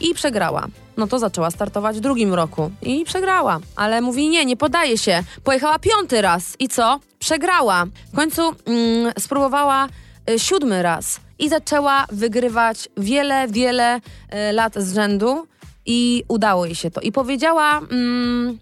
i 0.00 0.14
przegrała. 0.14 0.66
No 0.96 1.06
to 1.06 1.18
zaczęła 1.18 1.50
startować 1.50 1.96
w 1.96 2.00
drugim 2.00 2.34
roku 2.34 2.70
i 2.82 3.04
przegrała. 3.04 3.58
Ale 3.76 4.00
mówi 4.00 4.28
nie, 4.28 4.44
nie 4.44 4.56
podaje 4.56 4.98
się. 4.98 5.22
Pojechała 5.44 5.78
piąty 5.78 6.22
raz 6.22 6.56
i 6.58 6.68
co? 6.68 7.00
Przegrała. 7.18 7.84
W 8.12 8.16
końcu 8.16 8.42
mm, 8.42 9.12
spróbowała 9.18 9.88
y, 10.30 10.38
siódmy 10.38 10.82
raz 10.82 11.20
i 11.38 11.48
zaczęła 11.48 12.06
wygrywać 12.12 12.88
wiele, 12.96 13.48
wiele 13.48 13.96
y, 13.96 14.52
lat 14.52 14.74
z 14.76 14.94
rzędu 14.94 15.46
i 15.86 16.24
udało 16.28 16.66
jej 16.66 16.74
się 16.74 16.90
to. 16.90 17.00
I 17.00 17.12
powiedziała 17.12 17.78
mm, 17.78 18.58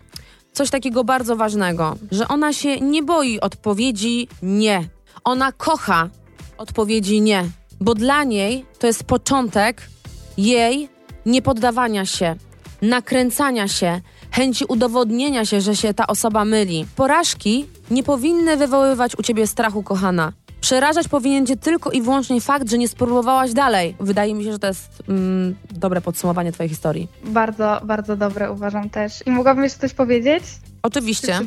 coś 0.52 0.70
takiego 0.70 1.04
bardzo 1.04 1.36
ważnego, 1.36 1.96
że 2.10 2.28
ona 2.28 2.52
się 2.52 2.80
nie 2.80 3.02
boi 3.02 3.40
odpowiedzi 3.40 4.28
nie. 4.42 4.88
Ona 5.24 5.52
kocha 5.52 6.08
odpowiedzi 6.58 7.20
nie, 7.20 7.44
bo 7.80 7.94
dla 7.94 8.24
niej 8.24 8.64
to 8.78 8.86
jest 8.86 9.04
początek 9.04 9.82
jej 10.36 10.88
niepoddawania 11.26 12.06
się, 12.06 12.36
nakręcania 12.82 13.68
się, 13.68 14.00
chęci 14.30 14.64
udowodnienia 14.64 15.44
się, 15.44 15.60
że 15.60 15.76
się 15.76 15.94
ta 15.94 16.06
osoba 16.06 16.44
myli. 16.44 16.86
Porażki 16.96 17.66
nie 17.90 18.02
powinny 18.02 18.56
wywoływać 18.56 19.18
u 19.18 19.22
ciebie 19.22 19.46
strachu, 19.46 19.82
kochana. 19.82 20.32
Przerażać 20.62 21.08
powinien 21.08 21.46
cię 21.46 21.56
tylko 21.56 21.90
i 21.90 22.02
wyłącznie 22.02 22.40
fakt, 22.40 22.70
że 22.70 22.78
nie 22.78 22.88
spróbowałaś 22.88 23.52
dalej. 23.52 23.96
Wydaje 24.00 24.34
mi 24.34 24.44
się, 24.44 24.52
że 24.52 24.58
to 24.58 24.66
jest 24.66 25.02
mm, 25.08 25.56
dobre 25.70 26.00
podsumowanie 26.00 26.52
twojej 26.52 26.70
historii. 26.70 27.08
Bardzo, 27.24 27.80
bardzo 27.84 28.16
dobre 28.16 28.52
uważam 28.52 28.90
też. 28.90 29.26
I 29.26 29.30
mogłabym 29.30 29.64
jeszcze 29.64 29.80
coś 29.80 29.94
powiedzieć? 29.94 30.42
Czy 30.44 30.72
Oczywiście. 30.82 31.40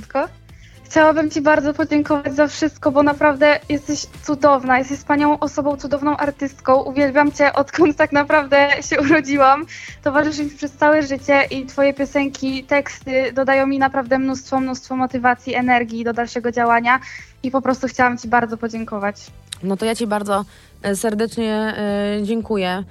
Chciałabym 0.83 1.31
Ci 1.31 1.41
bardzo 1.41 1.73
podziękować 1.73 2.35
za 2.35 2.47
wszystko, 2.47 2.91
bo 2.91 3.03
naprawdę 3.03 3.59
jesteś 3.69 4.05
cudowna, 4.23 4.79
jesteś 4.79 4.97
wspaniałą 4.97 5.39
osobą, 5.39 5.77
cudowną 5.77 6.17
artystką. 6.17 6.83
Uwielbiam 6.83 7.31
Cię, 7.31 7.53
odkąd 7.53 7.97
tak 7.97 8.11
naprawdę 8.11 8.69
się 8.89 9.01
urodziłam. 9.05 9.65
Towarzyszy 10.03 10.43
mi 10.43 10.49
przez 10.49 10.71
całe 10.71 11.03
życie 11.03 11.43
i 11.51 11.65
Twoje 11.65 11.93
piosenki, 11.93 12.63
teksty 12.63 13.31
dodają 13.33 13.67
mi 13.67 13.79
naprawdę 13.79 14.19
mnóstwo, 14.19 14.59
mnóstwo 14.59 14.95
motywacji, 14.95 15.55
energii 15.55 16.03
do 16.03 16.13
dalszego 16.13 16.51
działania 16.51 16.99
i 17.45 17.51
po 17.51 17.61
prostu 17.61 17.87
chciałam 17.87 18.17
Ci 18.17 18.27
bardzo 18.27 18.57
podziękować. 18.57 19.15
No 19.63 19.77
to 19.77 19.85
ja 19.85 19.95
Ci 19.95 20.07
bardzo 20.07 20.45
e, 20.81 20.95
serdecznie 20.95 21.53
e, 21.53 22.23
dziękuję. 22.23 22.83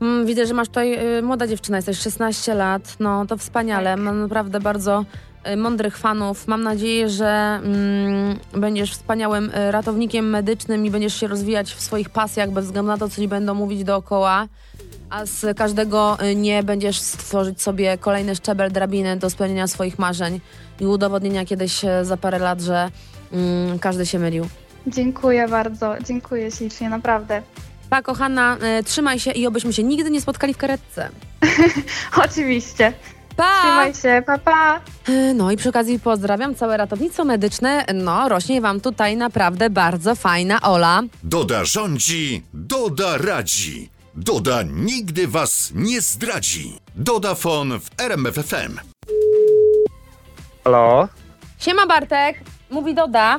Mm, 0.00 0.26
Widzę, 0.26 0.46
że 0.46 0.54
masz 0.54 0.68
tutaj 0.68 0.94
e, 0.94 1.22
młoda 1.22 1.46
dziewczyna, 1.46 1.78
jesteś 1.78 1.98
16 1.98 2.54
lat. 2.54 2.96
No 3.00 3.26
to 3.26 3.36
wspaniale. 3.36 3.90
Tak. 3.90 4.00
Mam 4.00 4.20
naprawdę 4.20 4.60
bardzo 4.60 5.04
mądrych 5.56 5.98
fanów. 5.98 6.48
Mam 6.48 6.62
nadzieję, 6.62 7.08
że 7.08 7.60
mm, 7.64 8.38
będziesz 8.52 8.92
wspaniałym 8.92 9.50
ratownikiem 9.70 10.30
medycznym 10.30 10.86
i 10.86 10.90
będziesz 10.90 11.20
się 11.20 11.26
rozwijać 11.26 11.74
w 11.74 11.80
swoich 11.80 12.10
pasjach 12.10 12.50
bez 12.50 12.64
względu 12.64 12.88
na 12.88 12.98
to, 12.98 13.08
co 13.08 13.16
ci 13.16 13.28
będą 13.28 13.54
mówić 13.54 13.84
dookoła. 13.84 14.48
A 15.10 15.26
z 15.26 15.56
każdego 15.56 16.18
nie 16.36 16.62
będziesz 16.62 17.00
stworzyć 17.00 17.62
sobie 17.62 17.98
kolejny 17.98 18.36
szczebel 18.36 18.72
drabiny 18.72 19.16
do 19.16 19.30
spełnienia 19.30 19.66
swoich 19.66 19.98
marzeń 19.98 20.40
i 20.80 20.86
udowodnienia 20.86 21.44
kiedyś 21.44 21.80
za 22.02 22.16
parę 22.16 22.38
lat, 22.38 22.60
że 22.60 22.90
każdy 23.80 24.06
się 24.06 24.18
mylił. 24.18 24.46
Dziękuję 24.86 25.48
bardzo, 25.48 25.94
dziękuję 26.06 26.50
ślicznie, 26.50 26.88
naprawdę. 26.90 27.42
Pa, 27.90 28.02
kochana, 28.02 28.56
e, 28.60 28.82
trzymaj 28.82 29.20
się 29.20 29.30
i 29.30 29.46
obyśmy 29.46 29.72
się 29.72 29.82
nigdy 29.82 30.10
nie 30.10 30.20
spotkali 30.20 30.54
w 30.54 30.56
karetce. 30.56 31.08
Oczywiście. 32.24 32.92
Pa! 33.36 33.60
Trzymaj 33.60 33.94
się, 33.94 34.22
pa 34.26 34.38
pa! 34.38 34.80
E, 35.08 35.34
No 35.34 35.52
i 35.52 35.56
przy 35.56 35.68
okazji 35.68 36.00
pozdrawiam 36.00 36.54
całe 36.54 36.76
ratownictwo 36.76 37.24
medyczne. 37.24 37.84
No, 37.94 38.28
rośnie 38.28 38.60
wam 38.60 38.80
tutaj 38.80 39.16
naprawdę 39.16 39.70
bardzo 39.70 40.14
fajna 40.14 40.60
Ola. 40.60 41.02
Doda 41.22 41.64
rządzi, 41.64 42.42
Doda 42.54 43.18
radzi. 43.18 43.90
Doda 44.14 44.62
nigdy 44.62 45.28
was 45.28 45.72
nie 45.74 46.00
zdradzi. 46.00 46.78
Dodafon 46.96 47.80
w 47.80 48.00
RMFFM. 48.00 48.78
Halo? 50.64 51.08
Siema 51.58 51.86
Bartek, 51.86 52.40
mówi 52.72 52.94
Doda. 52.94 53.38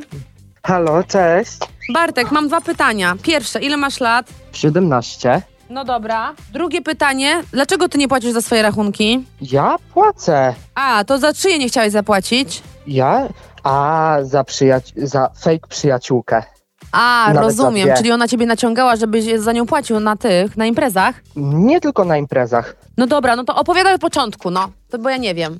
Halo, 0.63 1.03
cześć. 1.03 1.57
Bartek, 1.93 2.31
mam 2.31 2.47
dwa 2.47 2.61
pytania. 2.61 3.15
Pierwsze, 3.23 3.59
ile 3.61 3.77
masz 3.77 3.99
lat? 3.99 4.25
17. 4.51 5.41
No 5.69 5.85
dobra. 5.85 6.33
Drugie 6.53 6.81
pytanie, 6.81 7.41
dlaczego 7.51 7.89
ty 7.89 7.97
nie 7.97 8.07
płacisz 8.07 8.31
za 8.31 8.41
swoje 8.41 8.61
rachunki? 8.61 9.25
Ja 9.41 9.75
płacę. 9.93 10.53
A, 10.75 11.03
to 11.03 11.17
za 11.17 11.33
czyje 11.33 11.59
nie 11.59 11.67
chciałeś 11.67 11.91
zapłacić? 11.91 12.61
Ja? 12.87 13.27
A, 13.63 14.17
za 14.21 14.41
przyjaci- 14.43 14.93
za 15.05 15.29
fake 15.39 15.67
przyjaciółkę. 15.69 16.43
A, 16.91 17.25
Nawet 17.27 17.43
rozumiem, 17.43 17.87
za 17.87 17.93
dwie. 17.93 17.97
czyli 17.97 18.11
ona 18.11 18.27
ciebie 18.27 18.45
naciągała, 18.45 18.95
żebyś 18.95 19.25
za 19.39 19.51
nią 19.53 19.65
płacił 19.65 19.99
na 19.99 20.15
tych, 20.15 20.57
na 20.57 20.65
imprezach? 20.65 21.15
Nie 21.35 21.81
tylko 21.81 22.05
na 22.05 22.17
imprezach. 22.17 22.75
No 22.97 23.07
dobra, 23.07 23.35
no 23.35 23.43
to 23.43 23.55
opowiadaj 23.55 23.93
od 23.93 24.01
początku, 24.01 24.51
no. 24.51 24.69
To 24.89 24.97
bo 24.97 25.09
ja 25.09 25.17
nie 25.17 25.35
wiem. 25.35 25.57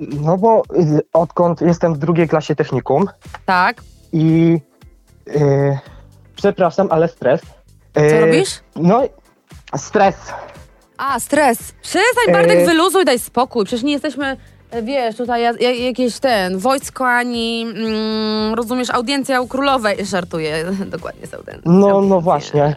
No 0.00 0.36
bo 0.38 0.62
y, 0.76 1.00
odkąd 1.12 1.60
jestem 1.60 1.94
w 1.94 1.98
drugiej 1.98 2.28
klasie 2.28 2.54
technikum 2.56 3.06
Tak. 3.46 3.76
i... 4.12 4.58
y, 5.28 5.78
przepraszam, 6.36 6.88
ale 6.90 7.08
stres. 7.08 7.40
Co 7.94 8.00
Y, 8.00 8.20
robisz? 8.20 8.60
No, 8.76 9.02
stres. 9.76 10.16
A, 10.98 11.20
stres. 11.20 11.58
Przestań, 11.82 12.32
Bartek, 12.32 12.58
Yy. 12.58 12.66
wyluzuj, 12.66 13.04
daj 13.04 13.18
spokój. 13.18 13.64
Przecież 13.64 13.82
nie 13.82 13.92
jesteśmy, 13.92 14.36
e, 14.70 14.82
wiesz, 14.82 15.16
tutaj 15.16 15.42
ja, 15.42 15.52
ja, 15.60 15.70
jakieś 15.70 16.18
ten, 16.18 16.58
wojsko 16.58 17.08
ani, 17.08 17.66
mm, 17.76 18.54
rozumiesz, 18.54 18.90
audiencja 18.90 19.40
u 19.40 19.46
królowej. 19.48 20.06
Żartuję, 20.06 20.64
dokładnie 20.86 21.26
z 21.26 21.34
audiencji. 21.34 21.62
No, 21.70 22.00
no 22.00 22.20
właśnie. 22.20 22.76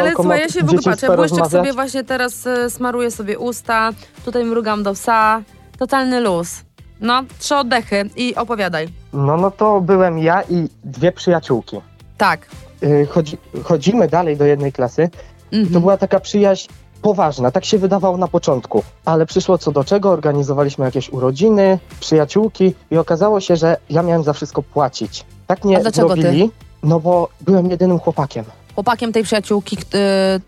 Ale 0.00 0.12
słuchaj, 0.12 0.40
ja 0.40 0.48
się 0.48 0.60
w 0.60 0.64
ogóle 0.64 0.82
patrzę, 0.82 1.16
błyszczyk 1.16 1.46
sobie 1.46 1.72
właśnie 1.72 2.04
teraz 2.04 2.46
e, 2.46 2.70
smaruję 2.70 3.10
sobie 3.10 3.38
usta, 3.38 3.90
tutaj 4.24 4.44
mrugam 4.44 4.82
do 4.82 4.92
psa. 4.92 5.42
Totalny 5.82 6.20
luz. 6.20 6.62
No, 7.00 7.22
trzy 7.38 7.56
oddechy 7.56 8.10
i 8.16 8.34
opowiadaj. 8.34 8.88
No, 9.12 9.36
no 9.36 9.50
to 9.50 9.80
byłem 9.80 10.18
ja 10.18 10.42
i 10.42 10.68
dwie 10.84 11.12
przyjaciółki. 11.12 11.80
Tak. 12.18 12.46
Y, 12.82 13.06
chodzi, 13.10 13.38
chodzimy 13.64 14.08
dalej 14.08 14.36
do 14.36 14.44
jednej 14.44 14.72
klasy 14.72 15.10
To 15.50 15.56
Mhm. 15.56 15.80
była 15.80 15.96
taka 15.96 16.20
przyjaźń 16.20 16.68
poważna, 17.02 17.50
tak 17.50 17.64
się 17.64 17.78
wydawało 17.78 18.16
na 18.16 18.28
początku, 18.28 18.82
ale 19.04 19.26
przyszło 19.26 19.58
co 19.58 19.72
do 19.72 19.84
czego, 19.84 20.10
organizowaliśmy 20.10 20.84
jakieś 20.84 21.10
urodziny, 21.10 21.78
przyjaciółki 22.00 22.74
i 22.90 22.96
okazało 22.98 23.40
się, 23.40 23.56
że 23.56 23.76
ja 23.90 24.02
miałem 24.02 24.22
za 24.24 24.32
wszystko 24.32 24.62
płacić. 24.62 25.24
Tak 25.46 25.58
A 25.64 25.68
nie 25.68 25.80
ty? 25.80 25.90
zrobili, 25.90 26.50
no 26.82 27.00
bo 27.00 27.28
byłem 27.40 27.70
jedynym 27.70 27.98
chłopakiem. 27.98 28.44
Chłopakiem 28.74 29.12
tej 29.12 29.22
przyjaciółki, 29.22 29.76
k- 29.76 29.82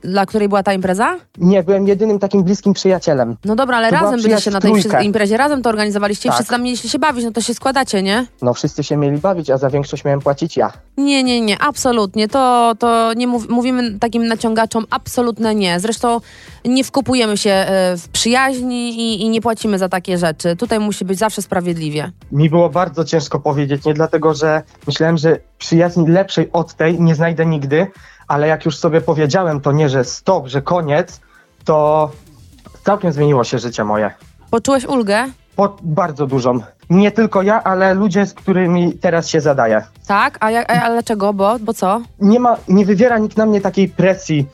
y, 0.04 0.08
dla 0.08 0.26
której 0.26 0.48
była 0.48 0.62
ta 0.62 0.72
impreza? 0.72 1.16
Nie, 1.38 1.62
byłem 1.62 1.86
jedynym 1.88 2.18
takim 2.18 2.42
bliskim 2.44 2.72
przyjacielem. 2.72 3.36
No 3.44 3.56
dobra, 3.56 3.76
ale 3.76 3.88
To 3.90 3.94
razem 3.94 4.22
byliście 4.22 4.50
na 4.50 4.60
tej 4.60 4.72
imprezie, 5.06 5.36
razem 5.36 5.62
to 5.62 5.68
organizowaliście 5.70 6.28
i 6.28 6.30
Tak. 6.30 6.34
wszyscy 6.36 6.50
tam 6.52 6.62
mieliście 6.62 6.88
się 6.88 6.98
bawić, 6.98 7.24
no 7.24 7.30
to 7.30 7.40
się 7.40 7.54
składacie, 7.54 8.02
nie? 8.02 8.26
No 8.42 8.54
wszyscy 8.54 8.84
się 8.84 8.96
mieli 8.96 9.18
bawić, 9.18 9.50
a 9.50 9.58
za 9.58 9.70
większość 9.70 10.04
miałem 10.04 10.20
płacić 10.20 10.56
ja. 10.56 10.72
Nie, 10.96 11.24
nie, 11.24 11.40
nie, 11.40 11.58
absolutnie. 11.62 12.28
To, 12.28 12.74
to 12.78 13.12
nie 13.16 13.26
mów, 13.26 13.48
mówimy 13.48 13.98
takim 13.98 14.26
naciągaczom 14.26 14.84
absolutne 14.90 15.54
nie. 15.54 15.80
Zresztą 15.80 16.20
nie 16.64 16.84
wkupujemy 16.84 17.36
się 17.36 17.50
e, 17.50 17.96
w 17.96 18.08
przyjaźni 18.08 18.88
i, 18.88 19.22
i 19.22 19.28
nie 19.28 19.40
płacimy 19.40 19.78
za 19.78 19.88
takie 19.88 20.18
rzeczy. 20.18 20.56
Tutaj 20.56 20.80
musi 20.80 21.04
być 21.04 21.18
zawsze 21.18 21.42
sprawiedliwie. 21.42 22.10
Mi 22.32 22.50
było 22.50 22.70
bardzo 22.70 23.04
ciężko 23.04 23.40
powiedzieć, 23.40 23.84
nie 23.84 23.94
dlatego, 23.94 24.34
że 24.34 24.62
myślałem, 24.86 25.16
że 25.18 25.38
przyjaźni 25.58 26.08
lepszej 26.08 26.48
od 26.52 26.74
tej 26.74 27.00
nie 27.00 27.14
znajdę 27.14 27.46
nigdy, 27.46 27.86
ale 28.28 28.48
jak 28.48 28.64
już 28.64 28.78
sobie 28.78 29.00
powiedziałem 29.00 29.60
to 29.60 29.72
nie, 29.72 29.88
że 29.88 30.04
stop, 30.04 30.46
że 30.46 30.62
koniec, 30.62 31.20
to 31.64 32.10
całkiem 32.84 33.12
zmieniło 33.12 33.44
się 33.44 33.58
życie 33.58 33.84
moje. 33.84 34.10
Poczułeś 34.50 34.84
ulgę? 34.86 35.24
Po 35.56 35.76
bardzo 35.82 36.26
dużą. 36.26 36.60
Nie 36.90 37.10
tylko 37.10 37.42
ja, 37.42 37.62
ale 37.62 37.94
ludzie, 37.94 38.26
z 38.26 38.34
którymi 38.34 38.92
teraz 38.92 39.28
się 39.28 39.40
zadaję. 39.40 39.82
Tak? 40.06 40.36
A, 40.40 40.50
jak, 40.50 40.72
a, 40.72 40.90
dlaczego? 40.90 41.32
Bo, 41.32 41.56
bo 41.60 41.74
co? 41.74 42.00
Nie 42.20 42.40
ma, 42.40 42.56
nie 42.68 42.86
wywiera 42.86 43.18
nikt 43.18 43.36
na 43.36 43.46
mnie 43.46 43.60
takiej 43.60 43.88
presji, 43.88 44.46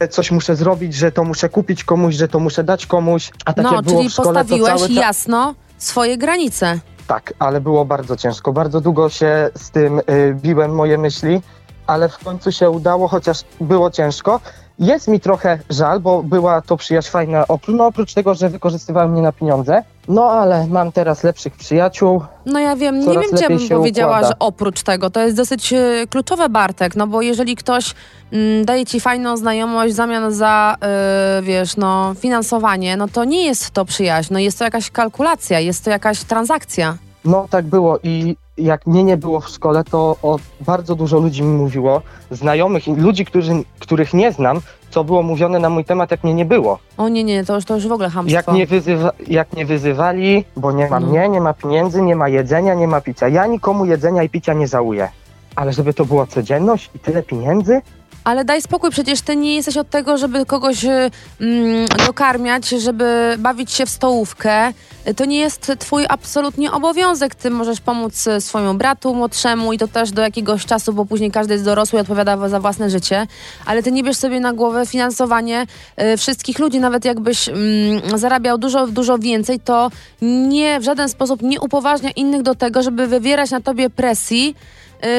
że 0.00 0.08
coś 0.08 0.30
muszę 0.30 0.56
zrobić, 0.56 0.94
że 0.94 1.12
to 1.12 1.24
muszę 1.24 1.48
kupić 1.48 1.84
komuś, 1.84 2.14
że 2.14 2.28
to 2.28 2.38
muszę 2.40 2.64
dać 2.64 2.86
komuś. 2.86 3.30
A 3.44 3.52
No, 3.56 3.82
było 3.82 3.96
czyli 3.98 4.08
w 4.08 4.12
szkole, 4.12 4.26
postawiłeś 4.40 4.80
cały 4.80 4.92
jasno 4.92 5.54
swoje 5.78 6.18
granice. 6.18 6.80
Tak, 7.06 7.34
ale 7.38 7.60
było 7.60 7.84
bardzo 7.84 8.16
ciężko. 8.16 8.52
Bardzo 8.52 8.80
długo 8.80 9.08
się 9.08 9.50
z 9.54 9.70
tym 9.70 9.98
y, 9.98 10.02
biłem 10.34 10.74
moje 10.74 10.98
myśli, 10.98 11.40
ale 11.88 12.08
w 12.08 12.18
końcu 12.18 12.52
się 12.52 12.70
udało, 12.70 13.08
chociaż 13.08 13.44
było 13.60 13.90
ciężko. 13.90 14.40
Jest 14.78 15.08
mi 15.08 15.20
trochę 15.20 15.58
żal, 15.70 16.00
bo 16.00 16.22
była 16.22 16.62
to 16.62 16.76
przyjaźń 16.76 17.10
fajna, 17.10 17.44
no 17.68 17.86
oprócz 17.86 18.14
tego, 18.14 18.34
że 18.34 18.48
wykorzystywałem 18.48 19.12
mnie 19.12 19.22
na 19.22 19.32
pieniądze. 19.32 19.82
No 20.08 20.30
ale 20.30 20.66
mam 20.66 20.92
teraz 20.92 21.24
lepszych 21.24 21.56
przyjaciół. 21.56 22.22
No 22.46 22.60
ja 22.60 22.76
wiem, 22.76 23.00
nie 23.00 23.18
wiem, 23.18 23.38
czy 23.38 23.48
bym 23.48 23.68
powiedziała, 23.68 24.16
układa. 24.16 24.28
że 24.28 24.38
oprócz 24.38 24.82
tego, 24.82 25.10
to 25.10 25.20
jest 25.20 25.36
dosyć 25.36 25.72
e, 25.72 26.06
kluczowe, 26.10 26.48
Bartek, 26.48 26.96
no 26.96 27.06
bo 27.06 27.22
jeżeli 27.22 27.56
ktoś 27.56 27.94
mm, 28.32 28.64
daje 28.64 28.86
ci 28.86 29.00
fajną 29.00 29.36
znajomość 29.36 29.92
w 29.92 29.96
zamian 29.96 30.32
za, 30.32 30.76
e, 30.80 31.40
wiesz, 31.42 31.76
no, 31.76 32.14
finansowanie, 32.20 32.96
no 32.96 33.08
to 33.08 33.24
nie 33.24 33.44
jest 33.44 33.70
to 33.70 33.84
przyjaźń, 33.84 34.32
no 34.32 34.38
jest 34.38 34.58
to 34.58 34.64
jakaś 34.64 34.90
kalkulacja, 34.90 35.60
jest 35.60 35.84
to 35.84 35.90
jakaś 35.90 36.24
transakcja. 36.24 36.96
No 37.24 37.46
tak 37.50 37.66
było 37.66 37.98
i 38.02 38.36
jak 38.58 38.86
mnie 38.86 39.04
nie 39.04 39.16
było 39.16 39.40
w 39.40 39.48
szkole, 39.48 39.84
to 39.84 40.16
o, 40.22 40.38
bardzo 40.60 40.94
dużo 40.94 41.18
ludzi 41.18 41.42
mi 41.42 41.56
mówiło, 41.56 42.02
znajomych 42.30 42.88
i 42.88 42.94
ludzi, 42.96 43.24
którzy, 43.24 43.52
których 43.78 44.14
nie 44.14 44.32
znam, 44.32 44.60
co 44.90 45.04
było 45.04 45.22
mówione 45.22 45.58
na 45.58 45.70
mój 45.70 45.84
temat, 45.84 46.10
jak 46.10 46.24
mnie 46.24 46.34
nie 46.34 46.44
było. 46.44 46.78
O 46.96 47.08
nie, 47.08 47.24
nie, 47.24 47.44
to 47.44 47.54
już, 47.54 47.64
to 47.64 47.74
już 47.74 47.88
w 47.88 47.92
ogóle 47.92 48.10
hamstwo. 48.10 48.36
Jak 48.36 48.48
mnie, 48.48 48.66
wyzywa, 48.66 49.12
jak 49.28 49.52
mnie 49.52 49.66
wyzywali, 49.66 50.44
bo 50.56 50.72
nie 50.72 50.88
ma 50.90 51.00
No. 51.00 51.06
mnie, 51.06 51.28
nie 51.28 51.40
ma 51.40 51.54
pieniędzy, 51.54 52.02
nie 52.02 52.16
ma 52.16 52.28
jedzenia, 52.28 52.74
nie 52.74 52.88
ma 52.88 53.00
picia. 53.00 53.28
Ja 53.28 53.46
nikomu 53.46 53.84
jedzenia 53.84 54.22
i 54.22 54.28
picia 54.28 54.52
nie 54.54 54.66
żałuję. 54.68 55.08
Ale 55.56 55.72
żeby 55.72 55.94
to 55.94 56.04
była 56.04 56.26
codzienność 56.26 56.90
i 56.94 56.98
tyle 56.98 57.22
pieniędzy? 57.22 57.80
Ale 58.28 58.44
daj 58.44 58.62
spokój, 58.62 58.90
przecież 58.90 59.20
ty 59.20 59.36
nie 59.36 59.54
jesteś 59.54 59.76
od 59.76 59.90
tego, 59.90 60.18
żeby 60.18 60.46
kogoś 60.46 60.84
y, 60.84 61.10
mm, 61.40 61.86
dokarmiać, 62.06 62.68
żeby 62.68 63.36
bawić 63.38 63.72
się 63.72 63.86
w 63.86 63.90
stołówkę. 63.90 64.72
To 65.16 65.24
nie 65.24 65.38
jest 65.38 65.72
twój 65.78 66.04
absolutnie 66.08 66.72
obowiązek. 66.72 67.34
Ty 67.34 67.50
możesz 67.50 67.80
pomóc 67.80 68.26
y, 68.26 68.40
swojemu 68.40 68.74
bratu 68.74 69.14
młodszemu 69.14 69.72
i 69.72 69.78
to 69.78 69.88
też 69.88 70.10
do 70.10 70.22
jakiegoś 70.22 70.66
czasu, 70.66 70.92
bo 70.92 71.04
później 71.04 71.30
każdy 71.30 71.52
jest 71.54 71.64
dorosły 71.64 71.98
i 71.98 72.00
odpowiada 72.00 72.48
za 72.48 72.60
własne 72.60 72.90
życie. 72.90 73.26
Ale 73.66 73.82
ty 73.82 73.92
nie 73.92 74.02
bierz 74.02 74.16
sobie 74.16 74.40
na 74.40 74.52
głowę 74.52 74.86
finansowanie 74.86 75.66
y, 76.02 76.16
wszystkich 76.16 76.58
ludzi. 76.58 76.80
Nawet 76.80 77.04
jakbyś 77.04 77.48
mm, 77.48 78.18
zarabiał 78.18 78.58
dużo, 78.58 78.86
dużo 78.86 79.18
więcej, 79.18 79.60
to 79.60 79.90
nie 80.22 80.80
w 80.80 80.84
żaden 80.84 81.08
sposób 81.08 81.42
nie 81.42 81.60
upoważnia 81.60 82.10
innych 82.10 82.42
do 82.42 82.54
tego, 82.54 82.82
żeby 82.82 83.06
wywierać 83.06 83.50
na 83.50 83.60
tobie 83.60 83.90
presji, 83.90 84.54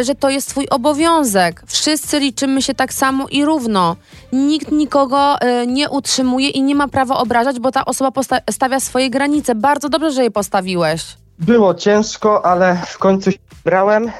że 0.03 0.15
to 0.15 0.29
jest 0.29 0.49
twój 0.49 0.67
obowiązek. 0.69 1.63
Wszyscy 1.67 2.19
liczymy 2.19 2.61
się 2.61 2.73
tak 2.73 2.93
samo 2.93 3.27
i 3.31 3.45
równo. 3.45 3.95
Nikt 4.33 4.71
nikogo 4.71 5.35
y, 5.63 5.67
nie 5.67 5.89
utrzymuje 5.89 6.49
i 6.49 6.63
nie 6.63 6.75
ma 6.75 6.87
prawa 6.87 7.17
obrażać, 7.17 7.59
bo 7.59 7.71
ta 7.71 7.85
osoba 7.85 8.09
posta- 8.11 8.41
stawia 8.51 8.79
swoje 8.79 9.09
granice. 9.09 9.55
Bardzo 9.55 9.89
dobrze, 9.89 10.11
że 10.11 10.23
je 10.23 10.31
postawiłeś. 10.31 11.01
Było 11.39 11.73
ciężko, 11.73 12.45
ale 12.45 12.77
w 12.87 12.97
końcu 12.97 13.31
się 13.31 13.37
brałem. 13.65 14.11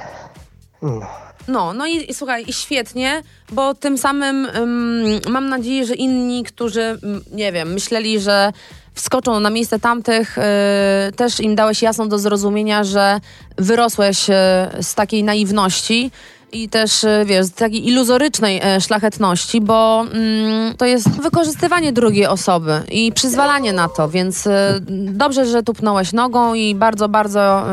No. 0.81 1.01
No, 1.47 1.73
no 1.73 1.87
i, 1.87 2.11
i 2.11 2.13
słuchaj, 2.13 2.45
i 2.47 2.53
świetnie, 2.53 3.23
bo 3.51 3.73
tym 3.73 3.97
samym 3.97 4.45
ym, 4.45 5.03
mam 5.29 5.49
nadzieję, 5.49 5.85
że 5.85 5.95
inni, 5.95 6.43
którzy, 6.43 6.99
nie 7.31 7.51
wiem, 7.51 7.73
myśleli, 7.73 8.19
że 8.19 8.51
wskoczą 8.99 9.39
na 9.39 9.49
miejsce 9.49 9.79
tamtych, 9.79 10.37
y, 10.37 10.41
też 11.11 11.39
im 11.39 11.55
dałeś 11.55 11.81
jasno 11.81 12.07
do 12.07 12.19
zrozumienia, 12.19 12.83
że 12.83 13.19
wyrosłeś 13.57 14.29
y, 14.29 14.33
z 14.81 14.95
takiej 14.95 15.23
naiwności 15.23 16.11
i 16.51 16.69
też, 16.69 17.03
y, 17.03 17.23
wiesz, 17.25 17.45
z 17.45 17.51
takiej 17.51 17.87
iluzorycznej 17.87 18.61
y, 18.77 18.81
szlachetności, 18.81 19.61
bo 19.61 20.05
mm, 20.13 20.77
to 20.77 20.85
jest 20.85 21.09
wykorzystywanie 21.09 21.93
drugiej 21.93 22.27
osoby 22.27 22.81
i 22.91 23.11
przyzwalanie 23.11 23.73
na 23.73 23.89
to, 23.89 24.09
więc 24.09 24.47
y, 24.47 24.51
dobrze, 24.89 25.45
że 25.45 25.63
tupnąłeś 25.63 26.13
nogą 26.13 26.53
i 26.53 26.75
bardzo, 26.75 27.09
bardzo 27.09 27.65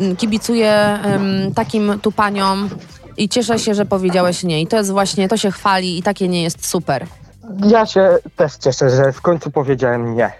y, 0.00 0.16
kibicuję 0.16 0.72
em, 0.72 1.54
takim 1.54 1.98
tu 2.02 2.12
paniom 2.12 2.68
i 3.16 3.28
cieszę 3.28 3.58
się, 3.58 3.74
że 3.74 3.86
powiedziałeś 3.86 4.42
nie. 4.42 4.62
I 4.62 4.66
to 4.66 4.76
jest 4.76 4.90
właśnie, 4.90 5.28
to 5.28 5.36
się 5.36 5.50
chwali 5.50 5.98
i 5.98 6.02
takie 6.02 6.28
nie 6.28 6.42
jest 6.42 6.66
super. 6.66 7.06
Ja 7.66 7.86
się 7.86 8.18
też 8.36 8.56
cieszę, 8.56 8.90
że 8.90 9.12
w 9.12 9.20
końcu 9.20 9.50
powiedziałem 9.50 10.16
nie. 10.16 10.32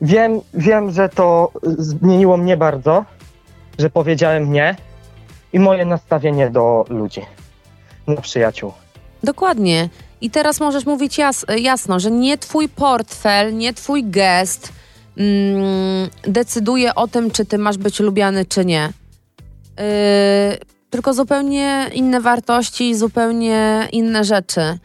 Wiem, 0.00 0.40
wiem, 0.54 0.90
że 0.90 1.08
to 1.08 1.50
zmieniło 1.62 2.36
mnie 2.36 2.56
bardzo, 2.56 3.04
że 3.78 3.90
powiedziałem 3.90 4.52
nie 4.52 4.76
i 5.52 5.60
moje 5.60 5.84
nastawienie 5.84 6.50
do 6.50 6.84
ludzi, 6.88 7.22
do 8.08 8.20
przyjaciół. 8.20 8.72
Dokładnie. 9.22 9.88
I 10.20 10.30
teraz 10.30 10.60
możesz 10.60 10.86
mówić 10.86 11.18
jas 11.18 11.46
jasno, 11.58 12.00
że 12.00 12.10
nie 12.10 12.38
twój 12.38 12.68
portfel, 12.68 13.56
nie 13.56 13.74
twój 13.74 14.04
gest 14.04 14.72
mm, 15.16 16.10
decyduje 16.22 16.94
o 16.94 17.08
tym, 17.08 17.30
czy 17.30 17.44
ty 17.44 17.58
masz 17.58 17.78
być 17.78 18.00
lubiany, 18.00 18.44
czy 18.44 18.64
nie. 18.64 18.92
Yy, 19.78 19.84
tylko 20.90 21.14
zupełnie 21.14 21.86
inne 21.92 22.20
wartości, 22.20 22.94
zupełnie 22.94 23.88
inne 23.92 24.24
rzeczy. 24.24 24.78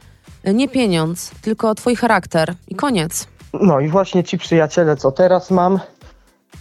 Nie 0.54 0.70
pieniądz, 0.70 1.32
tylko 1.42 1.76
twój 1.76 1.96
charakter. 1.96 2.54
I 2.68 2.76
koniec. 2.76 3.28
No 3.54 3.80
i 3.80 3.88
właśnie 3.88 4.24
ci 4.24 4.38
przyjaciele, 4.38 4.96
co 4.98 5.12
teraz 5.12 5.52
mam, 5.52 5.80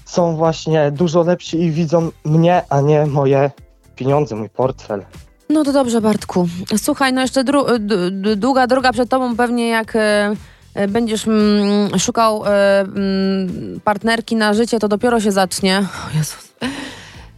są 0.04 0.36
właśnie 0.36 0.90
dużo 0.90 1.22
lepsi 1.22 1.60
i 1.62 1.70
widzą 1.70 2.10
mnie, 2.24 2.62
a 2.68 2.80
nie 2.80 3.06
moje 3.06 3.50
pieniądze, 3.96 4.36
mój 4.36 4.48
portfel. 4.48 5.04
No 5.48 5.64
to 5.64 5.72
dobrze, 5.72 6.00
Bartku. 6.00 6.48
Słuchaj, 6.76 7.12
no 7.12 7.20
jeszcze 7.20 7.44
dru- 7.44 7.78
d- 7.78 8.36
długa 8.36 8.66
droga 8.66 8.92
przed 8.92 9.08
tobą, 9.08 9.36
pewnie 9.36 9.68
jak 9.68 9.96
e, 9.96 10.36
będziesz 10.88 11.28
mm, 11.28 11.98
szukał 11.98 12.42
mm, 12.46 13.80
partnerki 13.84 14.36
na 14.36 14.54
życie, 14.54 14.78
to 14.78 14.88
dopiero 14.88 15.20
się 15.20 15.32
zacznie. 15.32 15.78
O 15.78 16.18
Jezus. 16.18 16.52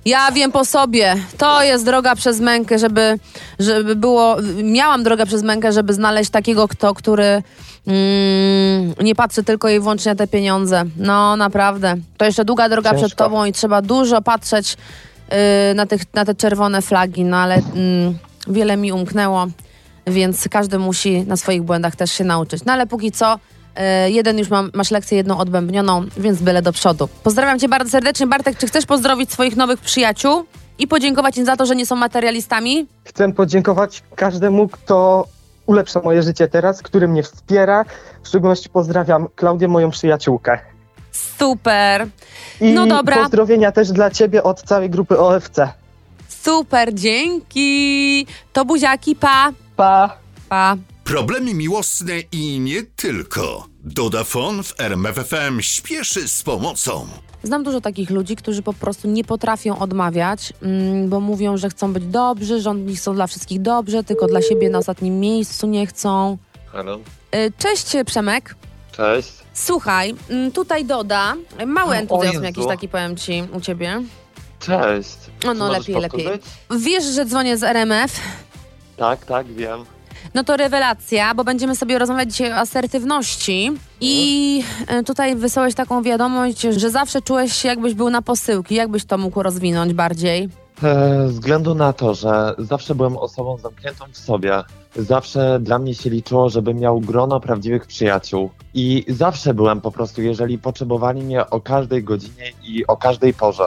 Ja 0.05 0.33
wiem 0.33 0.53
po 0.53 0.65
sobie. 0.65 1.17
To 1.39 1.63
jest 1.63 1.85
droga 1.85 2.15
przez 2.17 2.41
mękę, 2.41 2.79
żeby, 2.79 3.19
żeby 3.59 3.97
było. 3.97 4.37
Miałam 4.63 5.03
drogę 5.03 5.27
przez 5.27 5.43
mękę, 5.43 5.73
żeby 5.73 5.95
znaleźć 5.95 6.31
takiego, 6.31 6.69
kto, 6.69 6.95
który 6.95 7.43
mm, 7.87 8.95
nie 9.03 9.15
patrzy 9.15 9.43
tylko 9.43 9.69
i 9.69 9.81
wyłącznie 9.81 10.13
na 10.13 10.17
te 10.17 10.27
pieniądze. 10.27 10.85
No, 10.97 11.37
naprawdę. 11.37 11.95
To 12.17 12.25
jeszcze 12.25 12.45
długa 12.45 12.69
droga 12.69 12.91
przed 12.91 13.03
Ciężko. 13.03 13.25
tobą 13.25 13.45
i 13.45 13.53
trzeba 13.53 13.83
dużo 13.83 14.23
patrzeć 14.23 14.77
y, 15.73 15.75
na, 15.75 15.87
tych, 15.87 16.15
na 16.15 16.25
te 16.25 16.35
czerwone 16.35 16.83
flagi, 16.83 17.25
no 17.25 17.37
ale 17.37 17.55
mm, 17.55 18.19
wiele 18.49 18.77
mi 18.77 18.93
umknęło, 18.93 19.47
więc 20.07 20.49
każdy 20.49 20.79
musi 20.79 21.21
na 21.21 21.37
swoich 21.37 21.63
błędach 21.63 21.97
też 21.97 22.13
się 22.13 22.25
nauczyć. 22.25 22.65
No 22.65 22.73
ale 22.73 22.87
póki 22.87 23.13
co, 23.13 23.39
jeden 24.07 24.39
już 24.39 24.49
mam, 24.51 24.71
masz 24.75 24.91
lekcję 24.91 25.17
jedną 25.17 25.39
odbębnioną, 25.39 26.05
więc 26.17 26.43
byle 26.43 26.63
do 26.63 26.73
przodu. 26.73 27.09
Pozdrawiam 27.25 27.59
cię 27.59 27.69
bardzo 27.69 27.91
serdecznie. 27.91 28.27
Bartek, 28.27 28.59
czy 28.59 28.67
chcesz 28.67 28.87
pozdrowić 28.87 29.33
swoich 29.33 29.57
nowych 29.57 29.81
przyjaciół 29.81 30.45
i 30.79 30.87
podziękować 30.89 31.37
im 31.37 31.45
za 31.45 31.57
to, 31.57 31.67
że 31.67 31.77
nie 31.77 31.87
są 31.87 31.97
materialistami? 31.97 32.87
Chcę 33.05 33.33
podziękować 33.33 34.03
każdemu, 34.17 34.69
kto 34.69 35.27
ulepsza 35.67 36.01
moje 36.01 36.23
życie 36.23 36.49
teraz, 36.49 36.83
który 36.83 37.09
mnie 37.09 37.23
wspiera. 37.23 37.85
W 38.23 38.29
szczególności 38.29 38.69
pozdrawiam 38.69 39.27
Klaudię, 39.37 39.69
moją 39.69 39.91
przyjaciółkę. 39.91 40.59
Super, 41.39 42.07
I 42.61 42.73
No 42.73 42.87
dobra. 42.87 43.17
pozdrowienia 43.17 43.73
też 43.73 43.93
dla 43.93 44.11
ciebie 44.11 44.43
od 44.43 44.63
całej 44.63 44.91
grupy 44.91 45.19
OFC. 45.19 45.57
super, 46.29 46.95
dzięki. 46.95 48.27
To 48.53 48.65
buziaki, 48.65 49.17
pa, 49.17 49.53
Pa! 49.77 50.17
pa. 50.49 50.77
Problemy 51.05 51.55
miłosne 51.55 52.13
i 52.33 52.61
nie 52.61 52.83
tylko. 52.83 53.67
Dodafon 53.85 54.63
w 54.63 54.75
RMFFM 54.81 55.61
śpieszy 55.61 56.29
z 56.29 56.43
pomocą. 56.43 57.07
Znam 57.43 57.63
dużo 57.65 57.81
takich 57.81 58.11
ludzi, 58.11 58.37
którzy 58.37 58.63
po 58.63 58.73
prostu 58.73 59.09
nie 59.09 59.25
potrafią 59.25 59.79
odmawiać, 59.79 60.53
mm, 60.63 61.09
bo 61.09 61.21
mówią, 61.21 61.57
że 61.57 61.71
chcą 61.71 61.93
być 61.93 62.05
dobrzy, 62.05 62.61
że 62.61 62.71
oni 62.71 62.97
są 62.97 63.15
dla 63.15 63.27
wszystkich 63.27 63.63
dobrze, 63.63 64.05
tylko 64.05 64.27
dla 64.27 64.43
siebie 64.43 64.71
na 64.71 64.79
ostatnim 64.79 65.21
miejscu 65.21 65.67
nie 65.67 65.87
chcą. 65.87 66.39
Halo, 66.73 66.99
Y, 67.35 67.53
Cześć 67.59 67.87
Przemek. 68.07 68.55
cześć. 68.93 69.33
Słuchaj, 69.55 70.15
mm, 70.29 70.53
tutaj 70.53 70.85
Doda. 70.85 71.35
Mały 71.67 71.91
O 71.91 71.95
entuzjazm 71.97 72.45
jakiś 72.45 72.67
taki 72.67 72.89
powiem 72.89 73.17
ci 73.17 73.45
u 73.53 73.61
ciebie. 73.61 74.03
Cześć. 74.61 75.17
No, 75.45 75.55
no 75.55 75.73
lepiej, 75.73 75.95
lepiej. 76.01 76.27
Wiesz, 76.81 77.05
że 77.05 77.25
dzwonię 77.25 77.57
z 77.59 77.63
RMF? 77.63 78.21
Tak, 78.97 79.25
tak, 79.27 79.47
wiem. 79.53 79.85
No 80.35 80.45
to 80.45 80.57
rewelacja, 80.57 81.35
bo 81.35 81.45
będziemy 81.45 81.77
sobie 81.77 81.99
rozmawiać 81.99 82.31
dzisiaj 82.33 82.53
o 82.53 82.57
asertywności. 82.57 83.73
I 84.01 84.63
e, 84.87 85.03
tutaj 85.03 85.37
wysłałeś 85.37 85.75
taką 85.75 86.03
wiadomość, 86.03 86.61
że 86.61 86.91
zawsze 86.91 87.23
czułeś 87.23 87.53
się 87.53 87.69
jakbyś 87.69 87.95
był 87.95 88.11
na 88.11 88.23
posyłki. 88.23 88.75
Jakbyś 88.75 89.05
to 89.05 89.19
mógł 89.19 89.43
rozwinąć 89.43 89.93
bardziej? 89.93 90.49
E, 90.83 91.27
ze 91.27 91.33
względu 91.33 91.75
na 91.75 91.93
to, 91.93 92.15
że 92.15 92.55
zawsze 92.59 92.95
byłem 92.95 93.17
osobą 93.17 93.59
zamkniętą 93.59 94.05
w 94.13 94.19
sobie. 94.19 94.63
Zawsze 94.97 95.59
dla 95.61 95.79
mnie 95.79 95.95
się 95.95 96.11
liczyło, 96.11 96.51
żebym 96.51 96.79
miał 96.79 97.01
grono 97.01 97.41
prawdziwych 97.41 97.87
przyjaciół. 97.87 98.51
I 98.75 99.05
zawsze 99.09 99.55
byłem 99.55 99.81
po 99.81 99.91
prostu, 99.93 100.23
jeżeli 100.23 100.59
potrzebowali 100.59 101.23
mnie 101.23 101.51
o 101.51 101.61
każdej 101.61 102.05
godzinie 102.05 102.53
i 102.63 102.87
o 102.87 102.97
każdej 102.97 103.35
porze. 103.35 103.65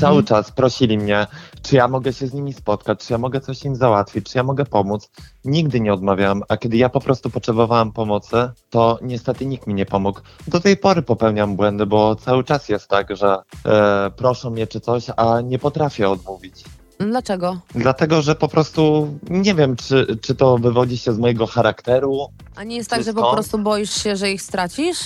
Cały 0.00 0.18
Mhm. 0.18 0.24
czas 0.24 0.50
prosili 0.50 0.98
mnie, 0.98 1.26
czy 1.64 1.76
ja 1.76 1.88
mogę 1.88 2.12
się 2.12 2.26
z 2.26 2.34
nimi 2.34 2.52
spotkać, 2.52 3.06
czy 3.06 3.12
ja 3.12 3.18
mogę 3.18 3.40
coś 3.40 3.64
im 3.64 3.76
załatwić, 3.76 4.30
czy 4.30 4.38
ja 4.38 4.44
mogę 4.44 4.64
pomóc. 4.64 5.10
Nigdy 5.44 5.80
nie 5.80 5.92
odmawiałem, 5.92 6.42
a 6.48 6.56
kiedy 6.56 6.76
ja 6.76 6.88
po 6.88 7.00
prostu 7.00 7.30
potrzebowałem 7.30 7.92
pomocy, 7.92 8.36
to 8.70 8.98
niestety 9.02 9.46
nikt 9.46 9.66
mi 9.66 9.74
nie 9.74 9.86
pomógł. 9.86 10.20
Do 10.48 10.60
tej 10.60 10.76
pory 10.76 11.02
popełniam 11.02 11.56
błędy, 11.56 11.86
bo 11.86 12.16
cały 12.16 12.44
czas 12.44 12.68
jest 12.68 12.88
tak, 12.88 13.16
że 13.16 13.36
e, 13.66 14.10
proszą 14.16 14.50
mnie 14.50 14.66
czy 14.66 14.80
coś, 14.80 15.06
a 15.16 15.40
nie 15.40 15.58
potrafię 15.58 16.10
odmówić. 16.10 16.64
Dlaczego? 16.98 17.60
Dlatego, 17.74 18.22
że 18.22 18.34
po 18.34 18.48
prostu 18.48 19.08
nie 19.30 19.54
wiem, 19.54 19.76
czy, 19.76 20.18
czy 20.22 20.34
to 20.34 20.58
wywodzi 20.58 20.98
się 20.98 21.12
z 21.12 21.18
mojego 21.18 21.46
charakteru. 21.46 22.26
A 22.56 22.64
nie 22.64 22.76
jest 22.76 22.90
tak, 22.90 23.02
że 23.02 23.14
po 23.14 23.32
prostu 23.32 23.58
boisz 23.58 24.02
się, 24.02 24.16
że 24.16 24.30
ich 24.30 24.42
stracisz? 24.42 24.98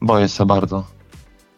Boję 0.00 0.28
się 0.28 0.46
bardzo. 0.46 0.84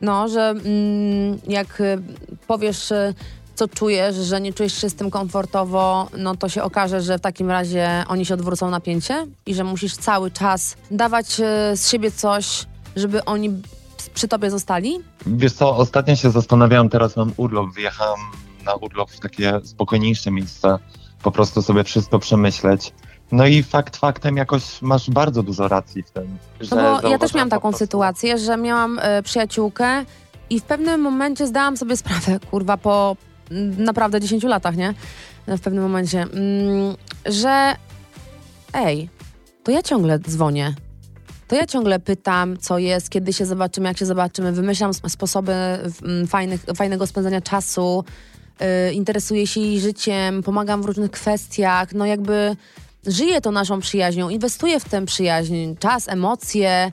No, 0.00 0.28
że 0.28 0.40
mm, 0.40 1.38
jak 1.48 1.80
y, 1.80 2.02
powiesz, 2.46 2.90
y, 2.90 3.14
co 3.60 3.68
czujesz, 3.68 4.16
że 4.16 4.40
nie 4.40 4.52
czujesz 4.52 4.80
się 4.80 4.90
z 4.90 4.94
tym 4.94 5.10
komfortowo, 5.10 6.08
no 6.18 6.36
to 6.36 6.48
się 6.48 6.62
okaże, 6.62 7.00
że 7.00 7.18
w 7.18 7.20
takim 7.20 7.50
razie 7.50 8.04
oni 8.08 8.26
się 8.26 8.34
odwrócą 8.34 8.70
napięcie 8.70 9.26
i 9.46 9.54
że 9.54 9.64
musisz 9.64 9.96
cały 9.96 10.30
czas 10.30 10.76
dawać 10.90 11.40
y, 11.40 11.76
z 11.76 11.90
siebie 11.90 12.10
coś, 12.10 12.66
żeby 12.96 13.24
oni 13.24 13.50
przy 14.14 14.28
tobie 14.28 14.50
zostali? 14.50 14.98
Wiesz 15.26 15.52
co, 15.52 15.76
ostatnio 15.76 16.16
się 16.16 16.30
zastanawiałem, 16.30 16.88
teraz 16.88 17.16
mam 17.16 17.32
urlop, 17.36 17.74
wyjechałem 17.74 18.18
na 18.64 18.74
urlop 18.74 19.10
w 19.10 19.20
takie 19.20 19.60
spokojniejsze 19.64 20.30
miejsce, 20.30 20.78
po 21.22 21.30
prostu 21.30 21.62
sobie 21.62 21.84
wszystko 21.84 22.18
przemyśleć. 22.18 22.92
No 23.32 23.46
i 23.46 23.62
fakt 23.62 23.96
faktem 23.96 24.36
jakoś 24.36 24.82
masz 24.82 25.10
bardzo 25.10 25.42
dużo 25.42 25.68
racji 25.68 26.02
w 26.02 26.10
tym. 26.10 26.38
Że 26.60 26.76
No 26.76 27.00
bo 27.02 27.08
ja 27.08 27.18
też 27.18 27.34
miałam 27.34 27.50
taką 27.50 27.72
sytuację, 27.72 28.38
że 28.38 28.56
miałam 28.56 28.98
e, 29.02 29.22
przyjaciółkę 29.22 30.04
i 30.50 30.60
w 30.60 30.62
pewnym 30.62 31.00
momencie 31.00 31.46
zdałam 31.46 31.76
sobie 31.76 31.96
sprawę, 31.96 32.40
kurwa, 32.50 32.76
po 32.76 33.16
naprawdę 33.78 34.20
10 34.20 34.44
latach, 34.44 34.76
nie? 34.76 34.94
W 35.46 35.60
pewnym 35.60 35.82
momencie, 35.82 36.22
mm, 36.22 36.96
że 37.26 37.74
ej, 38.72 39.08
to 39.64 39.70
ja 39.70 39.82
ciągle 39.82 40.18
dzwonię. 40.18 40.74
To 41.48 41.56
ja 41.56 41.66
ciągle 41.66 42.00
pytam, 42.00 42.58
co 42.58 42.78
jest, 42.78 43.10
kiedy 43.10 43.32
się 43.32 43.46
zobaczymy, 43.46 43.88
jak 43.88 43.98
się 43.98 44.06
zobaczymy, 44.06 44.52
wymyślam 44.52 44.90
sp- 44.98 45.10
sposoby 45.10 45.52
mm, 45.52 46.26
fajnych, 46.26 46.64
fajnego 46.76 47.06
spędzania 47.06 47.40
czasu, 47.40 48.04
y, 48.88 48.92
interesuję 48.92 49.46
się 49.46 49.60
jej 49.60 49.80
życiem, 49.80 50.42
pomagam 50.42 50.82
w 50.82 50.84
różnych 50.84 51.10
kwestiach, 51.10 51.92
no 51.92 52.06
jakby 52.06 52.56
żyję 53.06 53.40
tą 53.40 53.52
naszą 53.52 53.80
przyjaźnią, 53.80 54.28
inwestuję 54.28 54.80
w 54.80 54.84
tę 54.84 55.06
przyjaźń, 55.06 55.74
czas, 55.78 56.08
emocje 56.08 56.90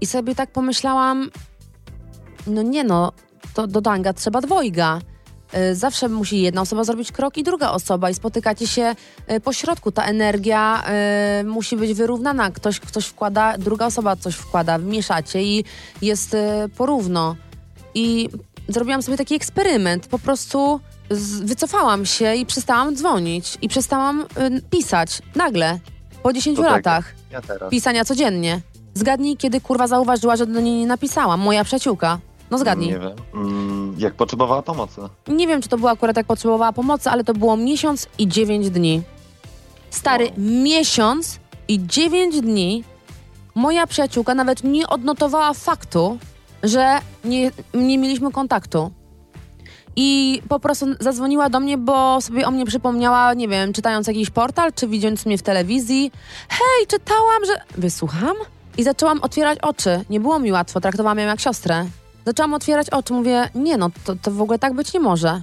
i 0.00 0.06
sobie 0.06 0.34
tak 0.34 0.50
pomyślałam, 0.50 1.30
no 2.46 2.62
nie 2.62 2.84
no, 2.84 3.12
to 3.54 3.66
do 3.66 3.80
Danga 3.80 4.12
trzeba 4.12 4.40
dwojga. 4.40 5.00
Y, 5.54 5.74
Zawsze 5.74 6.08
musi 6.08 6.40
jedna 6.40 6.60
osoba 6.60 6.84
zrobić 6.84 7.12
krok 7.12 7.38
i 7.38 7.42
druga 7.42 7.70
osoba 7.70 8.10
i 8.10 8.14
spotykacie 8.14 8.66
się 8.66 8.94
y, 9.32 9.40
po 9.40 9.52
środku. 9.52 9.92
Ta 9.92 10.04
energia 10.04 10.84
y, 11.40 11.44
musi 11.44 11.76
być 11.76 11.94
wyrównana. 11.94 12.50
Ktoś 12.50 12.78
coś 12.78 13.06
wkłada, 13.06 13.58
druga 13.58 13.86
osoba 13.86 14.16
coś 14.16 14.34
wkłada, 14.34 14.78
mieszacie 14.78 15.42
i 15.42 15.64
jest 16.02 16.34
y, 16.34 16.38
porówno. 16.76 17.36
I 17.94 18.28
zrobiłam 18.68 19.02
sobie 19.02 19.16
taki 19.18 19.34
eksperyment. 19.34 20.06
Po 20.06 20.18
prostu 20.18 20.80
z, 21.10 21.40
wycofałam 21.40 22.06
się 22.06 22.34
i 22.34 22.46
przestałam 22.46 22.96
dzwonić. 22.96 23.58
I 23.62 23.68
przestałam 23.68 24.20
y, 24.20 24.62
pisać. 24.70 25.22
Nagle. 25.34 25.78
Po 26.22 26.32
10 26.32 26.56
To 26.56 26.62
tak. 26.62 26.72
latach 26.72 27.14
Ja 27.30 27.40
pisania 27.70 28.04
codziennie. 28.04 28.60
Zgadnij, 28.94 29.36
kiedy 29.36 29.60
kurwa 29.60 29.86
zauważyła, 29.86 30.36
że 30.36 30.46
do 30.46 30.60
niej 30.60 30.78
nie 30.78 30.86
napisałam. 30.86 31.40
Moja 31.40 31.64
przyjaciółka. 31.64 32.18
No 32.52 32.58
zgadnij. 32.58 32.88
Nie 32.88 32.98
wiem. 32.98 33.12
Mm, 33.34 33.94
jak 33.98 34.14
potrzebowała 34.14 34.62
pomocy. 34.62 35.00
Nie 35.28 35.46
wiem, 35.46 35.62
czy 35.62 35.68
to 35.68 35.78
było 35.78 35.90
akurat 35.90 36.16
jak 36.16 36.26
potrzebowała 36.26 36.72
pomocy, 36.72 37.10
ale 37.10 37.24
to 37.24 37.34
było 37.34 37.56
miesiąc 37.56 38.06
i 38.18 38.28
9 38.28 38.70
dni. 38.70 39.02
Stary, 39.90 40.24
Wow. 40.24 40.34
miesiąc 40.38 41.38
i 41.68 41.86
9 41.86 42.40
dni 42.40 42.84
moja 43.54 43.86
przyjaciółka 43.86 44.34
nawet 44.34 44.64
nie 44.64 44.88
odnotowała 44.88 45.54
faktu, 45.54 46.18
że 46.62 46.98
nie, 47.24 47.50
nie 47.74 47.98
mieliśmy 47.98 48.30
kontaktu. 48.32 48.90
I 49.96 50.42
po 50.48 50.60
prostu 50.60 50.86
zadzwoniła 51.00 51.48
do 51.50 51.60
mnie, 51.60 51.78
bo 51.78 52.20
sobie 52.20 52.46
o 52.46 52.50
mnie 52.50 52.66
przypomniała, 52.66 53.34
nie 53.34 53.48
wiem, 53.48 53.72
czytając 53.72 54.06
jakiś 54.06 54.30
portal, 54.30 54.72
czy 54.72 54.88
widząc 54.88 55.26
mnie 55.26 55.38
w 55.38 55.42
telewizji. 55.42 56.12
Hej, 56.48 56.86
czytałam, 56.88 57.44
że... 57.46 57.60
Wysłucham? 57.80 58.36
I 58.78 58.82
zaczęłam 58.82 59.22
otwierać 59.22 59.58
oczy. 59.58 60.04
Nie 60.10 60.20
było 60.20 60.38
mi 60.38 60.52
łatwo, 60.52 60.80
traktowałam 60.80 61.18
ją 61.18 61.26
jak 61.26 61.40
siostrę. 61.40 61.86
Zaczęłam 62.26 62.54
otwierać 62.54 62.90
oczy, 62.90 63.12
mówię, 63.12 63.50
nie 63.54 63.76
no, 63.76 63.90
to, 64.04 64.16
to 64.22 64.30
w 64.30 64.40
ogóle 64.42 64.58
tak 64.58 64.74
być 64.74 64.94
nie 64.94 65.00
może. 65.00 65.42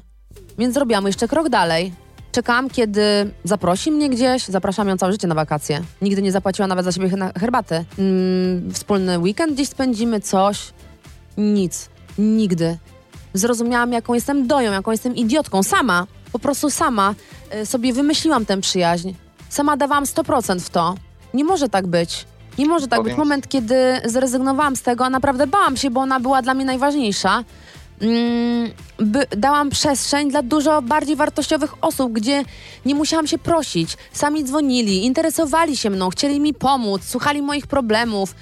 Więc 0.57 0.73
zrobiłam 0.73 1.05
jeszcze 1.05 1.27
krok 1.27 1.49
dalej. 1.49 1.93
Czekałam, 2.31 2.69
kiedy 2.69 3.01
zaprosi 3.43 3.91
mnie 3.91 4.09
gdzieś, 4.09 4.45
zapraszam 4.45 4.87
ją 4.87 4.97
całe 4.97 5.11
życie 5.11 5.27
na 5.27 5.35
wakacje. 5.35 5.81
Nigdy 6.01 6.21
nie 6.21 6.31
zapłaciła 6.31 6.67
nawet 6.67 6.85
za 6.85 6.91
siebie 6.91 7.09
herbaty. 7.39 7.85
Mm, 7.99 8.73
wspólny 8.73 9.19
weekend 9.19 9.53
gdzieś 9.53 9.69
spędzimy, 9.69 10.21
coś. 10.21 10.73
Nic. 11.37 11.89
Nigdy. 12.17 12.77
Zrozumiałam, 13.33 13.91
jaką 13.91 14.13
jestem 14.13 14.47
doją, 14.47 14.71
jaką 14.71 14.91
jestem 14.91 15.15
idiotką. 15.15 15.63
Sama, 15.63 16.07
po 16.31 16.39
prostu 16.39 16.69
sama 16.69 17.15
y, 17.55 17.65
sobie 17.65 17.93
wymyśliłam 17.93 18.45
tę 18.45 18.61
przyjaźń. 18.61 19.13
Sama 19.49 19.77
dawałam 19.77 20.03
100% 20.03 20.59
w 20.59 20.69
to. 20.69 20.95
Nie 21.33 21.43
może 21.43 21.69
tak 21.69 21.87
być. 21.87 22.25
Nie 22.59 22.65
może 22.65 22.87
tak 22.87 22.99
być. 22.99 23.13
Powiem- 23.13 23.17
Moment, 23.27 23.47
kiedy 23.47 23.75
zrezygnowałam 24.05 24.75
z 24.75 24.81
tego, 24.81 25.05
a 25.05 25.09
naprawdę 25.09 25.47
bałam 25.47 25.77
się, 25.77 25.89
bo 25.89 26.01
ona 26.01 26.19
była 26.19 26.41
dla 26.41 26.53
mnie 26.53 26.65
najważniejsza. 26.65 27.43
Mm, 28.01 28.71
by, 28.97 29.25
dałam 29.37 29.69
przestrzeń 29.69 30.31
dla 30.31 30.41
dużo 30.41 30.81
bardziej 30.81 31.15
wartościowych 31.15 31.73
osób, 31.81 32.11
gdzie 32.13 32.43
nie 32.85 32.95
musiałam 32.95 33.27
się 33.27 33.37
prosić. 33.37 33.97
Sami 34.13 34.43
dzwonili, 34.43 35.05
interesowali 35.05 35.77
się 35.77 35.89
mną, 35.89 36.09
chcieli 36.09 36.39
mi 36.39 36.53
pomóc, 36.53 37.01
słuchali 37.05 37.41
moich 37.41 37.67
problemów. 37.67 38.35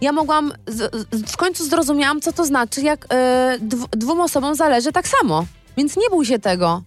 Ja 0.00 0.12
mogłam, 0.12 0.52
z, 0.66 1.06
w 1.32 1.36
końcu 1.36 1.64
zrozumiałam, 1.64 2.20
co 2.20 2.32
to 2.32 2.44
znaczy, 2.44 2.80
jak 2.80 3.06
e, 3.12 3.56
dw, 3.60 3.86
dwóm 3.90 4.20
osobom 4.20 4.54
zależy 4.54 4.92
tak 4.92 5.08
samo. 5.08 5.44
Więc 5.76 5.96
nie 5.96 6.10
bój 6.10 6.26
się 6.26 6.38
tego. 6.38 6.82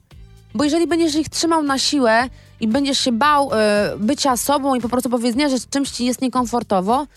Bo 0.53 0.63
jeżeli 0.63 0.87
będziesz 0.87 1.15
ich 1.15 1.29
trzymał 1.29 1.63
na 1.63 1.79
siłę 1.79 2.29
i 2.59 2.67
będziesz 2.67 2.99
się 2.99 3.11
bał 3.11 3.49
e, 3.53 3.95
bycia 3.99 4.37
sobą 4.37 4.75
i 4.75 4.81
po 4.81 4.89
prostu 4.89 5.09
powiedzenia, 5.09 5.49
że 5.49 5.55
czymś 5.69 5.91
ci 5.91 6.05
jest 6.05 6.21
niekomfortowo, 6.21 7.07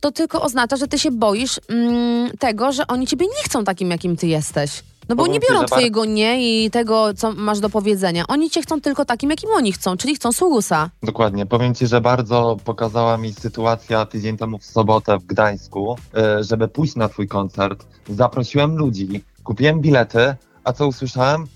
to 0.00 0.12
tylko 0.12 0.42
oznacza, 0.42 0.76
że 0.76 0.88
ty 0.88 0.98
się 0.98 1.10
boisz 1.10 1.60
mm, 1.68 2.30
tego, 2.38 2.72
że 2.72 2.86
oni 2.86 3.06
ciebie 3.06 3.26
nie 3.26 3.44
chcą 3.44 3.64
takim, 3.64 3.90
jakim 3.90 4.16
ty 4.16 4.26
jesteś. 4.26 4.82
No 5.08 5.16
bo 5.16 5.26
nie 5.26 5.40
biorą 5.40 5.64
twojego 5.64 6.04
nie 6.04 6.64
i 6.64 6.70
tego, 6.70 7.14
co 7.14 7.32
masz 7.32 7.60
do 7.60 7.70
powiedzenia. 7.70 8.24
Oni 8.28 8.50
cię 8.50 8.62
chcą 8.62 8.80
tylko 8.80 9.04
takim, 9.04 9.30
jakim 9.30 9.50
oni 9.50 9.72
chcą, 9.72 9.96
czyli 9.96 10.14
chcą 10.14 10.32
sługusa. 10.32 10.90
Dokładnie. 11.02 11.46
Powiem 11.46 11.74
ci, 11.74 11.86
że 11.86 12.00
bardzo 12.00 12.56
pokazała 12.64 13.16
mi 13.16 13.32
sytuacja 13.32 14.06
tydzień 14.06 14.36
temu 14.36 14.58
w 14.58 14.64
sobotę 14.64 15.18
w 15.18 15.24
Gdańsku, 15.24 15.96
y, 16.40 16.44
żeby 16.44 16.68
pójść 16.68 16.96
na 16.96 17.08
twój 17.08 17.28
koncert. 17.28 17.86
Zaprosiłem 18.08 18.76
ludzi, 18.76 19.22
kupiłem 19.44 19.80
bilety, 19.80 20.34
a 20.64 20.72
co 20.72 20.86
usłyszałem? 20.86 21.46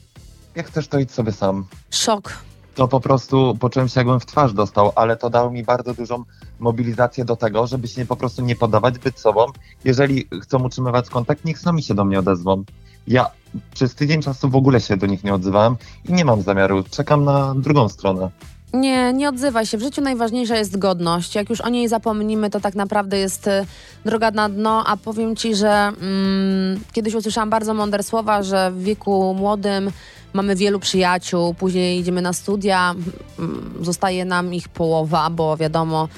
Jak 0.54 0.66
chcesz, 0.66 0.88
to 0.88 0.98
idź 0.98 1.12
sobie 1.12 1.32
sam. 1.32 1.66
Szok. 1.90 2.32
To 2.78 2.88
po 2.88 3.00
prostu 3.00 3.56
poczułem 3.60 3.88
się, 3.88 4.00
jakbym 4.00 4.20
w 4.20 4.26
twarz 4.26 4.52
dostał, 4.52 4.92
ale 4.96 5.16
to 5.16 5.30
dało 5.30 5.50
mi 5.50 5.62
bardzo 5.62 5.94
dużą 5.94 6.24
mobilizację 6.58 7.24
do 7.24 7.36
tego, 7.36 7.66
żeby 7.66 7.88
się 7.88 8.06
po 8.06 8.16
prostu 8.16 8.42
nie 8.42 8.56
poddawać, 8.56 8.98
być 8.98 9.18
sobą. 9.18 9.46
Jeżeli 9.84 10.28
chcą 10.42 10.62
utrzymywać 10.64 11.10
kontakt, 11.10 11.44
niech 11.44 11.58
sami 11.58 11.82
się 11.82 11.94
do 11.94 12.04
mnie 12.04 12.18
odezwą. 12.18 12.64
Ja 13.06 13.30
przez 13.74 13.94
tydzień 13.94 14.22
czasu 14.22 14.48
w 14.48 14.56
ogóle 14.56 14.80
się 14.80 14.96
do 14.96 15.06
nich 15.06 15.24
nie 15.24 15.34
odzywałem 15.34 15.76
i 16.08 16.12
nie 16.12 16.24
mam 16.24 16.42
zamiaru. 16.42 16.84
Czekam 16.90 17.24
na 17.24 17.54
drugą 17.54 17.88
stronę. 17.88 18.30
Nie, 18.72 19.12
nie 19.12 19.28
odzywaj 19.28 19.66
się. 19.66 19.78
W 19.78 19.82
życiu 19.82 20.00
najważniejsza 20.00 20.56
jest 20.56 20.78
godność. 20.78 21.34
Jak 21.34 21.50
już 21.50 21.60
o 21.60 21.68
niej 21.68 21.88
zapomnimy, 21.88 22.50
to 22.50 22.60
tak 22.60 22.74
naprawdę 22.74 23.18
jest 23.18 23.46
y, 23.46 23.66
droga 24.04 24.30
na 24.30 24.48
dno, 24.48 24.84
a 24.86 24.96
powiem 24.96 25.36
ci, 25.36 25.54
że 25.54 25.70
mm, 25.70 26.80
kiedyś 26.92 27.14
usłyszałam 27.14 27.50
bardzo 27.50 27.74
mądre 27.74 28.02
słowa, 28.02 28.42
że 28.42 28.70
w 28.70 28.82
wieku 28.82 29.34
młodym 29.34 29.90
mamy 30.32 30.56
wielu 30.56 30.80
przyjaciół, 30.80 31.54
później 31.54 32.00
idziemy 32.00 32.22
na 32.22 32.32
studia, 32.32 32.94
mm, 33.38 33.74
zostaje 33.80 34.24
nam 34.24 34.54
ich 34.54 34.68
połowa, 34.68 35.30
bo 35.30 35.56
wiadomo, 35.56 36.08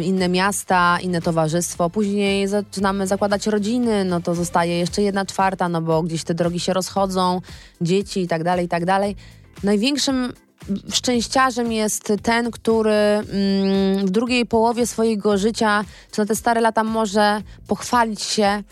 y, 0.00 0.04
inne 0.04 0.28
miasta, 0.28 0.98
inne 1.02 1.22
towarzystwo. 1.22 1.90
Później 1.90 2.48
zaczynamy 2.48 3.06
zakładać 3.06 3.46
rodziny, 3.46 4.04
no 4.04 4.20
to 4.20 4.34
zostaje 4.34 4.78
jeszcze 4.78 5.02
jedna 5.02 5.26
czwarta, 5.26 5.68
no 5.68 5.82
bo 5.82 6.02
gdzieś 6.02 6.24
te 6.24 6.34
drogi 6.34 6.60
się 6.60 6.72
rozchodzą, 6.72 7.40
dzieci 7.80 8.20
i 8.20 8.28
tak 8.28 8.44
dalej, 8.44 8.66
i 8.66 8.68
tak 8.68 8.84
dalej. 8.84 9.16
Największym 9.62 10.32
szczęściarzem 10.92 11.72
jest 11.72 12.12
ten, 12.22 12.50
który 12.50 12.92
mm, 12.92 14.06
w 14.06 14.10
drugiej 14.10 14.46
połowie 14.46 14.86
swojego 14.86 15.38
życia, 15.38 15.84
czy 16.12 16.20
na 16.20 16.26
te 16.26 16.36
stare 16.36 16.60
lata 16.60 16.84
może 16.84 17.42
pochwalić 17.66 18.22
się 18.22 18.62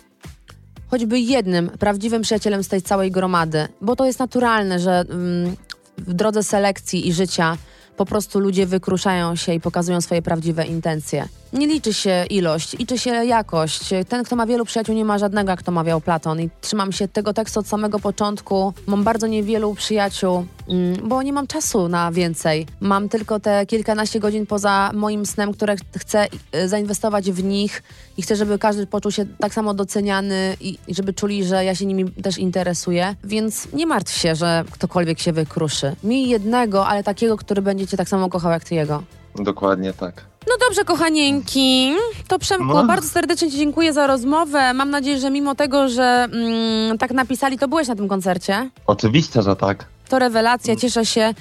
choćby 0.94 1.20
jednym 1.20 1.70
prawdziwym 1.78 2.22
przyjacielem 2.22 2.64
z 2.64 2.68
tej 2.68 2.82
całej 2.82 3.10
gromady, 3.10 3.68
bo 3.80 3.96
to 3.96 4.06
jest 4.06 4.18
naturalne, 4.18 4.78
że 4.78 5.04
mm, 5.10 5.56
w 5.98 6.14
drodze 6.14 6.42
selekcji 6.42 7.08
i 7.08 7.12
życia 7.12 7.56
po 7.96 8.06
prostu 8.06 8.40
ludzie 8.40 8.66
wykruszają 8.66 9.36
się 9.36 9.54
i 9.54 9.60
pokazują 9.60 10.00
swoje 10.00 10.22
prawdziwe 10.22 10.64
intencje. 10.64 11.28
Nie 11.54 11.66
liczy 11.66 11.94
się 11.94 12.24
ilość, 12.30 12.78
liczy 12.78 12.98
się 12.98 13.10
jakość. 13.10 13.90
Ten, 14.08 14.24
kto 14.24 14.36
ma 14.36 14.46
wielu 14.46 14.64
przyjaciół, 14.64 14.94
nie 14.94 15.04
ma 15.04 15.18
żadnego, 15.18 15.50
jak 15.50 15.62
to 15.62 15.72
mawiał 15.72 16.00
Platon. 16.00 16.40
I 16.40 16.50
trzymam 16.60 16.92
się 16.92 17.08
tego 17.08 17.32
tekstu 17.32 17.60
od 17.60 17.66
samego 17.66 17.98
początku. 17.98 18.72
Mam 18.86 19.04
bardzo 19.04 19.26
niewielu 19.26 19.74
przyjaciół, 19.74 20.46
mm, 20.68 21.08
bo 21.08 21.22
nie 21.22 21.32
mam 21.32 21.46
czasu 21.46 21.88
na 21.88 22.12
więcej. 22.12 22.66
Mam 22.80 23.08
tylko 23.08 23.40
te 23.40 23.66
kilkanaście 23.66 24.20
godzin 24.20 24.46
poza 24.46 24.90
moim 24.94 25.26
snem, 25.26 25.52
które 25.52 25.76
chcę 25.98 26.26
y, 26.54 26.68
zainwestować 26.68 27.30
w 27.30 27.44
nich 27.44 27.82
i 28.16 28.22
chcę, 28.22 28.36
żeby 28.36 28.58
każdy 28.58 28.86
poczuł 28.86 29.12
się 29.12 29.26
tak 29.38 29.54
samo 29.54 29.74
doceniany 29.74 30.56
i 30.60 30.78
żeby 30.88 31.12
czuli, 31.12 31.44
że 31.44 31.64
ja 31.64 31.74
się 31.74 31.86
nimi 31.86 32.10
też 32.10 32.38
interesuję. 32.38 33.14
Więc 33.24 33.72
nie 33.72 33.86
martw 33.86 34.16
się, 34.16 34.34
że 34.34 34.64
ktokolwiek 34.70 35.18
się 35.18 35.32
wykruszy. 35.32 35.96
Miej 36.04 36.28
jednego, 36.28 36.86
ale 36.86 37.02
takiego, 37.02 37.36
który 37.36 37.62
będzie 37.62 37.86
cię 37.86 37.96
tak 37.96 38.08
samo 38.08 38.28
kochał 38.28 38.50
jak 38.52 38.64
ty 38.64 38.74
jego. 38.74 39.02
Dokładnie 39.36 39.92
tak. 39.92 40.33
No 40.48 40.54
dobrze, 40.68 40.84
kochanieńki. 40.84 41.94
To 42.28 42.38
Przemku, 42.38 42.64
No. 42.74 42.84
bardzo 42.86 43.08
serdecznie 43.08 43.50
Ci 43.50 43.58
dziękuję 43.58 43.92
za 43.92 44.06
rozmowę. 44.06 44.74
Mam 44.74 44.90
nadzieję, 44.90 45.18
że 45.18 45.30
mimo 45.30 45.54
tego, 45.54 45.88
że 45.88 46.28
mm, 46.32 46.98
tak 46.98 47.10
napisali, 47.10 47.58
to 47.58 47.68
byłeś 47.68 47.88
na 47.88 47.96
tym 47.96 48.08
koncercie. 48.08 48.70
Oczywiście, 48.86 49.42
że 49.42 49.56
tak. 49.56 49.84
To 50.08 50.18
rewelacja, 50.18 50.76
cieszę 50.76 51.06
się. 51.06 51.34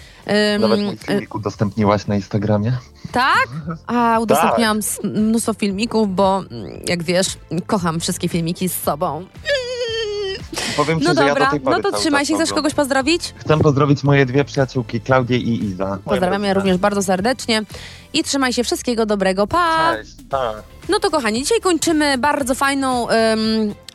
Ym, 0.56 0.62
Nawet 0.62 0.80
mój 0.82 0.94
y, 0.94 0.98
filmik 0.98 1.36
udostępniłaś 1.36 2.08
na 2.08 2.16
Instagramie. 2.16 2.72
tak? 3.12 3.48
A, 3.88 4.20
udostępniałam 4.20 4.78
s- 4.78 5.00
mnóstwo 5.04 5.54
filmików, 5.54 6.16
bo 6.16 6.38
mm, 6.52 6.80
jak 6.88 7.04
wiesz, 7.04 7.28
kocham 7.68 8.00
wszystkie 8.00 8.30
filmiki 8.30 8.70
z 8.70 8.74
sobą. 8.84 9.26
Powiem 10.78 11.00
ci, 11.00 11.06
No 11.08 11.14
że 11.14 11.22
ja 11.22 11.28
dobra, 11.28 11.52
do 11.52 11.72
no 11.72 11.80
to 11.82 11.92
trzymaj 11.98 12.26
się. 12.26 12.36
Chcesz 12.36 12.50
oglądam. 12.52 12.56
kogoś 12.56 12.74
pozdrowić? 12.74 13.34
Chcę 13.38 13.58
pozdrowić 13.60 14.04
moje 14.04 14.26
dwie 14.26 14.46
przyjaciółki, 14.46 15.02
Klaudię 15.02 15.38
i 15.38 15.64
Iza. 15.66 15.98
Pozdrawiam 16.06 16.44
ja 16.44 16.54
również 16.54 16.78
bardzo 16.78 17.04
serdecznie 17.04 17.62
i 18.14 18.24
trzymaj 18.24 18.54
się 18.54 18.64
wszystkiego 18.64 19.06
dobrego. 19.06 19.48
Pa! 19.48 19.94
Cześć, 19.96 20.12
tak. 20.30 20.64
No 20.90 21.00
to 21.00 21.12
kochani, 21.12 21.40
dzisiaj 21.42 21.60
kończymy 21.60 22.18
bardzo 22.18 22.56
fajną 22.56 23.10
em, 23.10 23.40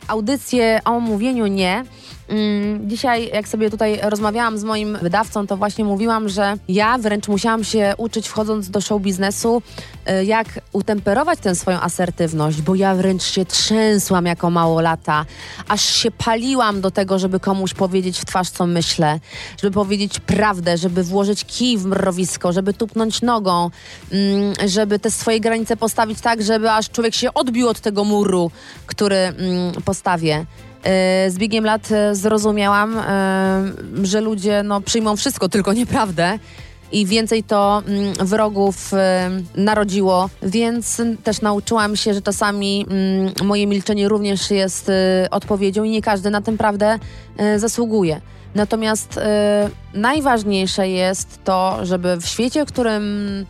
audycję 0.09 0.81
o 0.85 0.99
mówieniu 0.99 1.47
nie. 1.47 1.83
Mm, 2.29 2.89
Dzisiaj, 2.89 3.29
jak 3.33 3.47
sobie 3.47 3.69
tutaj 3.69 3.99
rozmawiałam 4.03 4.57
z 4.57 4.63
moim 4.63 4.97
wydawcą, 5.01 5.47
to 5.47 5.57
właśnie 5.57 5.85
mówiłam, 5.85 6.29
że 6.29 6.57
ja 6.67 6.97
wręcz 6.97 7.27
musiałam 7.27 7.63
się 7.63 7.93
uczyć, 7.97 8.27
wchodząc 8.27 8.69
do 8.69 8.81
show 8.81 9.01
biznesu, 9.01 9.61
y, 10.09 10.25
jak 10.25 10.47
utemperować 10.73 11.39
tę 11.39 11.55
swoją 11.55 11.79
asertywność, 11.79 12.61
bo 12.61 12.75
ja 12.75 12.95
wręcz 12.95 13.23
się 13.23 13.45
trzęsłam 13.45 14.25
jako 14.25 14.49
małolata, 14.49 15.25
aż 15.67 15.81
się 15.81 16.11
paliłam 16.11 16.81
do 16.81 16.91
tego, 16.91 17.19
żeby 17.19 17.39
komuś 17.39 17.73
powiedzieć 17.73 18.19
w 18.19 18.25
twarz, 18.25 18.49
co 18.49 18.67
myślę, 18.67 19.19
żeby 19.61 19.73
powiedzieć 19.73 20.19
prawdę, 20.19 20.77
żeby 20.77 21.03
włożyć 21.03 21.45
kij 21.45 21.77
w 21.77 21.85
mrowisko, 21.85 22.51
żeby 22.51 22.73
tupnąć 22.73 23.21
nogą, 23.21 23.69
mm, 24.11 24.53
żeby 24.67 24.99
te 24.99 25.11
swoje 25.11 25.39
granice 25.39 25.77
postawić 25.77 26.21
tak, 26.21 26.43
żeby 26.43 26.71
aż 26.71 26.89
człowiek 26.89 27.15
się 27.15 27.33
odbił 27.33 27.67
od 27.67 27.79
tego 27.79 28.03
muru, 28.03 28.51
który 28.85 29.33
E, 30.83 31.31
Z 31.31 31.37
biegiem 31.37 31.65
lat 31.65 31.91
e, 31.91 32.15
zrozumiałam, 32.15 32.97
e, 32.97 33.03
że 34.03 34.21
ludzie 34.21 34.63
no, 34.63 34.81
przyjmą 34.81 35.15
wszystko, 35.15 35.49
tylko 35.49 35.73
nieprawdę. 35.73 36.39
I 36.91 37.05
więcej 37.05 37.43
to 37.43 37.83
mm, 37.87 38.13
wrogów 38.13 38.91
narodziło, 39.55 40.29
więc 40.43 41.01
też 41.23 41.41
nauczyłam 41.41 41.95
się, 41.95 42.13
że 42.13 42.21
czasami 42.21 42.85
mm, 42.89 43.33
moje 43.43 43.67
milczenie 43.67 44.09
również 44.09 44.51
jest 44.51 44.91
odpowiedzią 45.31 45.83
i 45.83 45.89
nie 45.89 46.01
każdy 46.01 46.29
na 46.29 46.41
tę 46.41 46.57
prawdę 46.57 46.99
zasługuje. 47.57 48.21
Natomiast 48.55 49.19
najważniejsze 49.93 50.89
jest 50.89 51.43
to, 51.43 51.85
żeby 51.85 52.17
w 52.17 52.25
świecie, 52.25 52.65
w 52.65 52.67
którym 52.67 53.03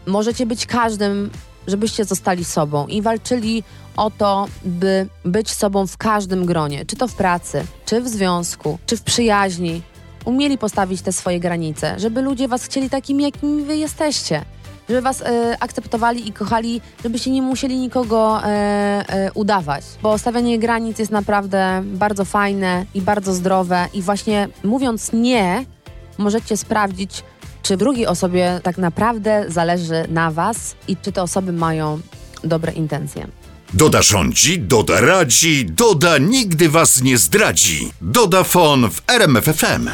możecie 0.05 0.45
być 0.45 0.65
każdym, 0.65 1.29
żebyście 1.67 2.05
zostali 2.05 2.45
sobą 2.45 2.87
i 2.87 3.01
walczyli 3.01 3.63
o 3.99 4.11
to, 4.11 4.47
by 4.65 5.07
być 5.25 5.51
sobą 5.51 5.87
w 5.87 5.97
każdym 5.97 6.45
gronie, 6.45 6.85
czy 6.85 6.95
to 6.95 7.07
w 7.07 7.15
pracy, 7.15 7.63
czy 7.85 8.01
w 8.01 8.07
związku, 8.07 8.79
czy 8.85 8.97
w 8.97 9.01
przyjaźni. 9.01 9.81
Umieli 10.25 10.57
postawić 10.57 11.01
te 11.01 11.11
swoje 11.11 11.39
granice, 11.39 11.99
żeby 11.99 12.21
ludzie 12.21 12.47
was 12.47 12.63
chcieli 12.63 12.89
takimi, 12.89 13.23
jakimi 13.23 13.63
wy 13.63 13.77
jesteście. 13.77 14.45
Żeby 14.89 15.01
was 15.01 15.21
e, 15.21 15.57
akceptowali 15.59 16.27
i 16.27 16.33
kochali, 16.33 16.81
żebyście 17.03 17.31
nie 17.31 17.41
musieli 17.41 17.79
nikogo 17.79 18.43
e, 18.43 18.47
e, 18.47 19.31
udawać. 19.33 19.83
Bo 20.01 20.17
stawianie 20.17 20.59
granic 20.59 20.99
jest 20.99 21.11
naprawdę 21.11 21.81
bardzo 21.85 22.25
fajne 22.25 22.85
i 22.93 23.01
bardzo 23.01 23.33
zdrowe. 23.33 23.87
I 23.93 24.01
właśnie 24.01 24.47
mówiąc 24.63 25.13
nie, 25.13 25.65
możecie 26.17 26.57
sprawdzić, 26.57 27.23
czy 27.61 27.77
drugiej 27.77 28.07
osobie 28.07 28.59
tak 28.63 28.77
naprawdę 28.77 29.45
zależy 29.47 30.05
na 30.09 30.31
was 30.31 30.75
i 30.87 30.97
czy 30.97 31.11
te 31.11 31.23
osoby 31.23 31.51
mają 31.53 31.99
dobre 32.43 32.71
intencje. 32.71 33.38
Doda 33.73 34.01
rządzi, 34.01 34.59
Doda 34.59 35.01
radzi, 35.01 35.65
Doda 35.65 36.17
nigdy 36.17 36.69
was 36.69 37.01
nie 37.01 37.17
zdradzi. 37.17 37.91
Doda 38.01 38.43
Fon 38.43 38.89
w 38.89 39.01
RMFFM. 39.07 39.89